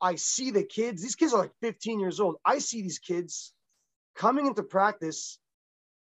i 0.00 0.14
see 0.14 0.52
the 0.52 0.62
kids. 0.62 1.02
These 1.02 1.16
kids 1.16 1.34
are 1.34 1.40
like 1.40 1.52
15 1.60 1.98
years 1.98 2.20
old. 2.20 2.36
I 2.44 2.58
see 2.58 2.82
these 2.82 3.00
kids 3.00 3.52
coming 4.16 4.46
into 4.46 4.62
practice 4.62 5.38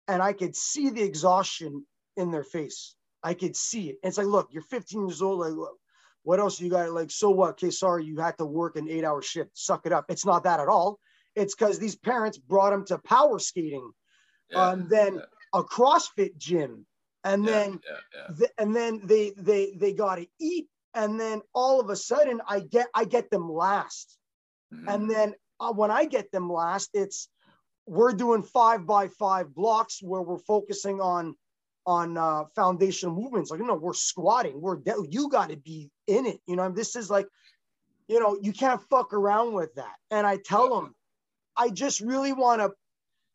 and 0.06 0.22
i 0.22 0.32
could 0.32 0.56
see 0.56 0.90
the 0.90 1.02
exhaustion 1.02 1.84
in 2.16 2.30
their 2.30 2.44
face 2.44 2.96
I 3.22 3.34
could 3.34 3.56
see 3.56 3.90
it. 3.90 3.98
And 4.02 4.10
it's 4.10 4.18
like, 4.18 4.26
look, 4.26 4.48
you're 4.52 4.62
15 4.62 5.08
years 5.08 5.22
old. 5.22 5.40
Like, 5.40 5.54
what 6.22 6.40
else 6.40 6.60
you 6.60 6.70
got? 6.70 6.90
Like, 6.92 7.10
so 7.10 7.30
what? 7.30 7.50
Okay, 7.50 7.70
sorry, 7.70 8.04
you 8.04 8.18
had 8.18 8.38
to 8.38 8.44
work 8.44 8.76
an 8.76 8.88
eight 8.88 9.04
hour 9.04 9.22
shift. 9.22 9.50
Suck 9.54 9.86
it 9.86 9.92
up. 9.92 10.06
It's 10.08 10.26
not 10.26 10.44
that 10.44 10.60
at 10.60 10.68
all. 10.68 10.98
It's 11.34 11.54
because 11.54 11.78
these 11.78 11.96
parents 11.96 12.38
brought 12.38 12.70
them 12.70 12.84
to 12.86 12.98
power 12.98 13.38
skating, 13.38 13.90
yeah, 14.50 14.70
um, 14.70 14.88
then 14.88 15.16
yeah. 15.16 15.20
a 15.54 15.62
CrossFit 15.62 16.36
gym, 16.36 16.86
and 17.22 17.44
yeah, 17.44 17.50
then 17.50 17.80
th- 18.36 18.50
and 18.58 18.74
then 18.74 19.00
they 19.04 19.32
they 19.36 19.72
they 19.76 19.92
got 19.92 20.16
to 20.16 20.26
eat, 20.40 20.66
and 20.94 21.18
then 21.18 21.42
all 21.54 21.80
of 21.80 21.90
a 21.90 21.96
sudden 21.96 22.40
I 22.48 22.60
get 22.60 22.88
I 22.94 23.04
get 23.04 23.30
them 23.30 23.50
last, 23.52 24.18
mm-hmm. 24.74 24.88
and 24.88 25.08
then 25.08 25.34
uh, 25.60 25.72
when 25.72 25.92
I 25.92 26.06
get 26.06 26.32
them 26.32 26.50
last, 26.50 26.90
it's 26.92 27.28
we're 27.88 28.12
doing 28.12 28.42
five 28.42 28.86
by 28.86 29.08
five 29.08 29.54
blocks 29.54 30.02
where 30.02 30.22
we're 30.22 30.38
focusing 30.38 31.00
on 31.00 31.34
on 31.86 32.18
uh, 32.18 32.44
foundational 32.54 33.14
movements. 33.14 33.50
Like, 33.50 33.60
you 33.60 33.66
know, 33.66 33.74
we're 33.74 33.94
squatting. 33.94 34.60
We're 34.60 34.76
de- 34.76 35.06
you 35.08 35.30
got 35.30 35.48
to 35.48 35.56
be 35.56 35.90
in 36.06 36.26
it. 36.26 36.38
You 36.46 36.56
know, 36.56 36.70
this 36.70 36.96
is 36.96 37.08
like, 37.08 37.26
you 38.08 38.20
know, 38.20 38.38
you 38.42 38.52
can't 38.52 38.82
fuck 38.90 39.14
around 39.14 39.54
with 39.54 39.74
that. 39.76 39.94
And 40.10 40.26
I 40.26 40.36
tell 40.36 40.68
them, 40.68 40.94
I 41.56 41.70
just 41.70 42.02
really 42.02 42.32
want 42.32 42.60
to, 42.60 42.72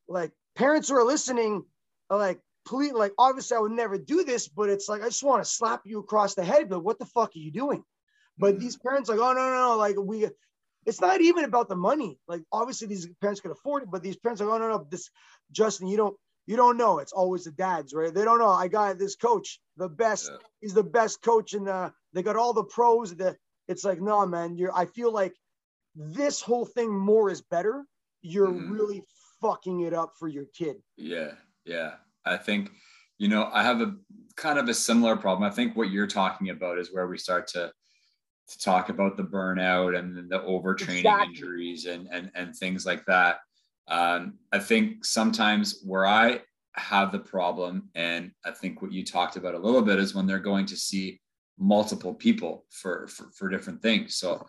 like, 0.08 0.32
parents 0.56 0.90
who 0.90 0.96
are 0.98 1.04
listening, 1.04 1.64
like, 2.12 2.40
please, 2.68 2.94
like, 2.94 3.14
obviously, 3.18 3.58
I 3.58 3.60
would 3.60 3.72
never 3.72 3.98
do 3.98 4.24
this, 4.24 4.48
but 4.48 4.70
it's 4.70 4.88
like 4.88 5.02
I 5.02 5.06
just 5.06 5.24
want 5.24 5.44
to 5.44 5.50
slap 5.50 5.82
you 5.86 6.00
across 6.00 6.36
the 6.36 6.46
head. 6.46 6.70
But 6.70 6.84
what 6.84 7.00
the 7.00 7.06
fuck 7.06 7.32
are 7.36 7.40
you 7.40 7.52
doing? 7.52 7.84
But 8.38 8.54
mm-hmm. 8.54 8.64
these 8.64 8.78
parents, 8.78 9.10
like, 9.10 9.20
oh 9.20 9.34
no, 9.34 9.50
no, 9.50 9.70
no, 9.70 9.78
like 9.78 9.96
we. 9.98 10.28
It's 10.86 11.02
not 11.02 11.22
even 11.22 11.46
about 11.46 11.70
the 11.70 11.76
money. 11.76 12.20
Like 12.28 12.44
obviously 12.52 12.88
these 12.88 13.08
parents 13.22 13.42
can 13.42 13.52
afford 13.52 13.84
it, 13.84 13.92
but 13.92 14.04
these 14.04 14.18
parents 14.18 14.42
are 14.42 14.46
like, 14.46 14.56
oh 14.56 14.68
no, 14.68 14.78
no, 14.78 14.88
this 14.90 15.10
Justin, 15.52 15.88
you 15.88 15.98
don't 15.98 16.16
you 16.46 16.58
don't 16.58 16.78
know. 16.78 17.00
It's 17.00 17.14
always 17.14 17.46
the 17.46 17.52
dads, 17.52 17.94
right? 17.94 18.14
They 18.14 18.26
don't 18.26 18.40
know. 18.40 18.50
I 18.50 18.68
got 18.68 18.98
this 18.98 19.16
coach, 19.16 19.60
the 19.78 19.88
best. 19.88 20.30
Yeah. 20.30 20.38
He's 20.62 20.74
the 20.74 20.84
best 20.84 21.22
coach, 21.22 21.54
and 21.54 21.68
the 21.68 21.94
they 22.14 22.22
got 22.22 22.36
all 22.36 22.54
the 22.54 22.66
pros. 22.66 23.16
The 23.16 23.38
it's 23.68 23.84
like, 23.84 24.02
no, 24.02 24.26
man. 24.26 24.58
You're. 24.58 24.76
I 24.76 24.86
feel 24.86 25.12
like 25.12 25.34
this 25.96 26.42
whole 26.42 26.66
thing 26.66 26.92
more 26.94 27.30
is 27.30 27.42
better. 27.42 27.86
You're 28.22 28.50
mm. 28.50 28.72
really 28.72 29.04
fucking 29.42 29.82
it 29.82 29.94
up 29.94 30.14
for 30.20 30.28
your 30.28 30.46
kid. 30.58 30.78
Yeah, 30.98 31.32
yeah. 31.66 31.96
I 32.26 32.38
think, 32.38 32.72
you 33.18 33.28
know, 33.28 33.50
I 33.52 33.64
have 33.64 33.82
a 33.82 33.96
kind 34.36 34.58
of 34.58 34.70
a 34.70 34.74
similar 34.74 35.16
problem. 35.16 35.50
I 35.50 35.54
think 35.54 35.76
what 35.76 35.92
you're 35.92 36.08
talking 36.08 36.50
about 36.50 36.80
is 36.80 36.94
where 36.94 37.08
we 37.08 37.18
start 37.18 37.48
to 37.50 37.72
to 38.54 38.60
talk 38.60 38.90
about 38.90 39.18
the 39.18 39.24
burnout 39.24 39.98
and 39.98 40.30
the 40.30 40.40
overtraining 40.40 41.00
exactly. 41.00 41.28
injuries 41.28 41.86
and 41.86 42.08
and 42.12 42.32
and 42.36 42.56
things 42.56 42.86
like 42.86 43.06
that. 43.06 43.38
Um, 43.88 44.36
I 44.52 44.60
think 44.60 45.04
sometimes 45.06 45.82
where 45.84 46.06
I 46.06 46.42
have 46.76 47.12
the 47.12 47.20
problem, 47.20 47.90
and 47.96 48.32
I 48.46 48.52
think 48.52 48.82
what 48.82 48.92
you 48.92 49.04
talked 49.04 49.36
about 49.36 49.56
a 49.56 49.60
little 49.60 49.82
bit 49.82 50.00
is 50.00 50.16
when 50.16 50.26
they're 50.26 50.40
going 50.40 50.66
to 50.68 50.78
see 50.78 51.20
multiple 51.60 52.14
people 52.14 52.66
for, 52.72 53.08
for, 53.08 53.30
for 53.36 53.50
different 53.50 53.82
things. 53.82 54.16
So 54.16 54.48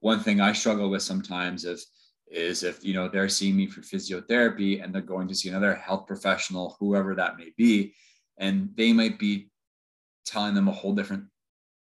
one 0.00 0.20
thing 0.20 0.40
I 0.40 0.52
struggle 0.52 0.90
with 0.90 1.02
sometimes 1.02 1.64
is 1.64 1.86
is 2.30 2.62
if 2.62 2.82
you 2.82 2.94
know 2.94 3.08
they're 3.08 3.28
seeing 3.28 3.54
me 3.56 3.66
for 3.66 3.82
physiotherapy 3.82 4.82
and 4.82 4.92
they're 4.92 5.02
going 5.02 5.28
to 5.28 5.34
see 5.34 5.50
another 5.50 5.74
health 5.74 6.06
professional, 6.06 6.76
whoever 6.80 7.14
that 7.14 7.36
may 7.36 7.52
be, 7.58 7.94
and 8.38 8.70
they 8.74 8.92
might 8.92 9.18
be 9.18 9.50
telling 10.24 10.54
them 10.54 10.68
a 10.68 10.72
whole 10.72 10.94
different 10.94 11.24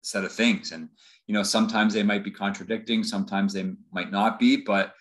set 0.03 0.25
of 0.25 0.33
things. 0.33 0.73
And 0.73 0.89
you 1.27 1.35
know, 1.35 1.43
sometimes 1.43 1.93
they 1.93 2.03
might 2.03 2.25
be 2.25 2.31
contradicting, 2.31 3.05
sometimes 3.05 3.53
they 3.53 3.71
might 3.93 4.11
not 4.11 4.39
be, 4.39 4.57
but 4.57 4.95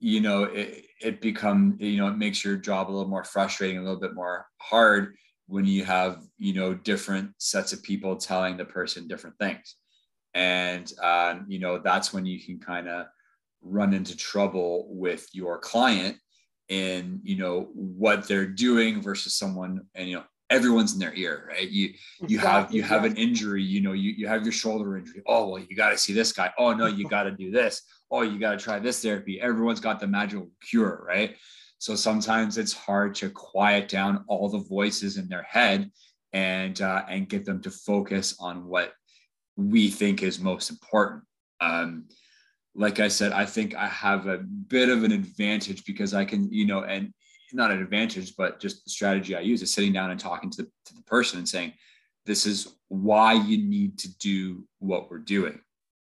you 0.00 0.20
know, 0.20 0.44
it, 0.44 0.86
it 1.02 1.20
become, 1.20 1.76
you 1.78 1.98
know, 1.98 2.08
it 2.08 2.16
makes 2.16 2.42
your 2.42 2.56
job 2.56 2.88
a 2.88 2.92
little 2.92 3.08
more 3.08 3.24
frustrating, 3.24 3.78
a 3.78 3.82
little 3.82 4.00
bit 4.00 4.14
more 4.14 4.46
hard 4.56 5.14
when 5.46 5.66
you 5.66 5.84
have, 5.84 6.22
you 6.38 6.54
know, 6.54 6.72
different 6.72 7.30
sets 7.38 7.72
of 7.72 7.82
people 7.82 8.16
telling 8.16 8.56
the 8.56 8.64
person 8.64 9.06
different 9.06 9.36
things. 9.38 9.76
And, 10.32 10.90
um, 11.02 11.44
you 11.48 11.58
know, 11.58 11.78
that's 11.78 12.14
when 12.14 12.24
you 12.24 12.42
can 12.42 12.58
kind 12.58 12.88
of 12.88 13.06
run 13.62 13.92
into 13.92 14.16
trouble 14.16 14.86
with 14.88 15.28
your 15.32 15.58
client 15.58 16.16
in, 16.68 17.20
you 17.22 17.36
know, 17.36 17.68
what 17.74 18.26
they're 18.26 18.46
doing 18.46 19.02
versus 19.02 19.34
someone, 19.34 19.82
and, 19.94 20.08
you 20.08 20.16
know, 20.16 20.24
everyone's 20.50 20.92
in 20.92 20.98
their 20.98 21.14
ear, 21.14 21.46
right? 21.48 21.68
You 21.68 21.94
you 22.26 22.38
have 22.38 22.72
you 22.74 22.82
have 22.82 23.04
an 23.04 23.16
injury, 23.16 23.62
you 23.62 23.80
know, 23.80 23.92
you, 23.92 24.10
you 24.10 24.26
have 24.26 24.42
your 24.42 24.52
shoulder 24.52 24.98
injury. 24.98 25.22
Oh, 25.26 25.48
well, 25.48 25.62
you 25.62 25.76
got 25.76 25.90
to 25.90 25.98
see 25.98 26.12
this 26.12 26.32
guy. 26.32 26.52
Oh 26.58 26.74
no, 26.74 26.86
you 26.86 27.08
got 27.16 27.24
to 27.24 27.30
do 27.30 27.50
this 27.50 27.82
oh, 28.10 28.22
you 28.22 28.38
got 28.38 28.58
to 28.58 28.64
try 28.64 28.78
this 28.78 29.02
therapy. 29.02 29.40
Everyone's 29.40 29.80
got 29.80 30.00
the 30.00 30.06
magical 30.06 30.50
cure, 30.68 31.02
right? 31.06 31.36
So 31.78 31.94
sometimes 31.94 32.58
it's 32.58 32.72
hard 32.72 33.14
to 33.16 33.30
quiet 33.30 33.88
down 33.88 34.24
all 34.26 34.48
the 34.48 34.58
voices 34.58 35.16
in 35.16 35.28
their 35.28 35.44
head 35.44 35.90
and 36.32 36.80
uh, 36.80 37.04
and 37.08 37.28
get 37.28 37.44
them 37.44 37.62
to 37.62 37.70
focus 37.70 38.36
on 38.38 38.66
what 38.66 38.92
we 39.56 39.88
think 39.90 40.22
is 40.22 40.40
most 40.40 40.70
important. 40.70 41.22
Um, 41.60 42.06
like 42.74 43.00
I 43.00 43.08
said, 43.08 43.32
I 43.32 43.46
think 43.46 43.74
I 43.74 43.86
have 43.86 44.26
a 44.26 44.38
bit 44.38 44.88
of 44.88 45.04
an 45.04 45.12
advantage 45.12 45.84
because 45.84 46.14
I 46.14 46.24
can, 46.24 46.52
you 46.52 46.66
know, 46.66 46.84
and 46.84 47.12
not 47.54 47.70
an 47.70 47.82
advantage, 47.82 48.36
but 48.36 48.60
just 48.60 48.84
the 48.84 48.90
strategy 48.90 49.34
I 49.34 49.40
use 49.40 49.62
is 49.62 49.72
sitting 49.72 49.92
down 49.92 50.10
and 50.10 50.20
talking 50.20 50.50
to 50.50 50.62
the, 50.62 50.70
to 50.86 50.94
the 50.94 51.02
person 51.02 51.38
and 51.38 51.48
saying, 51.48 51.72
this 52.26 52.46
is 52.46 52.76
why 52.88 53.32
you 53.32 53.58
need 53.58 53.98
to 53.98 54.18
do 54.18 54.66
what 54.78 55.10
we're 55.10 55.18
doing 55.18 55.60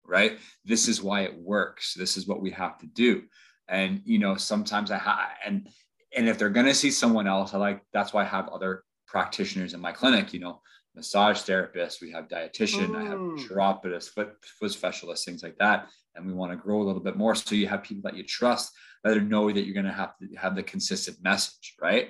right? 0.09 0.39
This 0.65 0.87
is 0.87 1.01
why 1.01 1.21
it 1.21 1.37
works. 1.37 1.93
This 1.93 2.17
is 2.17 2.27
what 2.27 2.41
we 2.41 2.49
have 2.51 2.77
to 2.79 2.87
do. 2.87 3.23
And 3.69 4.01
you 4.03 4.17
know, 4.17 4.35
sometimes 4.35 4.91
I 4.91 4.97
have 4.97 5.29
and 5.45 5.69
and 6.17 6.27
if 6.27 6.37
they're 6.37 6.49
gonna 6.49 6.73
see 6.73 6.91
someone 6.91 7.27
else, 7.27 7.53
I 7.53 7.57
like 7.59 7.81
that's 7.93 8.11
why 8.11 8.23
I 8.23 8.25
have 8.25 8.49
other 8.49 8.83
practitioners 9.07 9.73
in 9.73 9.79
my 9.79 9.91
clinic, 9.91 10.33
you 10.33 10.39
know, 10.39 10.61
massage 10.95 11.41
therapist, 11.41 12.01
we 12.01 12.11
have 12.11 12.27
dietitian, 12.27 12.89
mm. 12.89 12.97
I 12.97 13.03
have 13.03 13.47
chiropodist, 13.47 14.13
foot, 14.13 14.33
foot 14.59 14.71
specialist, 14.71 15.25
things 15.25 15.43
like 15.43 15.57
that. 15.59 15.87
And 16.15 16.25
we 16.25 16.33
want 16.33 16.51
to 16.51 16.57
grow 16.57 16.81
a 16.81 16.83
little 16.83 17.01
bit 17.01 17.15
more. 17.15 17.35
So 17.35 17.55
you 17.55 17.67
have 17.67 17.83
people 17.83 18.09
that 18.09 18.17
you 18.17 18.23
trust 18.23 18.73
that 19.03 19.21
know 19.23 19.51
that 19.51 19.65
you're 19.65 19.73
going 19.73 19.85
to 19.85 19.91
have 19.91 20.17
to 20.17 20.27
have 20.37 20.55
the 20.55 20.63
consistent 20.63 21.17
message, 21.21 21.75
right? 21.81 22.09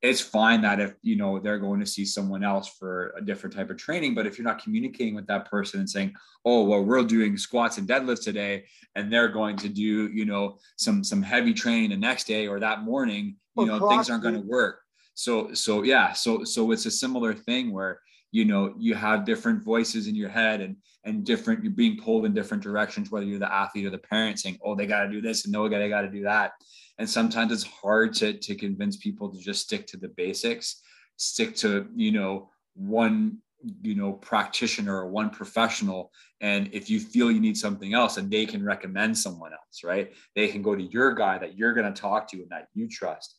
it's 0.00 0.20
fine 0.20 0.60
that 0.62 0.78
if 0.78 0.94
you 1.02 1.16
know 1.16 1.38
they're 1.38 1.58
going 1.58 1.80
to 1.80 1.86
see 1.86 2.04
someone 2.04 2.44
else 2.44 2.68
for 2.68 3.12
a 3.16 3.20
different 3.20 3.54
type 3.54 3.70
of 3.70 3.76
training 3.76 4.14
but 4.14 4.26
if 4.26 4.38
you're 4.38 4.46
not 4.46 4.62
communicating 4.62 5.14
with 5.14 5.26
that 5.26 5.50
person 5.50 5.80
and 5.80 5.90
saying 5.90 6.14
oh 6.44 6.62
well 6.64 6.84
we're 6.84 7.02
doing 7.02 7.36
squats 7.36 7.78
and 7.78 7.88
deadlifts 7.88 8.22
today 8.22 8.64
and 8.94 9.12
they're 9.12 9.28
going 9.28 9.56
to 9.56 9.68
do 9.68 9.82
you 9.82 10.24
know 10.24 10.56
some 10.76 11.02
some 11.02 11.22
heavy 11.22 11.52
training 11.52 11.90
the 11.90 11.96
next 11.96 12.26
day 12.26 12.46
or 12.46 12.60
that 12.60 12.82
morning 12.82 13.36
you 13.56 13.66
know 13.66 13.88
things 13.88 14.08
aren't 14.08 14.22
going 14.22 14.34
to 14.34 14.40
work 14.40 14.82
so 15.18 15.52
so 15.52 15.82
yeah 15.82 16.12
so 16.12 16.44
so 16.44 16.70
it's 16.70 16.86
a 16.86 16.90
similar 16.92 17.34
thing 17.34 17.72
where 17.72 18.00
you 18.30 18.44
know 18.44 18.72
you 18.78 18.94
have 18.94 19.24
different 19.24 19.64
voices 19.64 20.06
in 20.06 20.14
your 20.14 20.28
head 20.28 20.60
and 20.60 20.76
and 21.04 21.24
different 21.24 21.64
you're 21.64 21.72
being 21.72 21.96
pulled 21.96 22.24
in 22.24 22.32
different 22.32 22.62
directions 22.62 23.10
whether 23.10 23.26
you're 23.26 23.40
the 23.40 23.52
athlete 23.52 23.84
or 23.84 23.90
the 23.90 23.98
parent 23.98 24.38
saying 24.38 24.56
oh 24.62 24.76
they 24.76 24.86
got 24.86 25.02
to 25.02 25.10
do 25.10 25.20
this 25.20 25.44
and 25.44 25.52
no 25.52 25.68
they 25.68 25.88
got 25.88 26.02
to 26.02 26.10
do 26.10 26.22
that. 26.22 26.52
And 26.98 27.10
sometimes 27.10 27.50
it's 27.50 27.64
hard 27.64 28.14
to 28.14 28.34
to 28.34 28.54
convince 28.54 28.96
people 28.96 29.28
to 29.28 29.38
just 29.40 29.62
stick 29.62 29.88
to 29.88 29.96
the 29.96 30.08
basics 30.08 30.82
stick 31.16 31.56
to 31.56 31.88
you 31.96 32.12
know 32.12 32.50
one 32.74 33.38
you 33.82 33.96
know 33.96 34.12
practitioner 34.12 34.98
or 34.98 35.08
one 35.08 35.30
professional. 35.30 36.12
And 36.40 36.68
if 36.72 36.88
you 36.88 37.00
feel 37.00 37.32
you 37.32 37.40
need 37.40 37.56
something 37.56 37.92
else 37.92 38.18
and 38.18 38.30
they 38.30 38.46
can 38.46 38.64
recommend 38.64 39.18
someone 39.18 39.52
else 39.52 39.82
right? 39.82 40.12
They 40.36 40.46
can 40.46 40.62
go 40.62 40.76
to 40.76 40.82
your 40.82 41.12
guy 41.12 41.38
that 41.38 41.58
you're 41.58 41.74
going 41.74 41.92
to 41.92 42.00
talk 42.00 42.28
to 42.28 42.36
and 42.36 42.50
that 42.50 42.68
you 42.72 42.88
trust 42.88 43.34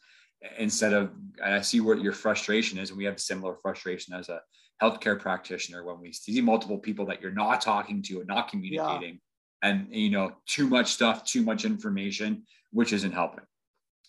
instead 0.58 0.94
of 0.94 1.12
i 1.44 1.62
see 1.62 1.82
what 1.82 2.02
your 2.02 2.14
frustration 2.14 2.80
is 2.80 2.90
and 2.90 2.98
we 2.98 3.06
have 3.06 3.20
similar 3.20 3.56
frustration 3.56 4.14
as 4.14 4.30
a 4.30 4.40
healthcare 4.82 5.20
practitioner 5.20 5.84
when 5.84 6.00
we 6.00 6.14
see 6.14 6.40
multiple 6.40 6.78
people 6.78 7.06
that 7.06 7.22
you're 7.22 7.32
not 7.32 7.60
talking 7.60 8.02
to 8.02 8.20
and 8.20 8.28
not 8.28 8.50
communicating 8.50 9.20
yeah. 9.64 9.70
and 9.70 9.88
you 9.92 10.10
know 10.10 10.32
too 10.46 10.68
much 10.68 10.88
stuff 10.88 11.26
too 11.26 11.44
much 11.44 11.66
information 11.66 12.44
which 12.72 12.94
isn't 12.94 13.12
helping 13.12 13.44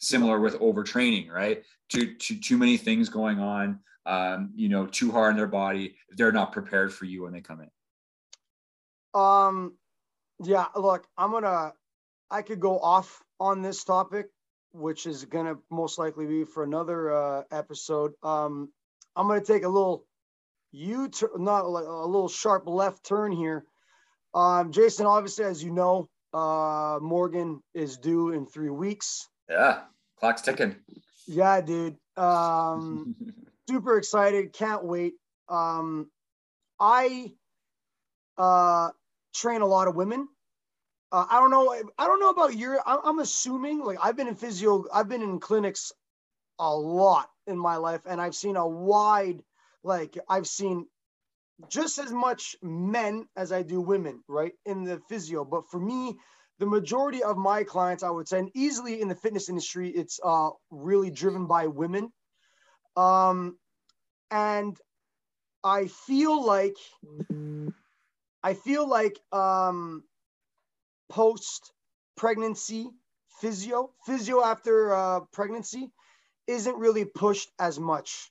similar 0.01 0.41
with 0.41 0.59
overtraining, 0.59 1.31
right? 1.31 1.63
Too, 1.89 2.15
too, 2.15 2.37
too 2.37 2.59
many 2.59 2.77
things 2.77 3.09
going 3.09 3.39
on, 3.39 3.81
um, 4.07 4.51
you 4.55 4.69
know, 4.69 4.87
too 4.87 5.13
hard 5.13 5.33
on 5.33 5.37
their 5.37 5.47
body. 5.47 5.97
They're 6.17 6.33
not 6.33 6.53
prepared 6.53 6.93
for 6.93 7.05
you 7.05 7.23
when 7.23 7.33
they 7.33 7.41
come 7.41 7.61
in. 7.61 9.21
Um, 9.21 9.77
yeah, 10.43 10.67
look, 10.75 11.07
I'm 11.17 11.31
going 11.31 11.45
to, 11.45 11.73
I 12.31 12.43
could 12.43 12.61
go 12.61 12.79
off 12.79 13.23
on 13.39 13.63
this 13.63 13.85
topic, 13.85 14.27
which 14.73 15.07
is 15.07 15.25
going 15.25 15.47
to 15.47 15.59
most 15.71 15.99
likely 15.99 16.27
be 16.27 16.45
for 16.45 16.63
another 16.63 17.13
uh, 17.13 17.43
episode. 17.51 18.13
Um, 18.23 18.71
I'm 19.17 19.27
going 19.27 19.41
to 19.41 19.47
take 19.47 19.65
a 19.65 19.69
little 19.69 20.07
U 20.73 21.09
turn, 21.09 21.31
not 21.39 21.69
like 21.69 21.85
a 21.85 22.07
little 22.07 22.29
sharp 22.29 22.67
left 22.67 23.05
turn 23.05 23.33
here. 23.33 23.65
Um, 24.35 24.73
Jason, 24.73 25.07
obviously, 25.07 25.45
as 25.45 25.63
you 25.63 25.73
know, 25.73 26.09
uh, 26.33 26.99
Morgan 27.01 27.63
is 27.75 27.99
due 27.99 28.31
in 28.31 28.47
three 28.47 28.71
weeks. 28.71 29.29
Yeah, 29.49 29.81
clock's 30.19 30.43
ticking. 30.43 30.77
Yeah, 31.27 31.61
dude. 31.61 31.97
Um, 32.17 33.17
super 33.69 33.99
excited. 33.99 34.53
Can't 34.53 34.85
wait. 34.85 35.15
Um, 35.49 36.09
I 36.79 37.33
uh, 38.39 38.91
train 39.35 39.63
a 39.63 39.67
lot 39.67 39.89
of 39.89 39.97
women. 39.97 40.29
Uh, 41.13 41.27
I 41.29 41.41
don't 41.41 41.51
know. 41.51 41.75
I 41.99 42.07
don't 42.07 42.21
know 42.21 42.31
about 42.31 42.57
your. 42.57 42.81
I'm 42.87 43.19
assuming 43.19 43.81
like 43.81 43.99
I've 44.03 44.17
been 44.17 44.29
in 44.29 44.37
physio. 44.37 44.85
I've 44.93 45.09
been 45.09 45.23
in 45.23 45.41
clinics 45.41 45.93
a 46.59 46.75
lot 46.75 47.29
in 47.47 47.59
my 47.59 47.77
life, 47.77 48.03
and 48.07 48.21
I've 48.21 48.35
seen 48.35 48.57
a 48.57 48.67
wide. 48.67 49.43
Like 49.83 50.17
I've 50.29 50.47
seen 50.47 50.87
just 51.69 51.99
as 51.99 52.13
much 52.13 52.57
men 52.63 53.27
as 53.37 53.53
I 53.53 53.63
do 53.63 53.81
women, 53.81 54.23
right, 54.29 54.53
in 54.67 54.85
the 54.85 55.01
physio. 55.09 55.45
But 55.45 55.69
for 55.71 55.81
me, 55.81 56.17
the 56.59 56.67
majority 56.67 57.23
of 57.23 57.37
my 57.37 57.65
clients, 57.65 58.03
I 58.03 58.11
would 58.11 58.29
say, 58.29 58.39
and 58.39 58.51
easily 58.55 59.01
in 59.01 59.09
the 59.09 59.15
fitness 59.15 59.49
industry, 59.49 59.89
it's 59.91 60.21
uh, 60.23 60.51
really 60.71 61.11
driven 61.11 61.47
by 61.47 61.67
women. 61.67 62.13
Um, 62.97 63.59
and 64.31 64.79
I 65.65 65.87
feel 65.87 66.45
like 66.45 66.77
I 68.43 68.55
feel 68.55 68.89
like 68.89 69.19
um, 69.33 70.05
post 71.11 71.73
pregnancy 72.17 72.89
physio, 73.41 73.91
physio 74.07 74.43
after 74.43 74.95
uh, 74.95 75.21
pregnancy, 75.33 75.91
isn't 76.47 76.77
really 76.77 77.05
pushed 77.05 77.51
as 77.59 77.79
much. 77.79 78.31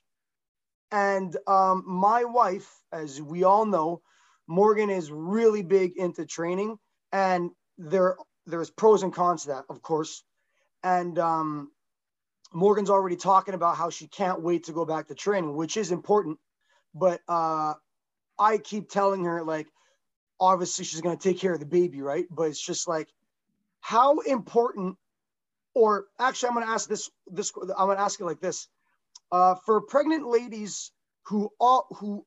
And 0.92 1.36
um, 1.46 1.84
my 1.86 2.24
wife, 2.24 2.68
as 2.92 3.22
we 3.22 3.44
all 3.44 3.64
know, 3.64 4.02
Morgan 4.48 4.90
is 4.90 5.10
really 5.10 5.62
big 5.62 5.96
into 5.96 6.26
training, 6.26 6.76
and 7.12 7.50
there 7.78 8.16
there's 8.46 8.70
pros 8.70 9.02
and 9.02 9.14
cons 9.14 9.42
to 9.42 9.48
that, 9.48 9.64
of 9.68 9.80
course. 9.82 10.24
And 10.82 11.18
um, 11.18 11.70
Morgan's 12.52 12.90
already 12.90 13.16
talking 13.16 13.54
about 13.54 13.76
how 13.76 13.90
she 13.90 14.08
can't 14.08 14.42
wait 14.42 14.64
to 14.64 14.72
go 14.72 14.84
back 14.84 15.06
to 15.08 15.14
training, 15.14 15.54
which 15.54 15.76
is 15.76 15.92
important. 15.92 16.38
But 16.94 17.20
uh, 17.28 17.74
I 18.38 18.58
keep 18.58 18.90
telling 18.90 19.24
her 19.24 19.44
like, 19.44 19.68
obviously 20.40 20.84
she's 20.84 21.00
going 21.00 21.16
to 21.16 21.28
take 21.28 21.38
care 21.38 21.52
of 21.52 21.60
the 21.60 21.66
baby, 21.66 22.02
right? 22.02 22.26
But 22.30 22.44
it's 22.44 22.64
just 22.64 22.88
like, 22.88 23.08
how 23.80 24.20
important, 24.20 24.96
or 25.74 26.06
actually, 26.18 26.48
I'm 26.48 26.54
going 26.54 26.66
to 26.66 26.72
ask 26.72 26.88
this. 26.88 27.10
This 27.26 27.52
I'm 27.56 27.86
going 27.86 27.96
to 27.96 28.02
ask 28.02 28.20
it 28.20 28.24
like 28.24 28.40
this: 28.40 28.68
uh, 29.32 29.54
for 29.66 29.80
pregnant 29.82 30.26
ladies 30.26 30.92
who 31.26 31.50
all 31.60 31.86
who 31.98 32.26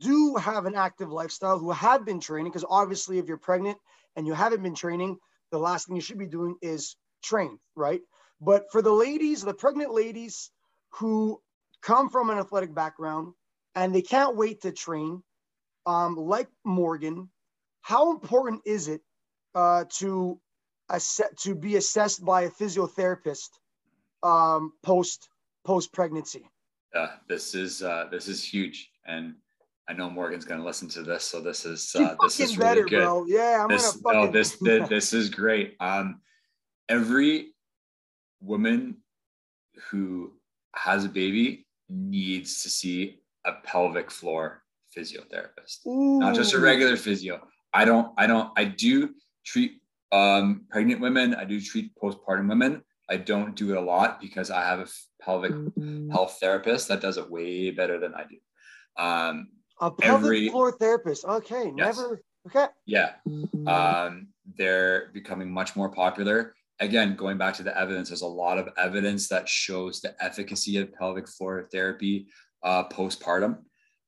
do 0.00 0.36
have 0.36 0.66
an 0.66 0.74
active 0.74 1.10
lifestyle, 1.10 1.58
who 1.58 1.70
have 1.70 2.04
been 2.04 2.20
training, 2.20 2.52
because 2.52 2.66
obviously, 2.68 3.18
if 3.18 3.26
you're 3.26 3.38
pregnant 3.38 3.78
and 4.16 4.26
you 4.26 4.34
haven't 4.34 4.62
been 4.62 4.74
training, 4.74 5.18
the 5.50 5.58
last 5.58 5.86
thing 5.86 5.96
you 5.96 6.02
should 6.02 6.18
be 6.18 6.26
doing 6.26 6.56
is 6.62 6.96
train, 7.22 7.58
right? 7.74 8.00
But 8.40 8.70
for 8.70 8.82
the 8.82 8.92
ladies, 8.92 9.42
the 9.42 9.54
pregnant 9.54 9.92
ladies 9.92 10.50
who 10.90 11.40
come 11.82 12.10
from 12.10 12.30
an 12.30 12.38
athletic 12.38 12.74
background 12.74 13.34
and 13.74 13.94
they 13.94 14.02
can't 14.02 14.36
wait 14.36 14.62
to 14.62 14.72
train, 14.72 15.22
um, 15.86 16.16
like 16.16 16.48
Morgan, 16.64 17.30
how 17.84 18.10
important 18.10 18.62
is 18.64 18.88
it 18.88 19.02
uh, 19.54 19.84
to 19.98 20.40
assess, 20.88 21.28
to 21.42 21.54
be 21.54 21.76
assessed 21.76 22.24
by 22.24 22.42
a 22.42 22.50
physiotherapist 22.50 23.50
um, 24.22 24.72
post 24.82 25.28
post 25.66 25.92
pregnancy? 25.92 26.48
Yeah, 26.94 27.10
this 27.28 27.54
is 27.54 27.82
uh, 27.82 28.06
this 28.10 28.26
is 28.26 28.42
huge, 28.42 28.90
and 29.06 29.34
I 29.86 29.92
know 29.92 30.08
Morgan's 30.08 30.46
going 30.46 30.60
to 30.60 30.66
listen 30.66 30.88
to 30.90 31.02
this, 31.02 31.24
so 31.24 31.42
this 31.42 31.66
is 31.66 31.94
uh, 31.94 32.16
this 32.22 32.40
is 32.40 32.56
really 32.56 32.68
better, 32.68 32.84
good. 32.84 33.02
Bro. 33.02 33.26
Yeah, 33.26 33.62
I'm 33.62 33.68
this, 33.68 33.92
gonna 33.92 34.02
fucking. 34.02 34.20
No, 34.20 34.32
this, 34.32 34.56
this 34.62 34.88
this 34.96 35.12
is 35.12 35.28
great. 35.28 35.76
Um, 35.78 36.22
every 36.88 37.52
woman 38.40 38.96
who 39.90 40.32
has 40.74 41.04
a 41.04 41.08
baby 41.10 41.66
needs 41.90 42.62
to 42.62 42.70
see 42.70 43.20
a 43.44 43.52
pelvic 43.62 44.10
floor 44.10 44.62
physiotherapist, 44.96 45.86
Ooh. 45.86 46.18
not 46.18 46.34
just 46.34 46.54
a 46.54 46.58
regular 46.58 46.96
physio. 46.96 47.46
I 47.74 47.84
don't, 47.84 48.12
I 48.16 48.26
don't, 48.26 48.50
I 48.56 48.64
do 48.64 49.10
treat 49.44 49.82
um, 50.12 50.66
pregnant 50.70 51.00
women. 51.00 51.34
I 51.34 51.44
do 51.44 51.60
treat 51.60 51.90
postpartum 51.96 52.48
women. 52.48 52.82
I 53.10 53.16
don't 53.16 53.54
do 53.54 53.72
it 53.72 53.76
a 53.76 53.80
lot 53.80 54.20
because 54.20 54.50
I 54.50 54.62
have 54.62 54.78
a 54.78 54.86
pelvic 55.20 55.52
mm-hmm. 55.52 56.10
health 56.10 56.38
therapist 56.40 56.88
that 56.88 57.00
does 57.00 57.18
it 57.18 57.30
way 57.30 57.70
better 57.70 57.98
than 57.98 58.14
I 58.14 58.24
do. 58.24 58.36
Um, 58.96 59.48
a 59.80 59.90
pelvic 59.90 60.24
every, 60.24 60.48
floor 60.48 60.72
therapist. 60.72 61.24
Okay, 61.24 61.72
yes. 61.76 61.98
never. 61.98 62.22
Okay. 62.46 62.66
Yeah, 62.86 63.12
mm-hmm. 63.28 63.66
um, 63.66 64.28
they're 64.56 65.10
becoming 65.12 65.50
much 65.50 65.76
more 65.76 65.88
popular. 65.88 66.54
Again, 66.80 67.16
going 67.16 67.38
back 67.38 67.54
to 67.54 67.62
the 67.62 67.76
evidence, 67.78 68.08
there's 68.08 68.22
a 68.22 68.26
lot 68.26 68.58
of 68.58 68.68
evidence 68.78 69.28
that 69.28 69.48
shows 69.48 70.00
the 70.00 70.14
efficacy 70.22 70.76
of 70.78 70.92
pelvic 70.94 71.28
floor 71.28 71.68
therapy 71.72 72.28
uh, 72.62 72.84
postpartum. 72.88 73.58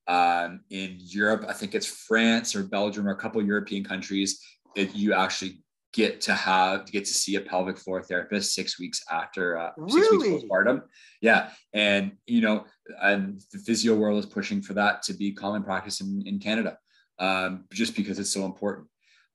Um, 0.09 0.61
in 0.71 0.97
Europe, 0.99 1.45
I 1.49 1.53
think 1.53 1.75
it's 1.75 1.87
France 1.87 2.55
or 2.55 2.63
Belgium 2.63 3.09
or 3.09 3.11
a 3.11 3.17
couple 3.17 3.43
European 3.43 3.83
countries, 3.85 4.41
it, 4.77 4.95
you 4.95 5.15
actually 5.15 5.63
get 5.93 6.21
to 6.21 6.35
have 6.35 6.85
to 6.85 6.93
get 6.93 7.07
to 7.07 7.15
see 7.15 7.37
a 7.37 7.41
pelvic 7.41 7.79
floor 7.79 8.03
therapist 8.03 8.55
six 8.55 8.79
weeks 8.79 9.03
after 9.11 9.57
uh, 9.57 9.71
really? 9.79 10.03
six 10.03 10.13
weeks 10.13 10.45
postpartum. 10.45 10.83
Yeah, 11.21 11.51
and 11.73 12.13
you 12.27 12.43
know, 12.43 12.67
and 13.03 13.41
the 13.53 13.59
physio 13.59 13.95
world 13.95 14.23
is 14.23 14.27
pushing 14.27 14.61
for 14.61 14.75
that 14.75 15.03
to 15.05 15.15
be 15.15 15.33
common 15.33 15.65
practice 15.65 16.01
in, 16.01 16.23
in 16.27 16.39
Canada, 16.39 16.79
um, 17.19 17.65
just 17.73 17.97
because 17.97 18.19
it's 18.19 18.31
so 18.31 18.45
important. 18.45 18.87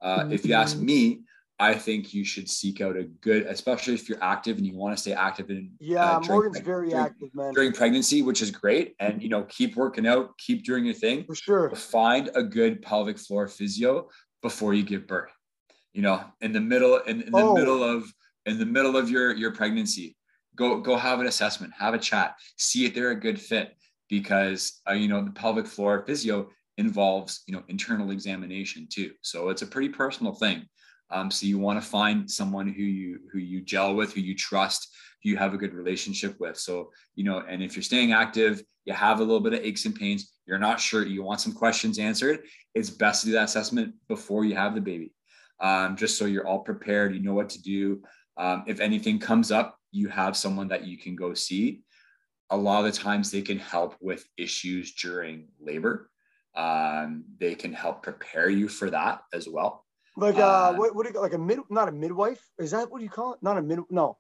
Uh, 0.02 0.20
mm-hmm. 0.20 0.34
If 0.34 0.46
you 0.46 0.54
ask 0.54 0.78
mm-hmm. 0.78 0.86
me, 0.86 1.20
I 1.62 1.76
think 1.76 2.12
you 2.12 2.26
should 2.26 2.50
seek 2.50 2.82
out 2.82 2.98
a 2.98 3.04
good, 3.04 3.44
especially 3.44 3.94
if 3.94 4.10
you're 4.10 4.22
active 4.24 4.58
and 4.58 4.66
you 4.66 4.76
want 4.76 4.98
to 4.98 5.00
stay 5.00 5.14
active 5.14 5.52
in. 5.52 5.70
Yeah, 5.80 6.18
uh, 6.18 6.20
Morgan's 6.22 6.60
very 6.60 6.90
during, 6.90 7.06
active, 7.06 7.30
man. 7.36 7.54
During 7.54 7.72
pregnancy, 7.72 8.24
which 8.24 8.42
is 8.42 8.50
great, 8.50 8.96
and 9.00 9.22
you 9.22 9.30
know, 9.30 9.44
keep 9.44 9.76
working 9.76 10.08
out, 10.08 10.36
keep 10.40 10.66
doing 10.66 10.86
your 10.86 10.96
thing. 10.96 11.24
For 11.26 11.36
sure. 11.36 11.76
Find 11.76 12.32
a 12.34 12.42
good 12.42 12.82
pelvic 12.82 13.20
floor 13.20 13.48
physio 13.48 14.10
before 14.42 14.74
you 14.74 14.82
give 14.82 15.06
birth. 15.06 15.32
You 15.94 16.02
know, 16.02 16.24
in 16.42 16.52
the 16.52 16.60
middle, 16.60 16.98
in, 16.98 17.22
in 17.22 17.32
the 17.32 17.38
oh. 17.38 17.54
middle 17.54 17.84
of 17.84 18.12
in 18.48 18.58
the 18.58 18.66
middle 18.66 18.98
of 18.98 19.12
your 19.12 19.32
your 19.36 19.52
pregnancy, 19.52 20.18
go 20.56 20.82
go 20.82 20.96
have 20.98 21.20
an 21.20 21.28
assessment, 21.28 21.74
have 21.78 21.94
a 21.94 22.00
chat, 22.00 22.38
see 22.58 22.86
if 22.86 22.96
they're 22.96 23.12
a 23.12 23.20
good 23.20 23.40
fit 23.40 23.78
because 24.10 24.82
uh, 24.90 24.94
you 24.94 25.08
know 25.08 25.24
the 25.24 25.30
pelvic 25.30 25.68
floor 25.68 26.04
physio 26.08 26.50
involves 26.80 27.44
you 27.46 27.54
know 27.54 27.62
internal 27.68 28.10
examination 28.10 28.88
too. 28.90 29.12
So 29.22 29.50
it's 29.50 29.62
a 29.62 29.68
pretty 29.68 29.90
personal 29.90 30.34
thing. 30.34 30.66
Um, 31.12 31.30
so 31.30 31.46
you 31.46 31.60
want 31.60 31.82
to 31.82 31.88
find 31.88 32.30
someone 32.30 32.68
who 32.68 32.84
you 32.84 33.20
who 33.32 33.40
you 33.40 33.62
gel 33.62 33.96
with, 33.96 34.14
who 34.14 34.22
you 34.22 34.36
trust, 34.36 34.90
who 35.24 35.30
you 35.30 35.38
have 35.38 35.54
a 35.54 35.58
good 35.58 35.74
relationship 35.74 36.40
with. 36.40 36.58
So 36.58 36.92
you 37.16 37.24
know, 37.24 37.44
and 37.48 37.62
if 37.62 37.76
you're 37.76 37.84
staying 37.84 38.14
active, 38.14 38.64
you 38.86 38.94
have 38.94 39.20
a 39.20 39.24
little 39.24 39.40
bit 39.40 39.54
of 39.54 39.60
aches 39.60 39.86
and 39.86 39.96
pains, 39.96 40.32
you're 40.46 40.58
not 40.58 40.80
sure, 40.80 41.06
you 41.06 41.24
want 41.24 41.42
some 41.42 41.54
questions 41.54 42.00
answered. 42.00 42.40
It's 42.74 42.90
best 42.90 43.22
to 43.22 43.28
do 43.28 43.34
that 43.34 43.46
assessment 43.46 43.94
before 44.08 44.46
you 44.46 44.56
have 44.56 44.74
the 44.74 44.82
baby, 44.82 45.14
um, 45.60 45.96
just 45.96 46.18
so 46.18 46.26
you're 46.26 46.48
all 46.48 46.60
prepared. 46.60 47.14
You 47.14 47.22
know 47.22 47.34
what 47.34 47.50
to 47.50 47.62
do. 47.62 48.02
Um, 48.38 48.64
if 48.68 48.80
anything 48.80 49.20
comes 49.20 49.52
up, 49.52 49.78
you 49.92 50.08
have 50.08 50.36
someone 50.38 50.70
that 50.70 50.86
you 50.86 50.98
can 50.98 51.16
go 51.16 51.34
see. 51.34 51.82
A 52.50 52.58
lot 52.58 52.86
of 52.86 52.92
the 52.92 53.00
times, 53.00 53.30
they 53.30 53.42
can 53.42 53.60
help 53.60 53.96
with 54.02 54.26
issues 54.38 54.94
during 54.94 55.48
labor. 55.60 56.10
Um, 56.56 57.24
they 57.40 57.56
can 57.56 57.72
help 57.72 58.04
prepare 58.04 58.50
you 58.50 58.68
for 58.68 58.90
that 58.90 59.22
as 59.34 59.48
well. 59.48 59.86
Like 60.18 60.36
uh, 60.36 60.42
uh 60.42 60.74
what, 60.74 60.96
what 60.96 61.06
do 61.06 61.14
you 61.14 61.22
like 61.22 61.34
a 61.34 61.38
mid 61.38 61.60
not 61.70 61.88
a 61.88 61.92
midwife? 61.92 62.42
Is 62.60 62.72
that 62.72 62.92
what 62.92 63.02
you 63.02 63.10
call 63.10 63.34
it? 63.34 63.40
Not 63.42 63.58
a 63.58 63.62
mid 63.62 63.80
no. 63.90 64.18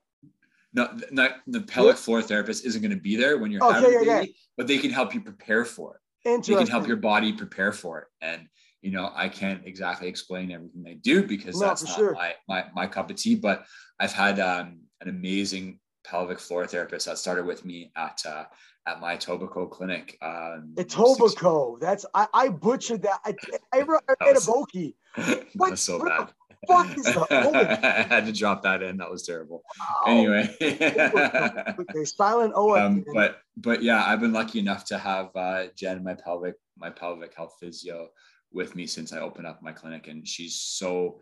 No, 0.74 0.98
not 1.12 1.32
the 1.48 1.62
pelvic 1.62 1.98
floor 1.98 2.22
therapist 2.22 2.66
isn't 2.66 2.82
going 2.82 2.96
to 2.96 3.02
be 3.02 3.18
there 3.18 3.38
when 3.38 3.52
you're 3.52 3.62
okay, 3.62 3.74
having 3.74 3.92
yeah, 3.92 4.00
baby, 4.00 4.28
yeah. 4.28 4.34
but 4.56 4.68
they 4.68 4.78
can 4.78 4.90
help 4.90 5.14
you 5.14 5.20
prepare 5.20 5.66
for 5.66 5.96
it. 5.96 6.46
They 6.46 6.56
can 6.56 6.68
help 6.68 6.88
your 6.88 6.98
body 6.98 7.34
prepare 7.34 7.74
for 7.74 8.00
it. 8.00 8.08
And 8.22 8.48
you 8.82 8.92
know, 8.92 9.12
I 9.14 9.30
can't 9.30 9.62
exactly 9.66 10.08
explain 10.08 10.52
everything 10.52 10.84
they 10.84 10.96
do 10.96 11.28
because 11.28 11.60
no, 11.60 11.68
that's 11.68 11.84
not 11.84 11.96
sure. 11.96 12.14
my, 12.14 12.36
my 12.48 12.66
my 12.74 12.88
cup 12.88 13.10
of 13.10 13.18
tea. 13.18 13.36
But 13.36 13.66
I've 14.00 14.14
had 14.14 14.40
um, 14.40 14.80
an 15.02 15.10
amazing 15.10 15.80
pelvic 16.04 16.40
floor 16.40 16.66
therapist 16.66 17.06
that 17.06 17.18
started 17.18 17.46
with 17.46 17.64
me 17.66 17.92
at 17.96 18.22
uh, 18.26 18.46
at 18.88 19.00
my 19.00 19.18
Etobicoke 19.18 19.72
clinic. 19.72 20.18
Um, 20.22 20.74
Etobicoke. 20.76 21.80
That's 21.80 22.06
I, 22.14 22.28
I 22.34 22.50
butchered 22.50 23.04
that. 23.04 23.20
I 23.26 23.36
I, 23.74 23.80
I 23.80 23.82
read 23.82 24.02
a 24.38 24.40
bokeh. 24.40 24.94
That's 25.56 25.82
so 25.82 26.04
bad. 26.04 26.30
Fuck 26.68 26.98
is 26.98 27.08
I 27.32 28.06
had 28.08 28.26
to 28.28 28.32
drop 28.32 28.62
that 28.64 28.84
in. 28.84 28.98
That 28.98 29.10
was 29.10 29.24
terrible. 29.24 29.64
Wow. 29.80 30.04
Anyway, 30.08 30.56
okay, 30.62 32.06
silent 32.06 32.54
O. 32.56 32.76
Um, 32.78 33.04
but 33.14 33.40
but 33.58 33.82
yeah, 33.82 34.04
I've 34.06 34.22
been 34.22 34.34
lucky 34.34 34.60
enough 34.60 34.86
to 34.86 34.98
have 34.98 35.36
uh, 35.36 35.66
Jen, 35.76 36.04
my 36.04 36.14
pelvic 36.14 36.56
my 36.78 36.90
pelvic 36.90 37.34
health 37.36 37.56
physio, 37.60 38.10
with 38.54 38.76
me 38.76 38.86
since 38.86 39.12
I 39.12 39.20
opened 39.20 39.48
up 39.48 39.62
my 39.62 39.72
clinic, 39.72 40.08
and 40.08 40.28
she's 40.28 40.56
so. 40.56 41.20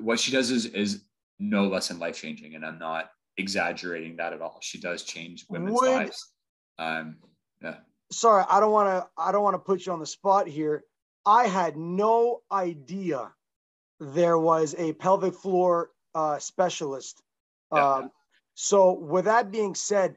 What 0.00 0.18
she 0.18 0.32
does 0.32 0.50
is 0.50 0.66
is 0.66 1.04
no 1.38 1.66
less 1.66 1.88
than 1.88 1.98
life 1.98 2.20
changing, 2.20 2.54
and 2.54 2.64
I'm 2.64 2.78
not 2.78 3.10
exaggerating 3.36 4.16
that 4.16 4.32
at 4.32 4.40
all. 4.40 4.58
She 4.62 4.80
does 4.80 5.02
change 5.02 5.44
women's 5.48 5.78
Would, 5.80 5.90
lives. 5.90 6.32
Um, 6.78 7.16
yeah. 7.62 7.76
Sorry, 8.10 8.44
I 8.48 8.60
don't 8.60 8.72
want 8.72 8.88
to. 8.88 9.08
I 9.16 9.32
don't 9.32 9.42
want 9.42 9.54
to 9.54 9.58
put 9.58 9.86
you 9.86 9.92
on 9.92 10.00
the 10.00 10.06
spot 10.06 10.48
here. 10.48 10.84
I 11.26 11.48
had 11.48 11.76
no 11.76 12.42
idea 12.52 13.32
there 13.98 14.38
was 14.38 14.74
a 14.78 14.92
pelvic 14.94 15.34
floor 15.34 15.90
uh, 16.14 16.38
specialist. 16.38 17.20
Yeah. 17.72 17.94
Um, 17.94 18.10
so, 18.54 18.92
with 18.92 19.26
that 19.26 19.50
being 19.50 19.74
said, 19.74 20.16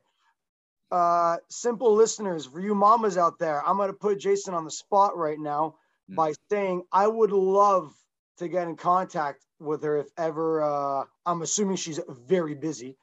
uh, 0.92 1.38
simple 1.50 1.94
listeners, 1.94 2.46
for 2.46 2.62
you 2.62 2.74
mamas 2.74 3.18
out 3.18 3.40
there, 3.40 3.68
I'm 3.68 3.78
going 3.78 3.90
to 3.90 3.98
put 3.98 4.20
Jason 4.20 4.54
on 4.54 4.64
the 4.64 4.72
spot 4.72 5.18
right 5.18 5.40
now 5.40 5.76
mm. 6.10 6.16
by 6.16 6.34
saying 6.50 6.84
I 6.92 7.08
would 7.08 7.32
love 7.32 7.94
to 8.38 8.48
get 8.48 8.68
in 8.68 8.76
contact 8.76 9.46
with 9.60 9.84
her 9.84 9.98
if 9.98 10.08
ever. 10.18 10.64
Uh, 10.64 11.04
I'm 11.26 11.42
assuming 11.42 11.76
she's 11.76 12.00
very 12.08 12.56
busy. 12.56 12.96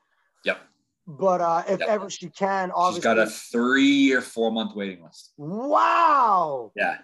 Yep. 0.44 0.60
But 1.06 1.40
uh, 1.40 1.62
if 1.68 1.80
yep. 1.80 1.88
ever 1.88 2.10
she 2.10 2.28
can, 2.30 2.70
obviously. 2.70 3.00
She's 3.00 3.04
got 3.04 3.18
a 3.18 3.26
three 3.26 4.12
or 4.12 4.20
four 4.20 4.50
month 4.50 4.74
waiting 4.74 5.02
list. 5.02 5.32
Wow. 5.36 6.72
Yeah. 6.74 6.98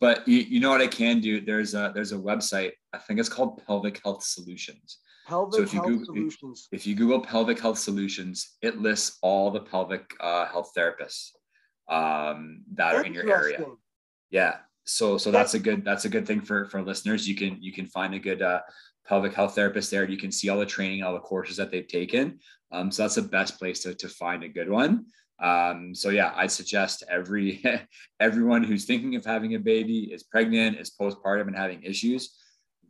But 0.00 0.26
you, 0.26 0.38
you 0.38 0.60
know 0.60 0.70
what 0.70 0.80
I 0.80 0.86
can 0.86 1.20
do? 1.20 1.40
There's 1.40 1.74
a 1.74 1.92
there's 1.94 2.12
a 2.12 2.16
website. 2.16 2.72
I 2.92 2.98
think 2.98 3.20
it's 3.20 3.28
called 3.28 3.62
Pelvic 3.66 4.00
Health 4.02 4.24
Solutions. 4.24 4.98
Pelvic 5.26 5.54
so 5.54 5.62
if 5.62 5.74
you 5.74 5.80
Health 5.80 5.90
Google, 5.90 6.06
Solutions. 6.06 6.68
If 6.72 6.86
you 6.86 6.94
Google 6.94 7.20
Pelvic 7.20 7.60
Health 7.60 7.78
Solutions, 7.78 8.56
it 8.62 8.78
lists 8.78 9.18
all 9.22 9.50
the 9.50 9.60
pelvic 9.60 10.10
uh, 10.20 10.46
health 10.46 10.72
therapists 10.76 11.30
um, 11.88 12.62
that 12.74 12.94
are 12.94 13.04
in 13.04 13.14
your 13.14 13.30
area. 13.30 13.64
Yeah. 14.30 14.56
So 14.84 15.18
so 15.18 15.30
that's 15.30 15.54
a 15.54 15.58
good 15.58 15.84
that's 15.84 16.06
a 16.06 16.08
good 16.08 16.26
thing 16.26 16.40
for 16.40 16.64
for 16.64 16.82
listeners. 16.82 17.28
You 17.28 17.36
can 17.36 17.58
you 17.60 17.72
can 17.72 17.86
find 17.86 18.14
a 18.14 18.18
good 18.18 18.40
uh, 18.42 18.60
pelvic 19.06 19.34
health 19.34 19.54
therapist 19.54 19.90
there. 19.90 20.08
You 20.08 20.16
can 20.16 20.32
see 20.32 20.48
all 20.48 20.58
the 20.58 20.66
training, 20.66 21.02
all 21.02 21.12
the 21.12 21.20
courses 21.20 21.58
that 21.58 21.70
they've 21.70 21.86
taken. 21.86 22.40
Um, 22.72 22.90
so 22.90 23.02
that's 23.02 23.16
the 23.16 23.22
best 23.22 23.58
place 23.58 23.82
to, 23.82 23.94
to 23.94 24.08
find 24.08 24.44
a 24.44 24.48
good 24.48 24.70
one. 24.70 25.06
Um, 25.40 25.94
so 25.94 26.10
yeah, 26.10 26.32
I 26.36 26.46
suggest 26.46 27.02
every 27.08 27.62
everyone 28.20 28.62
who's 28.62 28.84
thinking 28.84 29.16
of 29.16 29.24
having 29.24 29.54
a 29.54 29.58
baby, 29.58 30.10
is 30.12 30.22
pregnant, 30.22 30.78
is 30.78 30.92
postpartum, 31.00 31.48
and 31.48 31.56
having 31.56 31.82
issues, 31.82 32.36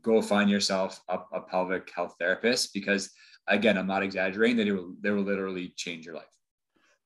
go 0.02 0.20
find 0.20 0.50
yourself 0.50 1.00
a, 1.08 1.18
a 1.32 1.40
pelvic 1.42 1.90
health 1.94 2.16
therapist 2.18 2.74
because 2.74 3.10
again, 3.46 3.78
I'm 3.78 3.86
not 3.86 4.02
exaggerating. 4.02 4.56
That 4.56 4.64
they 4.64 4.72
will 4.72 4.94
they 5.00 5.10
will 5.10 5.22
literally 5.22 5.72
change 5.76 6.06
your 6.06 6.14
life. 6.14 6.24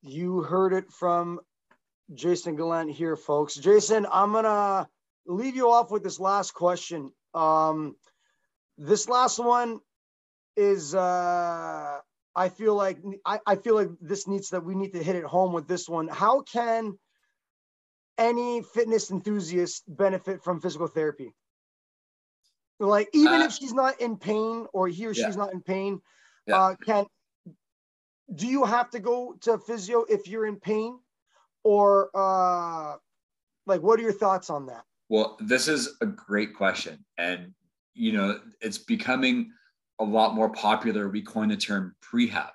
You 0.03 0.43
heard 0.43 0.73
it 0.73 0.91
from 0.91 1.41
Jason 2.15 2.57
Gallant 2.57 2.91
here, 2.91 3.17
folks. 3.17 3.55
Jason, 3.55 4.07
I'm 4.11 4.33
gonna 4.33 4.89
leave 5.27 5.57
you 5.57 5.71
off 5.71 5.91
with 5.91 6.03
this 6.03 6.21
last 6.21 6.53
question. 6.53 7.11
Um, 7.35 7.97
this 8.79 9.09
last 9.09 9.39
one 9.39 9.81
is 10.57 10.95
uh 10.95 11.99
I 12.37 12.49
feel 12.49 12.75
like 12.75 12.99
I, 13.25 13.39
I 13.47 13.57
feel 13.57 13.75
like 13.75 13.91
this 14.01 14.27
needs 14.27 14.51
that 14.51 14.65
we 14.65 14.75
need 14.75 14.93
to 14.93 15.03
hit 15.03 15.17
it 15.17 15.25
home 15.25 15.53
with 15.53 15.69
this 15.69 15.89
one. 15.89 16.09
How 16.09 16.43
can 16.43 16.99
any 18.19 18.63
fitness 18.63 19.11
enthusiast 19.11 19.85
benefit 19.87 20.43
from 20.43 20.61
physical 20.61 20.87
therapy? 20.87 21.33
Like 22.81 23.09
even 23.13 23.41
uh, 23.41 23.45
if 23.45 23.53
she's 23.53 23.73
not 23.73 24.01
in 24.01 24.17
pain 24.17 24.67
or 24.73 24.89
he 24.89 25.07
or 25.07 25.13
yeah. 25.13 25.27
she's 25.27 25.37
not 25.37 25.53
in 25.53 25.61
pain, 25.61 26.01
yeah. 26.47 26.57
uh, 26.57 26.75
can 26.77 27.07
do 28.35 28.47
you 28.47 28.65
have 28.65 28.91
to 28.91 28.99
go 28.99 29.37
to 29.43 29.59
physio 29.59 30.05
if 30.09 30.27
you're 30.27 30.47
in 30.47 30.57
pain, 30.57 30.99
or 31.63 32.11
uh, 32.15 32.97
like 33.67 33.81
what 33.81 34.01
are 34.01 34.03
your 34.03 34.13
thoughts 34.13 34.51
on 34.51 34.67
that? 34.67 34.85
Well, 35.09 35.37
this 35.41 35.69
is 35.69 35.97
a 36.01 36.07
great 36.07 36.55
question, 36.55 37.05
and 37.17 37.53
you 37.95 38.13
know 38.13 38.41
it's 38.61 38.79
becoming 38.79 39.53
a 39.99 40.05
lot 40.05 40.35
more 40.35 40.51
popular. 40.51 41.09
We 41.09 41.23
coined 41.23 41.51
the 41.51 41.57
term 41.57 41.95
prehab, 42.03 42.51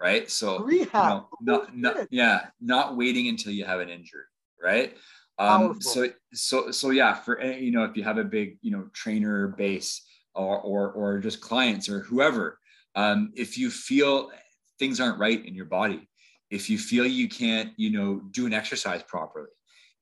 right? 0.00 0.30
So 0.30 0.60
rehab, 0.60 0.94
you 0.94 1.08
know, 1.08 1.28
not, 1.40 1.76
not, 1.76 1.96
yeah, 2.10 2.46
not 2.60 2.96
waiting 2.96 3.28
until 3.28 3.52
you 3.52 3.64
have 3.64 3.80
an 3.80 3.88
injury, 3.88 4.24
right? 4.62 4.96
Um, 5.38 5.80
so 5.80 6.08
so 6.32 6.70
so 6.72 6.90
yeah, 6.90 7.14
for 7.14 7.40
you 7.40 7.70
know, 7.70 7.84
if 7.84 7.96
you 7.96 8.02
have 8.02 8.18
a 8.18 8.24
big 8.24 8.58
you 8.60 8.72
know 8.72 8.88
trainer 8.92 9.48
base 9.48 10.04
or 10.34 10.58
or 10.60 10.90
or 10.92 11.18
just 11.18 11.40
clients 11.40 11.88
or 11.88 12.00
whoever, 12.00 12.58
um, 12.96 13.32
if 13.36 13.56
you 13.56 13.70
feel 13.70 14.30
things 14.78 15.00
aren't 15.00 15.18
right 15.18 15.44
in 15.44 15.54
your 15.54 15.66
body, 15.66 16.08
if 16.50 16.68
you 16.68 16.76
feel 16.76 17.06
you 17.06 17.28
can't 17.28 17.72
you 17.76 17.90
know 17.90 18.20
do 18.32 18.46
an 18.46 18.52
exercise 18.52 19.02
properly, 19.04 19.50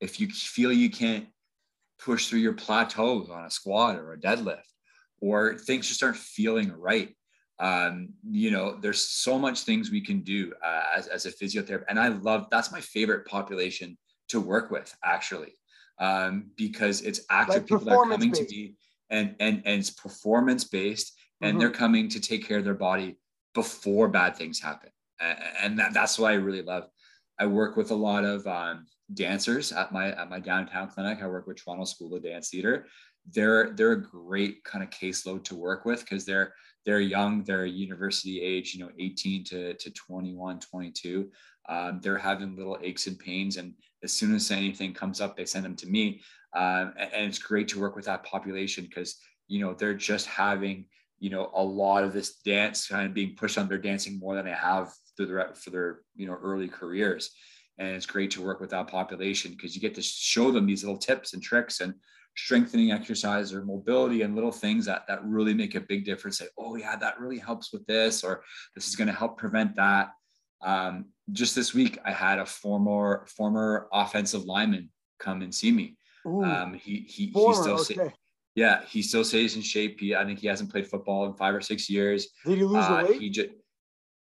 if 0.00 0.18
you 0.18 0.28
feel 0.28 0.72
you 0.72 0.88
can't 0.88 1.26
push 1.98 2.28
through 2.28 2.38
your 2.38 2.54
plateaus 2.54 3.28
on 3.28 3.44
a 3.44 3.50
squat 3.50 3.96
or 3.96 4.14
a 4.14 4.18
deadlift, 4.18 4.62
or 5.20 5.54
things 5.54 5.88
just 5.88 6.02
aren't 6.02 6.16
feeling 6.16 6.72
right 6.72 7.16
um, 7.58 8.10
you 8.28 8.50
know 8.50 8.76
there's 8.80 9.00
so 9.00 9.38
much 9.38 9.60
things 9.60 9.90
we 9.90 10.00
can 10.00 10.20
do 10.20 10.52
uh, 10.64 10.84
as, 10.96 11.06
as 11.06 11.26
a 11.26 11.32
physiotherapist 11.32 11.84
and 11.88 11.98
i 11.98 12.08
love 12.08 12.46
that's 12.50 12.72
my 12.72 12.80
favorite 12.80 13.26
population 13.26 13.96
to 14.28 14.40
work 14.40 14.70
with 14.70 14.94
actually 15.04 15.54
um, 15.98 16.50
because 16.56 17.00
it's 17.02 17.20
active 17.30 17.54
like 17.54 17.66
people 17.66 17.84
that 17.84 17.96
are 17.96 18.08
coming 18.08 18.30
based. 18.30 18.48
to 18.48 18.56
me 18.56 18.74
and 19.10 19.34
and 19.40 19.62
and 19.64 19.80
it's 19.80 19.90
performance 19.90 20.64
based 20.64 21.14
and 21.40 21.52
mm-hmm. 21.52 21.60
they're 21.60 21.70
coming 21.70 22.08
to 22.08 22.20
take 22.20 22.46
care 22.46 22.58
of 22.58 22.64
their 22.64 22.74
body 22.74 23.16
before 23.54 24.08
bad 24.08 24.36
things 24.36 24.60
happen 24.60 24.90
and 25.62 25.78
that, 25.78 25.94
that's 25.94 26.18
what 26.18 26.30
i 26.30 26.34
really 26.34 26.62
love 26.62 26.86
i 27.38 27.46
work 27.46 27.76
with 27.76 27.90
a 27.90 27.94
lot 27.94 28.24
of 28.24 28.46
um, 28.46 28.84
dancers 29.14 29.72
at 29.72 29.92
my 29.92 30.10
at 30.10 30.28
my 30.28 30.38
downtown 30.38 30.88
clinic 30.88 31.22
i 31.22 31.26
work 31.26 31.46
with 31.46 31.56
toronto 31.56 31.84
school 31.84 32.14
of 32.14 32.22
dance 32.22 32.50
theater 32.50 32.86
they're 33.32 33.72
they're 33.72 33.92
a 33.92 34.02
great 34.02 34.62
kind 34.64 34.84
of 34.84 34.90
caseload 34.90 35.44
to 35.44 35.54
work 35.54 35.84
with 35.84 36.00
because 36.00 36.24
they're 36.24 36.52
they're 36.84 37.00
young 37.00 37.42
they're 37.42 37.66
university 37.66 38.40
age 38.40 38.74
you 38.74 38.84
know 38.84 38.90
18 38.98 39.44
to, 39.44 39.74
to 39.74 39.90
21 39.90 40.60
22 40.60 41.30
um, 41.68 42.00
they're 42.02 42.18
having 42.18 42.56
little 42.56 42.78
aches 42.82 43.06
and 43.08 43.18
pains 43.18 43.56
and 43.56 43.74
as 44.02 44.12
soon 44.12 44.34
as 44.34 44.50
anything 44.50 44.92
comes 44.92 45.20
up 45.20 45.36
they 45.36 45.44
send 45.44 45.64
them 45.64 45.76
to 45.76 45.86
me. 45.86 46.20
Um, 46.54 46.94
and, 46.98 47.12
and, 47.12 47.26
it's 47.26 47.38
great 47.38 47.68
to 47.68 47.80
work 47.80 47.96
with 47.96 48.06
that 48.06 48.24
population 48.24 48.84
because 48.84 49.16
you 49.48 49.60
know 49.60 49.74
they're 49.74 49.94
just 49.94 50.26
having 50.26 50.86
you 51.18 51.28
know 51.28 51.50
a 51.54 51.62
lot 51.62 52.04
of 52.04 52.12
this 52.12 52.36
dance 52.38 52.86
kind 52.86 53.06
of 53.06 53.14
being 53.14 53.34
pushed 53.36 53.58
on 53.58 53.68
their 53.68 53.78
dancing 53.78 54.18
more 54.18 54.34
than 54.34 54.46
they 54.46 54.52
have 54.52 54.92
through 55.16 55.26
their 55.26 55.54
for 55.54 55.70
their 55.70 56.00
you 56.14 56.26
know 56.26 56.38
early 56.42 56.68
careers. 56.68 57.30
And 57.78 57.88
it's 57.88 58.06
great 58.06 58.30
to 58.30 58.42
work 58.42 58.60
with 58.60 58.70
that 58.70 58.86
population 58.86 59.50
because 59.50 59.74
you 59.74 59.82
get 59.82 59.94
to 59.96 60.02
show 60.02 60.50
them 60.50 60.66
these 60.66 60.82
little 60.82 60.98
tips 60.98 61.34
and 61.34 61.42
tricks 61.42 61.80
and 61.80 61.92
strengthening 62.36 62.92
exercise 62.92 63.52
or 63.52 63.64
mobility 63.64 64.22
and 64.22 64.34
little 64.34 64.52
things 64.52 64.84
that 64.84 65.06
that 65.08 65.24
really 65.24 65.54
make 65.54 65.74
a 65.74 65.80
big 65.80 66.04
difference. 66.04 66.38
Say 66.38 66.46
oh 66.58 66.76
yeah 66.76 66.96
that 66.96 67.18
really 67.18 67.38
helps 67.38 67.72
with 67.72 67.86
this 67.86 68.22
or 68.22 68.42
this 68.74 68.86
is 68.88 68.96
going 68.96 69.08
to 69.08 69.14
help 69.14 69.38
prevent 69.38 69.76
that. 69.76 70.10
Um, 70.62 71.06
just 71.32 71.54
this 71.54 71.74
week 71.74 71.98
i 72.04 72.10
had 72.10 72.38
a 72.38 72.46
former 72.46 73.26
former 73.36 73.88
offensive 73.92 74.44
lineman 74.44 74.90
come 75.18 75.42
and 75.42 75.54
see 75.54 75.72
me. 75.72 75.96
Ooh, 76.26 76.44
um, 76.44 76.74
he 76.74 77.06
he, 77.08 77.30
former, 77.32 77.54
he 77.54 77.84
still 77.84 77.98
okay. 77.98 78.14
yeah 78.54 78.84
he 78.86 79.02
still 79.02 79.24
stays 79.24 79.56
in 79.56 79.62
shape. 79.62 79.98
He, 80.00 80.14
i 80.14 80.24
think 80.24 80.38
he 80.38 80.46
hasn't 80.46 80.70
played 80.70 80.86
football 80.86 81.26
in 81.26 81.34
five 81.34 81.54
or 81.54 81.60
six 81.60 81.88
years. 81.88 82.28
Did 82.44 82.58
he 82.58 82.64
lose 82.64 82.84
uh, 82.84 83.06
weight? 83.08 83.20
he 83.20 83.30
just 83.30 83.48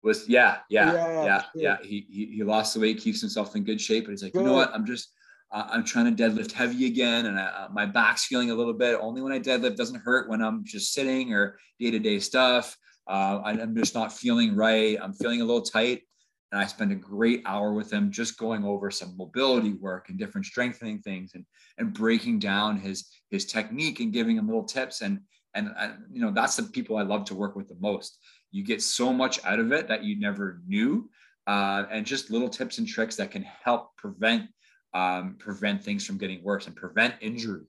was 0.03 0.29
yeah 0.29 0.59
yeah 0.69 0.93
yeah 0.93 0.95
yeah, 0.95 1.25
yeah, 1.25 1.43
yeah. 1.55 1.77
He, 1.83 2.07
he 2.11 2.27
he 2.27 2.43
lost 2.43 2.75
the 2.75 2.81
weight 2.81 2.99
keeps 2.99 3.21
himself 3.21 3.55
in 3.57 3.65
good 3.65 3.81
shape 3.81 4.05
but 4.05 4.11
he's 4.11 4.23
like 4.23 4.33
good. 4.33 4.41
you 4.41 4.47
know 4.47 4.55
what? 4.55 4.75
I'm 4.75 4.85
just 4.85 5.13
uh, 5.53 5.67
I'm 5.71 5.85
trying 5.85 6.15
to 6.15 6.23
deadlift 6.23 6.53
heavy 6.53 6.87
again, 6.87 7.27
and 7.27 7.39
I, 7.39 7.45
uh, 7.45 7.69
my 7.73 7.85
back's 7.85 8.25
feeling 8.25 8.51
a 8.51 8.55
little 8.55 8.73
bit. 8.73 8.99
Only 9.01 9.21
when 9.21 9.33
I 9.33 9.39
deadlift 9.39 9.77
doesn't 9.77 10.01
hurt 10.01 10.29
when 10.29 10.41
I'm 10.41 10.65
just 10.65 10.93
sitting 10.93 11.35
or 11.35 11.59
day 11.79 11.91
to 11.91 11.99
day 11.99 12.19
stuff. 12.19 12.77
Uh, 13.07 13.41
I, 13.45 13.51
I'm 13.51 13.77
just 13.77 13.95
not 13.95 14.13
feeling 14.13 14.57
right. 14.57 14.97
I'm 15.01 15.13
feeling 15.13 15.43
a 15.43 15.45
little 15.45 15.63
tight, 15.63 16.03
and 16.51 16.61
I 16.61 16.67
spend 16.67 16.91
a 16.91 16.97
great 16.97 17.43
hour 17.45 17.75
with 17.75 17.93
him 17.93 18.11
just 18.11 18.39
going 18.39 18.65
over 18.65 18.91
some 18.91 19.15
mobility 19.17 19.75
work 19.75 20.09
and 20.09 20.19
different 20.19 20.47
strengthening 20.47 21.01
things, 21.01 21.33
and 21.35 21.45
and 21.77 21.93
breaking 21.93 22.39
down 22.39 22.79
his 22.79 23.11
his 23.31 23.45
technique 23.45 24.01
and 24.01 24.13
giving 24.13 24.37
him 24.37 24.47
little 24.47 24.65
tips. 24.65 25.03
And 25.03 25.21
and, 25.55 25.71
and 25.79 25.95
you 26.11 26.23
know 26.23 26.31
that's 26.31 26.57
the 26.57 26.63
people 26.63 26.97
I 26.97 27.03
love 27.03 27.27
to 27.27 27.35
work 27.35 27.57
with 27.57 27.69
the 27.69 27.77
most. 27.79 28.19
You 28.53 28.65
get 28.65 28.81
so 28.81 29.13
much 29.13 29.45
out 29.45 29.59
of 29.59 29.71
it 29.73 29.87
that 29.89 30.03
you 30.03 30.19
never 30.19 30.63
knew, 30.67 31.11
uh, 31.47 31.85
and 31.91 32.07
just 32.07 32.31
little 32.31 32.49
tips 32.49 32.79
and 32.79 32.89
tricks 32.89 33.17
that 33.17 33.31
can 33.31 33.43
help 33.43 33.95
prevent 33.97 34.49
um, 34.95 35.37
prevent 35.39 35.83
things 35.83 36.07
from 36.07 36.19
getting 36.19 36.43
worse 36.43 36.67
and 36.67 36.77
prevent 36.77 37.15
injury. 37.21 37.67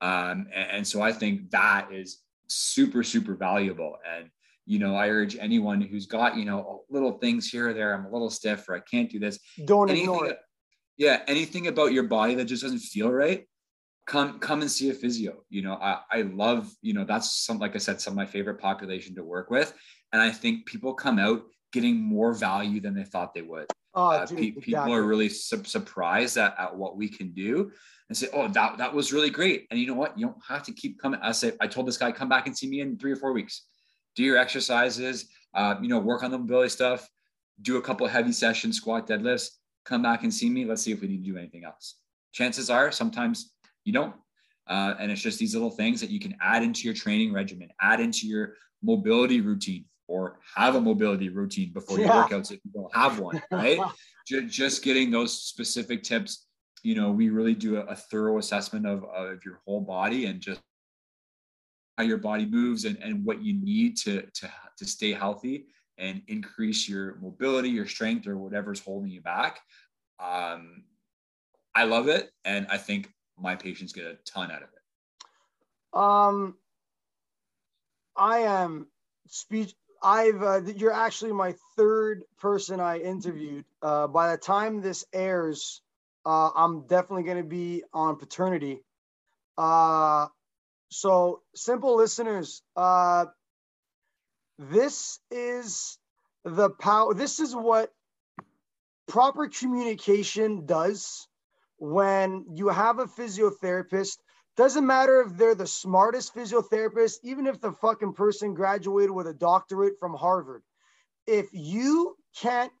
Um, 0.00 0.48
and, 0.54 0.70
and, 0.70 0.86
so 0.86 1.00
I 1.00 1.12
think 1.12 1.50
that 1.50 1.92
is 1.92 2.18
super, 2.48 3.02
super 3.02 3.34
valuable. 3.34 3.98
And, 4.10 4.30
you 4.66 4.78
know, 4.78 4.96
I 4.96 5.08
urge 5.08 5.36
anyone 5.36 5.80
who's 5.80 6.06
got, 6.06 6.36
you 6.36 6.44
know, 6.44 6.82
little 6.90 7.18
things 7.18 7.48
here 7.48 7.68
or 7.68 7.72
there, 7.72 7.94
I'm 7.94 8.06
a 8.06 8.10
little 8.10 8.30
stiff 8.30 8.68
or 8.68 8.74
I 8.74 8.80
can't 8.80 9.10
do 9.10 9.20
this. 9.20 9.38
Don't 9.64 9.90
anything, 9.90 10.08
ignore 10.08 10.26
it. 10.26 10.38
Yeah. 10.96 11.22
Anything 11.28 11.68
about 11.68 11.92
your 11.92 12.04
body 12.04 12.34
that 12.34 12.46
just 12.46 12.62
doesn't 12.62 12.80
feel 12.80 13.12
right, 13.12 13.46
come, 14.06 14.40
come 14.40 14.62
and 14.62 14.70
see 14.70 14.90
a 14.90 14.94
physio. 14.94 15.44
You 15.50 15.62
know, 15.62 15.74
I, 15.74 16.00
I 16.10 16.22
love, 16.22 16.72
you 16.82 16.94
know, 16.94 17.04
that's 17.04 17.44
some, 17.44 17.58
like 17.58 17.76
I 17.76 17.78
said, 17.78 18.00
some 18.00 18.14
of 18.14 18.16
my 18.16 18.26
favorite 18.26 18.58
population 18.58 19.14
to 19.14 19.22
work 19.22 19.50
with. 19.50 19.72
And 20.12 20.20
I 20.20 20.30
think 20.30 20.66
people 20.66 20.94
come 20.94 21.20
out 21.20 21.42
getting 21.72 21.96
more 21.96 22.32
value 22.32 22.80
than 22.80 22.94
they 22.94 23.04
thought 23.04 23.34
they 23.34 23.42
would. 23.42 23.66
Oh, 23.94 24.08
uh, 24.08 24.26
dude, 24.26 24.38
pe- 24.38 24.44
exactly. 24.44 24.62
People 24.62 24.94
are 24.94 25.02
really 25.02 25.28
su- 25.28 25.64
surprised 25.64 26.38
at, 26.38 26.54
at 26.58 26.74
what 26.74 26.96
we 26.96 27.08
can 27.08 27.32
do 27.32 27.70
and 28.08 28.16
say, 28.16 28.28
"Oh, 28.32 28.48
that 28.48 28.78
that 28.78 28.94
was 28.94 29.12
really 29.12 29.30
great." 29.30 29.66
And 29.70 29.78
you 29.78 29.86
know 29.86 29.94
what? 29.94 30.18
You 30.18 30.26
don't 30.26 30.42
have 30.48 30.62
to 30.64 30.72
keep 30.72 31.00
coming. 31.00 31.20
I 31.22 31.32
say, 31.32 31.52
I 31.60 31.66
told 31.66 31.86
this 31.86 31.98
guy, 31.98 32.10
come 32.10 32.28
back 32.28 32.46
and 32.46 32.56
see 32.56 32.68
me 32.68 32.80
in 32.80 32.98
three 32.98 33.12
or 33.12 33.16
four 33.16 33.32
weeks. 33.32 33.66
Do 34.16 34.22
your 34.22 34.38
exercises. 34.38 35.28
Uh, 35.54 35.76
you 35.82 35.88
know, 35.88 35.98
work 35.98 36.22
on 36.22 36.30
the 36.30 36.38
mobility 36.38 36.70
stuff. 36.70 37.06
Do 37.60 37.76
a 37.76 37.82
couple 37.82 38.06
heavy 38.06 38.32
sessions, 38.32 38.78
squat, 38.78 39.06
deadlifts. 39.06 39.48
Come 39.84 40.02
back 40.02 40.22
and 40.22 40.32
see 40.32 40.48
me. 40.48 40.64
Let's 40.64 40.82
see 40.82 40.92
if 40.92 41.00
we 41.02 41.08
need 41.08 41.24
to 41.24 41.30
do 41.30 41.36
anything 41.36 41.64
else. 41.64 41.96
Chances 42.32 42.70
are, 42.70 42.90
sometimes 42.90 43.52
you 43.84 43.92
don't. 43.92 44.14
Uh, 44.66 44.94
and 44.98 45.10
it's 45.10 45.20
just 45.20 45.38
these 45.38 45.54
little 45.54 45.70
things 45.70 46.00
that 46.00 46.08
you 46.08 46.18
can 46.18 46.34
add 46.40 46.62
into 46.62 46.84
your 46.84 46.94
training 46.94 47.32
regimen, 47.32 47.68
add 47.80 48.00
into 48.00 48.26
your 48.26 48.54
mobility 48.82 49.40
routine 49.40 49.84
or 50.12 50.38
have 50.54 50.74
a 50.74 50.80
mobility 50.80 51.30
routine 51.30 51.72
before 51.72 51.98
your 51.98 52.08
yeah. 52.08 52.22
workouts 52.22 52.52
if 52.52 52.60
you 52.64 52.70
don't 52.74 52.94
have 52.94 53.18
one, 53.18 53.42
right? 53.50 53.80
just 54.26 54.84
getting 54.84 55.10
those 55.10 55.32
specific 55.42 56.02
tips. 56.02 56.46
You 56.82 56.94
know, 56.94 57.10
we 57.10 57.30
really 57.30 57.54
do 57.54 57.78
a, 57.78 57.80
a 57.86 57.96
thorough 57.96 58.36
assessment 58.36 58.86
of, 58.86 59.04
of 59.04 59.42
your 59.42 59.60
whole 59.64 59.80
body 59.80 60.26
and 60.26 60.38
just 60.38 60.60
how 61.96 62.04
your 62.04 62.18
body 62.18 62.44
moves 62.44 62.84
and, 62.84 62.98
and 62.98 63.24
what 63.24 63.42
you 63.42 63.54
need 63.54 63.96
to, 63.98 64.22
to, 64.34 64.52
to 64.76 64.84
stay 64.84 65.12
healthy 65.12 65.66
and 65.96 66.20
increase 66.28 66.86
your 66.86 67.16
mobility, 67.22 67.70
your 67.70 67.86
strength, 67.86 68.26
or 68.26 68.36
whatever's 68.36 68.80
holding 68.80 69.10
you 69.10 69.22
back. 69.22 69.60
Um, 70.20 70.84
I 71.74 71.84
love 71.84 72.08
it. 72.08 72.30
And 72.44 72.66
I 72.68 72.76
think 72.76 73.08
my 73.38 73.56
patients 73.56 73.94
get 73.94 74.04
a 74.04 74.18
ton 74.26 74.50
out 74.50 74.62
of 74.62 74.68
it? 74.68 75.98
Um, 75.98 76.56
I 78.16 78.40
am 78.40 78.88
speech. 79.28 79.74
I've 80.02 80.42
uh, 80.42 80.60
you're 80.76 80.92
actually 80.92 81.32
my 81.32 81.54
third 81.76 82.24
person 82.40 82.80
I 82.80 82.98
interviewed. 82.98 83.64
Uh, 83.80 84.06
by 84.08 84.32
the 84.32 84.38
time 84.38 84.80
this 84.80 85.04
airs, 85.12 85.80
uh, 86.26 86.50
I'm 86.54 86.86
definitely 86.86 87.24
going 87.24 87.42
to 87.42 87.48
be 87.48 87.84
on 87.92 88.16
paternity. 88.16 88.82
Uh, 89.56 90.26
so 90.90 91.42
simple 91.54 91.96
listeners, 91.96 92.62
uh, 92.76 93.26
this 94.58 95.18
is 95.30 95.98
the 96.44 96.70
power. 96.70 97.14
This 97.14 97.40
is 97.40 97.54
what 97.54 97.92
proper 99.08 99.48
communication 99.48 100.66
does 100.66 101.28
when 101.78 102.46
you 102.54 102.68
have 102.68 102.98
a 102.98 103.06
physiotherapist 103.06 104.18
doesn't 104.56 104.86
matter 104.86 105.22
if 105.22 105.36
they're 105.36 105.54
the 105.54 105.66
smartest 105.66 106.34
physiotherapist, 106.34 107.18
even 107.22 107.46
if 107.46 107.60
the 107.60 107.72
fucking 107.72 108.12
person 108.12 108.54
graduated 108.54 109.10
with 109.10 109.26
a 109.26 109.34
doctorate 109.34 109.98
from 109.98 110.14
Harvard. 110.14 110.62
If 111.26 111.48
you 111.52 112.16
can't 112.36 112.72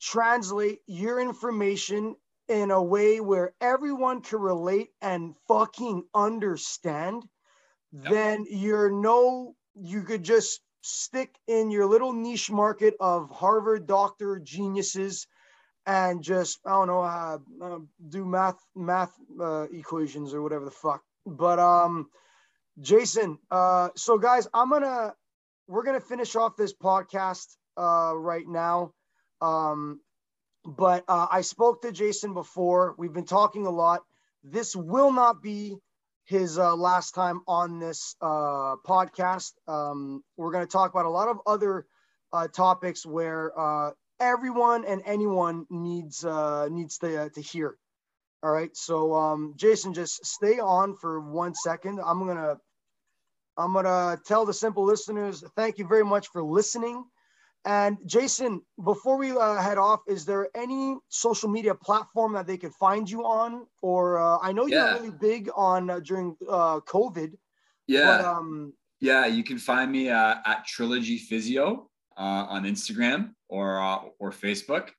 translate 0.00 0.80
your 0.86 1.20
information 1.20 2.14
in 2.48 2.70
a 2.70 2.82
way 2.82 3.20
where 3.20 3.54
everyone 3.60 4.22
can 4.22 4.40
relate 4.40 4.88
and 5.00 5.34
fucking 5.48 6.04
understand, 6.14 7.24
yep. 7.92 8.10
then 8.10 8.46
you're 8.48 8.90
no, 8.90 9.54
you 9.74 10.02
could 10.02 10.22
just 10.22 10.60
stick 10.82 11.34
in 11.46 11.70
your 11.70 11.86
little 11.86 12.12
niche 12.12 12.50
market 12.50 12.94
of 13.00 13.30
Harvard 13.30 13.86
doctor 13.86 14.38
geniuses 14.38 15.26
and 15.86 16.22
just 16.22 16.60
I 16.66 16.70
don't 16.70 16.86
know 16.88 17.00
uh, 17.02 17.38
uh, 17.62 17.78
do 18.08 18.24
math 18.24 18.58
math 18.74 19.12
uh, 19.40 19.66
equations 19.72 20.34
or 20.34 20.42
whatever 20.42 20.64
the 20.64 20.70
fuck. 20.70 21.02
But 21.26 21.58
um, 21.58 22.08
Jason, 22.80 23.38
uh, 23.50 23.90
so 23.96 24.18
guys, 24.18 24.48
I'm 24.54 24.70
gonna 24.70 25.14
we're 25.68 25.84
gonna 25.84 26.00
finish 26.00 26.36
off 26.36 26.56
this 26.56 26.74
podcast 26.74 27.46
uh, 27.76 28.14
right 28.16 28.46
now. 28.46 28.92
Um, 29.40 30.00
but 30.64 31.04
uh, 31.08 31.26
I 31.30 31.40
spoke 31.42 31.82
to 31.82 31.92
Jason 31.92 32.34
before. 32.34 32.94
We've 32.98 33.12
been 33.12 33.24
talking 33.26 33.66
a 33.66 33.70
lot. 33.70 34.02
This 34.44 34.76
will 34.76 35.12
not 35.12 35.42
be 35.42 35.76
his 36.24 36.58
uh, 36.58 36.76
last 36.76 37.14
time 37.14 37.40
on 37.48 37.78
this 37.80 38.14
uh, 38.20 38.76
podcast. 38.86 39.52
Um, 39.66 40.22
we're 40.36 40.52
going 40.52 40.64
to 40.66 40.70
talk 40.70 40.90
about 40.92 41.06
a 41.06 41.10
lot 41.10 41.28
of 41.28 41.38
other 41.46 41.86
uh, 42.32 42.48
topics 42.48 43.04
where 43.06 43.58
uh, 43.58 43.90
everyone 44.20 44.84
and 44.84 45.02
anyone 45.04 45.66
needs 45.70 46.24
uh, 46.24 46.68
needs 46.70 46.98
to, 46.98 47.22
uh, 47.22 47.28
to 47.30 47.40
hear. 47.40 47.76
All 48.42 48.52
right, 48.52 48.74
so 48.74 49.14
um, 49.14 49.54
Jason, 49.56 49.92
just 49.92 50.24
stay 50.24 50.58
on 50.58 50.94
for 50.96 51.20
one 51.20 51.54
second. 51.54 52.00
I'm 52.04 52.26
gonna 52.26 52.56
I'm 53.56 53.72
gonna 53.72 54.18
tell 54.24 54.46
the 54.46 54.54
simple 54.54 54.84
listeners 54.84 55.44
thank 55.56 55.78
you 55.78 55.86
very 55.86 56.04
much 56.04 56.28
for 56.28 56.42
listening. 56.42 57.04
And 57.66 57.98
Jason, 58.06 58.62
before 58.82 59.18
we 59.18 59.32
uh, 59.32 59.56
head 59.56 59.76
off, 59.76 60.00
is 60.08 60.24
there 60.24 60.48
any 60.54 60.96
social 61.10 61.50
media 61.50 61.74
platform 61.74 62.32
that 62.32 62.46
they 62.46 62.56
could 62.56 62.72
find 62.72 63.10
you 63.10 63.26
on? 63.26 63.66
Or 63.82 64.18
uh, 64.18 64.38
I 64.40 64.52
know 64.52 64.64
you're 64.64 64.94
really 64.94 65.10
big 65.10 65.50
on 65.54 65.90
uh, 65.90 66.00
during 66.00 66.36
uh, 66.48 66.80
COVID. 66.80 67.36
Yeah. 67.86 68.16
But, 68.16 68.24
um, 68.24 68.72
yeah, 69.00 69.26
you 69.26 69.44
can 69.44 69.58
find 69.58 69.92
me 69.92 70.08
uh, 70.08 70.36
at 70.46 70.64
Trilogy 70.66 71.18
Physio 71.18 71.90
uh, 72.16 72.46
on 72.48 72.64
Instagram 72.64 73.34
or 73.50 74.12
or 74.18 74.30
Facebook. 74.30 74.90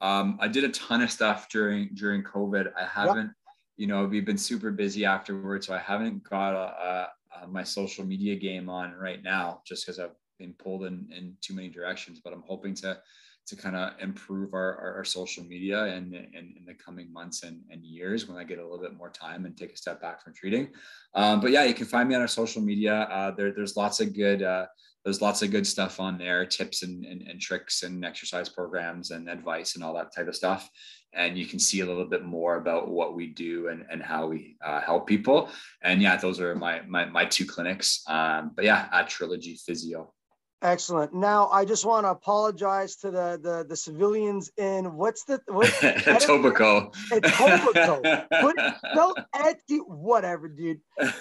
Um, 0.00 0.38
I 0.40 0.48
did 0.48 0.64
a 0.64 0.70
ton 0.70 1.02
of 1.02 1.10
stuff 1.10 1.48
during 1.48 1.90
during 1.94 2.22
COVID. 2.22 2.72
I 2.76 2.84
haven't, 2.84 3.26
yep. 3.26 3.34
you 3.76 3.86
know, 3.86 4.04
we've 4.04 4.26
been 4.26 4.38
super 4.38 4.70
busy 4.70 5.04
afterwards, 5.04 5.66
so 5.66 5.74
I 5.74 5.78
haven't 5.78 6.24
got 6.24 6.54
a, 6.54 7.08
a, 7.38 7.42
a 7.42 7.48
my 7.48 7.62
social 7.62 8.04
media 8.04 8.36
game 8.36 8.68
on 8.68 8.94
right 8.94 9.22
now, 9.22 9.60
just 9.66 9.84
because 9.84 9.98
I've 9.98 10.16
been 10.38 10.54
pulled 10.54 10.84
in 10.84 11.08
in 11.16 11.36
too 11.40 11.54
many 11.54 11.68
directions. 11.68 12.20
But 12.22 12.32
I'm 12.32 12.44
hoping 12.46 12.74
to 12.76 12.98
to 13.48 13.56
kind 13.56 13.76
of 13.76 13.92
improve 14.00 14.54
our, 14.54 14.76
our, 14.76 14.94
our, 14.96 15.04
social 15.04 15.44
media 15.44 15.86
in, 15.86 16.14
in, 16.14 16.54
in, 16.58 16.64
the 16.66 16.74
coming 16.74 17.12
months 17.12 17.44
and, 17.44 17.60
and 17.70 17.84
years 17.84 18.28
when 18.28 18.36
I 18.38 18.44
get 18.44 18.58
a 18.58 18.62
little 18.62 18.80
bit 18.80 18.96
more 18.96 19.10
time 19.10 19.46
and 19.46 19.56
take 19.56 19.72
a 19.72 19.76
step 19.76 20.00
back 20.00 20.22
from 20.22 20.34
treating. 20.34 20.68
Um, 21.14 21.40
but 21.40 21.50
yeah, 21.50 21.64
you 21.64 21.74
can 21.74 21.86
find 21.86 22.08
me 22.08 22.14
on 22.14 22.20
our 22.20 22.28
social 22.28 22.60
media. 22.60 23.08
Uh, 23.10 23.30
there, 23.30 23.52
there's 23.52 23.76
lots 23.76 24.00
of 24.00 24.14
good 24.14 24.42
uh, 24.42 24.66
there's 25.04 25.22
lots 25.22 25.42
of 25.42 25.50
good 25.50 25.66
stuff 25.66 26.00
on 26.00 26.18
there 26.18 26.44
tips 26.44 26.82
and, 26.82 27.04
and, 27.06 27.22
and, 27.22 27.40
tricks 27.40 27.82
and 27.82 28.04
exercise 28.04 28.48
programs 28.48 29.10
and 29.10 29.28
advice 29.30 29.74
and 29.74 29.82
all 29.82 29.94
that 29.94 30.14
type 30.14 30.28
of 30.28 30.36
stuff 30.36 30.68
and 31.14 31.38
you 31.38 31.46
can 31.46 31.58
see 31.58 31.80
a 31.80 31.86
little 31.86 32.04
bit 32.04 32.24
more 32.24 32.56
about 32.56 32.88
what 32.88 33.14
we 33.14 33.28
do 33.28 33.68
and, 33.68 33.86
and 33.90 34.02
how 34.02 34.26
we 34.26 34.56
uh, 34.62 34.80
help 34.80 35.06
people 35.06 35.48
and 35.82 36.02
yeah 36.02 36.16
those 36.16 36.40
are 36.40 36.54
my 36.54 36.82
my, 36.82 37.04
my 37.06 37.24
two 37.24 37.46
clinics 37.46 38.02
um, 38.08 38.52
but 38.54 38.64
yeah 38.64 38.88
at 38.92 39.08
trilogy 39.08 39.58
physio 39.64 40.12
Excellent. 40.60 41.14
Now, 41.14 41.48
I 41.50 41.64
just 41.64 41.84
want 41.84 42.04
to 42.04 42.10
apologize 42.10 42.96
to 42.96 43.12
the 43.12 43.38
the, 43.40 43.64
the 43.68 43.76
civilians 43.76 44.50
in 44.56 44.96
what's 44.96 45.22
the 45.22 45.40
what's 45.46 45.70
Etobicoke. 45.80 46.94
Etobicoke. 47.12 48.26
Put 48.40 48.56
spell 48.90 49.14
whatever, 49.86 50.48
dude. 50.48 50.80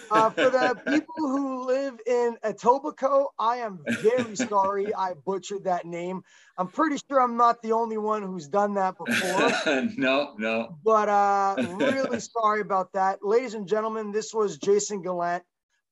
Uh, 0.10 0.32
for 0.32 0.50
the 0.50 0.82
people 0.88 1.14
who 1.18 1.68
live 1.68 2.00
in 2.08 2.36
Etobicoke, 2.44 3.28
I 3.38 3.58
am 3.58 3.80
very 4.02 4.36
sorry 4.36 4.94
I 4.98 5.14
butchered 5.24 5.66
that 5.66 5.86
name. 5.86 6.24
I'm 6.58 6.68
pretty 6.68 6.98
sure 7.08 7.22
I'm 7.22 7.38
not 7.38 7.62
the 7.62 7.74
only 7.74 8.00
one 8.00 8.24
who's 8.24 8.48
done 8.48 8.74
that 8.74 8.96
before. 8.98 9.92
no, 9.98 10.34
no. 10.40 10.78
But 10.84 11.10
uh, 11.10 11.56
really 11.76 12.20
sorry 12.20 12.62
about 12.62 12.92
that, 12.94 13.20
ladies 13.22 13.54
and 13.54 13.68
gentlemen. 13.68 14.12
This 14.12 14.34
was 14.34 14.58
Jason 14.58 15.04
Gallant. 15.04 15.44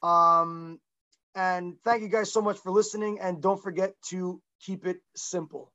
Um, 0.01 0.79
and 1.35 1.75
thank 1.83 2.03
you 2.03 2.09
guys 2.09 2.33
so 2.33 2.41
much 2.41 2.59
for 2.59 2.71
listening. 2.71 3.19
And 3.21 3.41
don't 3.41 3.61
forget 3.61 3.93
to 4.09 4.41
keep 4.61 4.87
it 4.87 4.99
simple. 5.15 5.71